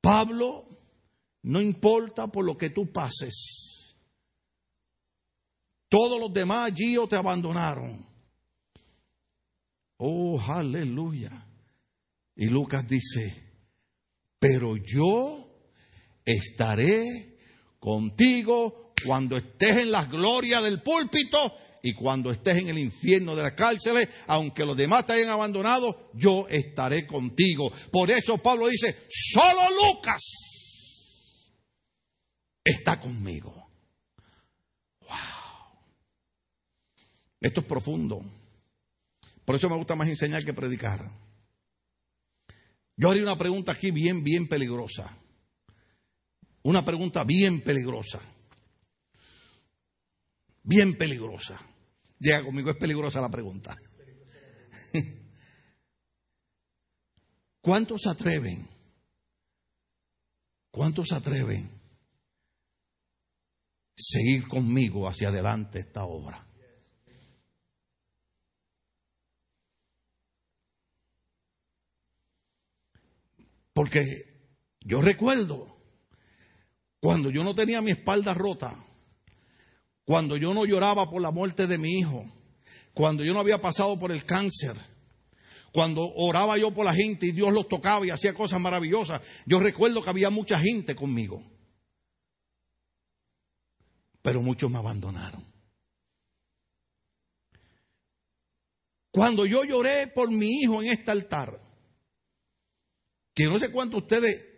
Pablo, 0.00 0.68
no 1.42 1.60
importa 1.60 2.26
por 2.28 2.44
lo 2.44 2.56
que 2.56 2.70
tú 2.70 2.92
pases, 2.92 3.94
todos 5.88 6.20
los 6.20 6.32
demás 6.32 6.72
allí 6.72 6.96
te 7.08 7.16
abandonaron. 7.16 8.06
Oh, 9.98 10.40
aleluya. 10.40 11.46
Y 12.34 12.46
Lucas 12.46 12.86
dice, 12.86 13.52
pero 14.38 14.76
yo 14.76 15.41
estaré 16.24 17.36
contigo 17.78 18.92
cuando 19.04 19.36
estés 19.36 19.78
en 19.78 19.90
las 19.90 20.08
glorias 20.08 20.62
del 20.62 20.82
púlpito 20.82 21.54
y 21.82 21.94
cuando 21.94 22.30
estés 22.30 22.58
en 22.58 22.68
el 22.68 22.78
infierno 22.78 23.34
de 23.34 23.42
las 23.42 23.54
cárceles, 23.54 24.08
aunque 24.28 24.64
los 24.64 24.76
demás 24.76 25.04
te 25.04 25.14
hayan 25.14 25.30
abandonado, 25.30 26.10
yo 26.14 26.46
estaré 26.48 27.06
contigo. 27.06 27.72
Por 27.90 28.10
eso 28.10 28.38
Pablo 28.38 28.68
dice, 28.68 29.06
solo 29.08 29.62
Lucas 29.70 30.22
está 32.64 33.00
conmigo. 33.00 33.68
Wow. 35.00 35.18
Esto 37.40 37.60
es 37.60 37.66
profundo. 37.66 38.20
Por 39.44 39.56
eso 39.56 39.68
me 39.68 39.76
gusta 39.76 39.96
más 39.96 40.08
enseñar 40.08 40.44
que 40.44 40.54
predicar. 40.54 41.10
Yo 42.96 43.10
haría 43.10 43.22
una 43.22 43.36
pregunta 43.36 43.72
aquí 43.72 43.90
bien, 43.90 44.22
bien 44.22 44.46
peligrosa. 44.46 45.18
Una 46.64 46.84
pregunta 46.84 47.24
bien 47.24 47.62
peligrosa. 47.62 48.20
Bien 50.62 50.96
peligrosa. 50.96 51.58
Llega 52.18 52.44
conmigo, 52.44 52.70
es 52.70 52.76
peligrosa 52.76 53.20
la 53.20 53.30
pregunta. 53.30 53.76
¿Cuántos 57.60 58.06
atreven? 58.06 58.68
¿Cuántos 60.70 61.12
atreven 61.12 61.68
seguir 63.96 64.46
conmigo 64.48 65.08
hacia 65.08 65.28
adelante 65.28 65.80
esta 65.80 66.04
obra? 66.04 66.46
Porque 73.72 74.04
yo 74.80 75.00
recuerdo 75.00 75.81
cuando 77.02 77.30
yo 77.30 77.42
no 77.42 77.52
tenía 77.52 77.80
mi 77.80 77.90
espalda 77.90 78.32
rota, 78.32 78.76
cuando 80.04 80.36
yo 80.36 80.54
no 80.54 80.64
lloraba 80.64 81.10
por 81.10 81.20
la 81.20 81.32
muerte 81.32 81.66
de 81.66 81.76
mi 81.76 81.98
hijo, 81.98 82.24
cuando 82.94 83.24
yo 83.24 83.32
no 83.32 83.40
había 83.40 83.60
pasado 83.60 83.98
por 83.98 84.12
el 84.12 84.24
cáncer, 84.24 84.76
cuando 85.72 86.02
oraba 86.14 86.56
yo 86.58 86.72
por 86.72 86.84
la 86.84 86.94
gente 86.94 87.26
y 87.26 87.32
Dios 87.32 87.52
los 87.52 87.66
tocaba 87.66 88.06
y 88.06 88.10
hacía 88.10 88.32
cosas 88.34 88.60
maravillosas, 88.60 89.20
yo 89.46 89.58
recuerdo 89.58 90.00
que 90.00 90.10
había 90.10 90.30
mucha 90.30 90.60
gente 90.60 90.94
conmigo. 90.94 91.42
Pero 94.22 94.40
muchos 94.40 94.70
me 94.70 94.78
abandonaron. 94.78 95.44
Cuando 99.10 99.44
yo 99.44 99.64
lloré 99.64 100.06
por 100.06 100.30
mi 100.30 100.60
hijo 100.60 100.80
en 100.80 100.92
este 100.92 101.10
altar, 101.10 101.60
que 103.34 103.46
no 103.46 103.58
sé 103.58 103.72
cuánto 103.72 103.96
ustedes 103.96 104.51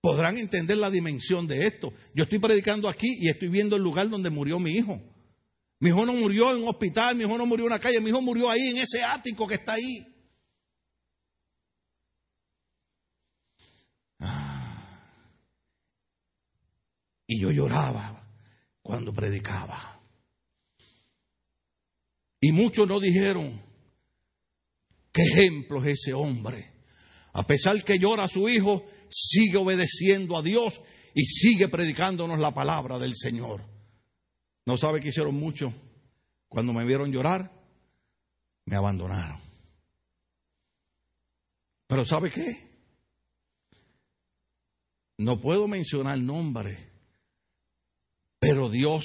podrán 0.00 0.38
entender 0.38 0.78
la 0.78 0.90
dimensión 0.90 1.46
de 1.46 1.66
esto. 1.66 1.92
Yo 2.14 2.24
estoy 2.24 2.38
predicando 2.38 2.88
aquí 2.88 3.08
y 3.20 3.28
estoy 3.28 3.48
viendo 3.48 3.76
el 3.76 3.82
lugar 3.82 4.08
donde 4.08 4.30
murió 4.30 4.58
mi 4.58 4.72
hijo. 4.72 5.00
Mi 5.80 5.90
hijo 5.90 6.04
no 6.04 6.14
murió 6.14 6.52
en 6.52 6.62
un 6.62 6.68
hospital, 6.68 7.16
mi 7.16 7.24
hijo 7.24 7.38
no 7.38 7.46
murió 7.46 7.66
en 7.66 7.72
una 7.72 7.80
calle, 7.80 8.00
mi 8.00 8.10
hijo 8.10 8.20
murió 8.20 8.50
ahí, 8.50 8.68
en 8.70 8.78
ese 8.78 9.02
ático 9.02 9.46
que 9.46 9.54
está 9.54 9.74
ahí. 9.74 10.06
Ah. 14.20 15.00
Y 17.26 17.40
yo 17.40 17.50
lloraba 17.50 18.26
cuando 18.82 19.12
predicaba. 19.12 20.00
Y 22.40 22.52
muchos 22.52 22.88
no 22.88 22.98
dijeron, 22.98 23.60
qué 25.12 25.22
ejemplo 25.22 25.82
es 25.84 25.98
ese 26.00 26.14
hombre. 26.14 26.77
A 27.38 27.46
pesar 27.46 27.84
que 27.84 28.00
llora 28.00 28.24
a 28.24 28.28
su 28.28 28.48
hijo, 28.48 28.84
sigue 29.08 29.58
obedeciendo 29.58 30.36
a 30.36 30.42
Dios 30.42 30.80
y 31.14 31.24
sigue 31.24 31.68
predicándonos 31.68 32.40
la 32.40 32.52
palabra 32.52 32.98
del 32.98 33.14
Señor. 33.14 33.64
¿No 34.66 34.76
sabe 34.76 34.98
que 34.98 35.10
hicieron 35.10 35.36
mucho? 35.36 35.72
Cuando 36.48 36.72
me 36.72 36.84
vieron 36.84 37.12
llorar, 37.12 37.52
me 38.64 38.74
abandonaron. 38.74 39.40
Pero 41.86 42.04
¿sabe 42.04 42.32
qué? 42.32 42.68
No 45.18 45.40
puedo 45.40 45.68
mencionar 45.68 46.18
nombre, 46.18 46.90
pero 48.40 48.68
Dios 48.68 49.04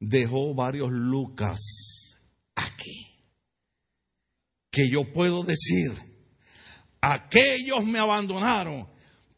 dejó 0.00 0.56
varios 0.56 0.90
Lucas 0.90 1.60
aquí. 2.56 3.22
Que 4.72 4.90
yo 4.90 5.12
puedo 5.12 5.44
decir, 5.44 6.15
aquellos 7.00 7.84
me 7.84 7.98
abandonaron, 7.98 8.88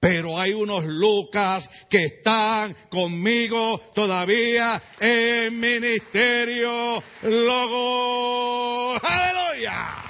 pero 0.01 0.41
hay 0.41 0.53
unos 0.53 0.85
Lucas 0.85 1.69
que 1.91 2.05
están 2.05 2.75
conmigo 2.89 3.81
todavía 3.95 4.81
en 5.01 5.59
ministerio 5.59 7.03
logo. 7.23 8.95
¡Aleluya! 9.03 10.09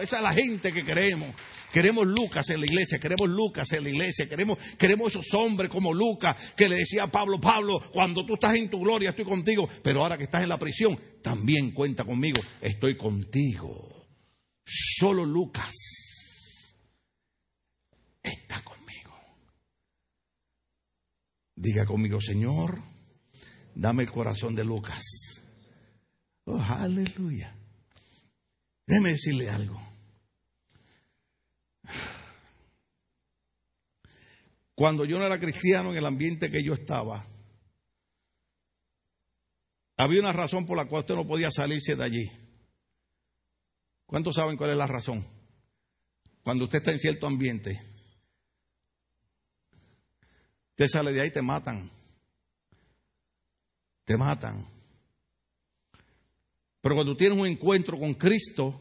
Esa 0.00 0.16
es 0.16 0.22
la 0.22 0.32
gente 0.32 0.72
que 0.72 0.84
queremos. 0.84 1.34
Queremos 1.72 2.06
Lucas 2.06 2.48
en 2.50 2.60
la 2.60 2.66
iglesia, 2.66 2.98
queremos 2.98 3.28
Lucas 3.28 3.70
en 3.72 3.84
la 3.84 3.90
iglesia, 3.90 4.26
queremos, 4.26 4.58
queremos 4.78 5.08
esos 5.08 5.26
hombres 5.34 5.68
como 5.68 5.92
Lucas 5.92 6.54
que 6.56 6.70
le 6.70 6.76
decía 6.76 7.02
a 7.02 7.10
Pablo, 7.10 7.38
Pablo, 7.38 7.80
cuando 7.92 8.24
tú 8.24 8.34
estás 8.34 8.54
en 8.54 8.70
tu 8.70 8.78
gloria 8.80 9.10
estoy 9.10 9.26
contigo, 9.26 9.68
pero 9.82 10.00
ahora 10.00 10.16
que 10.16 10.24
estás 10.24 10.42
en 10.42 10.48
la 10.48 10.58
prisión, 10.58 10.98
también 11.22 11.72
cuenta 11.72 12.04
conmigo, 12.04 12.40
estoy 12.62 12.96
contigo. 12.96 13.95
Solo 14.66 15.24
Lucas 15.24 15.72
está 18.20 18.62
conmigo. 18.64 19.16
Diga 21.54 21.86
conmigo, 21.86 22.20
Señor, 22.20 22.82
dame 23.76 24.02
el 24.02 24.10
corazón 24.10 24.56
de 24.56 24.64
Lucas. 24.64 25.04
Oh, 26.46 26.60
aleluya. 26.60 27.56
Déjeme 28.86 29.10
decirle 29.10 29.50
algo. 29.50 29.80
Cuando 34.74 35.04
yo 35.04 35.16
no 35.18 35.26
era 35.26 35.38
cristiano 35.38 35.92
en 35.92 35.96
el 35.96 36.06
ambiente 36.06 36.50
que 36.50 36.64
yo 36.64 36.74
estaba, 36.74 37.24
había 39.96 40.20
una 40.20 40.32
razón 40.32 40.66
por 40.66 40.76
la 40.76 40.86
cual 40.86 41.00
usted 41.00 41.14
no 41.14 41.26
podía 41.26 41.50
salirse 41.52 41.94
de 41.94 42.04
allí. 42.04 42.45
¿Cuántos 44.06 44.36
saben 44.36 44.56
cuál 44.56 44.70
es 44.70 44.76
la 44.76 44.86
razón? 44.86 45.26
Cuando 46.42 46.64
usted 46.64 46.78
está 46.78 46.92
en 46.92 47.00
cierto 47.00 47.26
ambiente, 47.26 47.82
usted 50.70 50.86
sale 50.86 51.12
de 51.12 51.20
ahí 51.20 51.28
y 51.28 51.32
te 51.32 51.42
matan. 51.42 51.90
Te 54.04 54.16
matan. 54.16 54.68
Pero 56.80 56.94
cuando 56.94 57.16
tienes 57.16 57.36
un 57.36 57.48
encuentro 57.48 57.98
con 57.98 58.14
Cristo, 58.14 58.80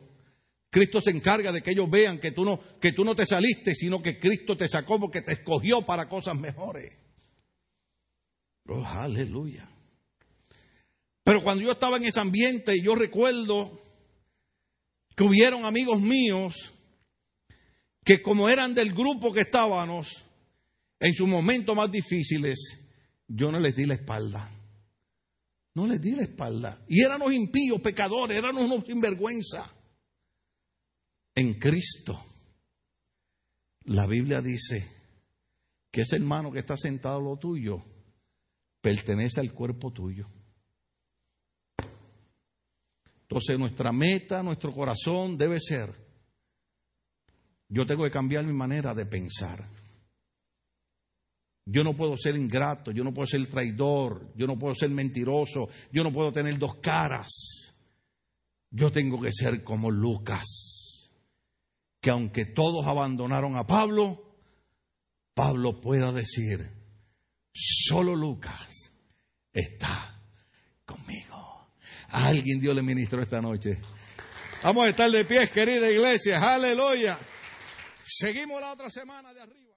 Cristo 0.69 1.01
se 1.01 1.09
encarga 1.09 1.51
de 1.51 1.61
que 1.61 1.71
ellos 1.71 1.89
vean 1.89 2.19
que 2.19 2.31
tú 2.31 2.45
no, 2.45 2.59
que 2.79 2.91
tú 2.91 3.03
no 3.03 3.15
te 3.15 3.25
saliste, 3.25 3.73
sino 3.73 4.01
que 4.01 4.19
Cristo 4.19 4.55
te 4.55 4.67
sacó 4.67 4.99
porque 4.99 5.23
te 5.23 5.31
escogió 5.31 5.83
para 5.83 6.07
cosas 6.07 6.37
mejores. 6.37 6.93
Oh, 8.67 8.85
aleluya. 8.85 9.67
Pero 11.23 11.41
cuando 11.43 11.63
yo 11.63 11.71
estaba 11.71 11.97
en 11.97 12.03
ese 12.03 12.19
ambiente, 12.19 12.75
yo 12.83 12.93
recuerdo 12.93 13.84
que 15.15 15.23
hubieron 15.23 15.65
amigos 15.65 16.01
míos 16.01 16.73
que 18.03 18.21
como 18.21 18.47
eran 18.47 18.75
del 18.75 18.93
grupo 18.93 19.33
que 19.33 19.41
estábamos, 19.41 20.25
en 20.99 21.13
sus 21.13 21.27
momentos 21.27 21.75
más 21.75 21.91
difíciles, 21.91 22.79
yo 23.27 23.51
no 23.51 23.59
les 23.59 23.75
di 23.75 23.85
la 23.85 23.95
espalda. 23.95 24.51
No 25.73 25.87
les 25.87 25.99
di 25.99 26.15
la 26.15 26.23
espalda. 26.23 26.83
Y 26.87 27.03
éramos 27.03 27.33
impíos, 27.33 27.81
pecadores, 27.81 28.37
éramos 28.37 28.63
unos 28.63 28.85
sinvergüenza. 28.85 29.73
En 31.33 31.55
Cristo, 31.55 32.23
la 33.85 34.07
Biblia 34.07 34.41
dice 34.41 34.89
que 35.91 36.01
ese 36.01 36.15
hermano 36.15 36.51
que 36.51 36.59
está 36.59 36.77
sentado 36.77 37.17
a 37.17 37.21
lo 37.21 37.37
tuyo 37.37 37.83
pertenece 38.81 39.41
al 39.41 39.53
cuerpo 39.53 39.91
tuyo. 39.91 40.27
Entonces 43.27 43.57
nuestra 43.57 43.91
meta, 43.91 44.43
nuestro 44.43 44.71
corazón 44.71 45.35
debe 45.35 45.59
ser, 45.59 45.93
yo 47.67 47.85
tengo 47.85 48.03
que 48.03 48.11
cambiar 48.11 48.45
mi 48.45 48.53
manera 48.53 48.93
de 48.93 49.07
pensar. 49.07 49.65
Yo 51.67 51.83
no 51.83 51.95
puedo 51.95 52.15
ser 52.15 52.35
ingrato, 52.35 52.91
yo 52.91 53.03
no 53.03 53.11
puedo 53.11 53.25
ser 53.25 53.47
traidor, 53.47 54.31
yo 54.35 54.45
no 54.45 54.59
puedo 54.59 54.75
ser 54.75 54.91
mentiroso, 54.91 55.67
yo 55.91 56.03
no 56.03 56.11
puedo 56.11 56.31
tener 56.31 56.59
dos 56.59 56.75
caras. 56.75 57.73
Yo 58.69 58.91
tengo 58.91 59.19
que 59.19 59.31
ser 59.31 59.63
como 59.63 59.89
Lucas, 59.89 61.09
que 61.99 62.11
aunque 62.11 62.45
todos 62.45 62.85
abandonaron 62.85 63.57
a 63.57 63.65
Pablo, 63.65 64.37
Pablo 65.33 65.81
pueda 65.81 66.11
decir, 66.11 66.69
solo 67.51 68.15
Lucas 68.15 68.91
está 69.51 70.21
conmigo. 70.85 71.34
A 72.15 72.27
alguien 72.27 72.61
Dios 72.61 72.73
le 72.73 72.81
ministró 72.81 73.21
esta 73.21 73.41
noche. 73.41 73.77
Vamos 74.63 74.85
a 74.85 74.89
estar 74.89 75.11
de 75.11 75.25
pie, 75.25 75.49
querida 75.49 75.91
iglesia. 75.91 76.39
Aleluya. 76.39 77.19
Seguimos 78.05 78.61
la 78.61 78.71
otra 78.71 78.89
semana 78.89 79.33
de 79.33 79.41
arriba. 79.41 79.74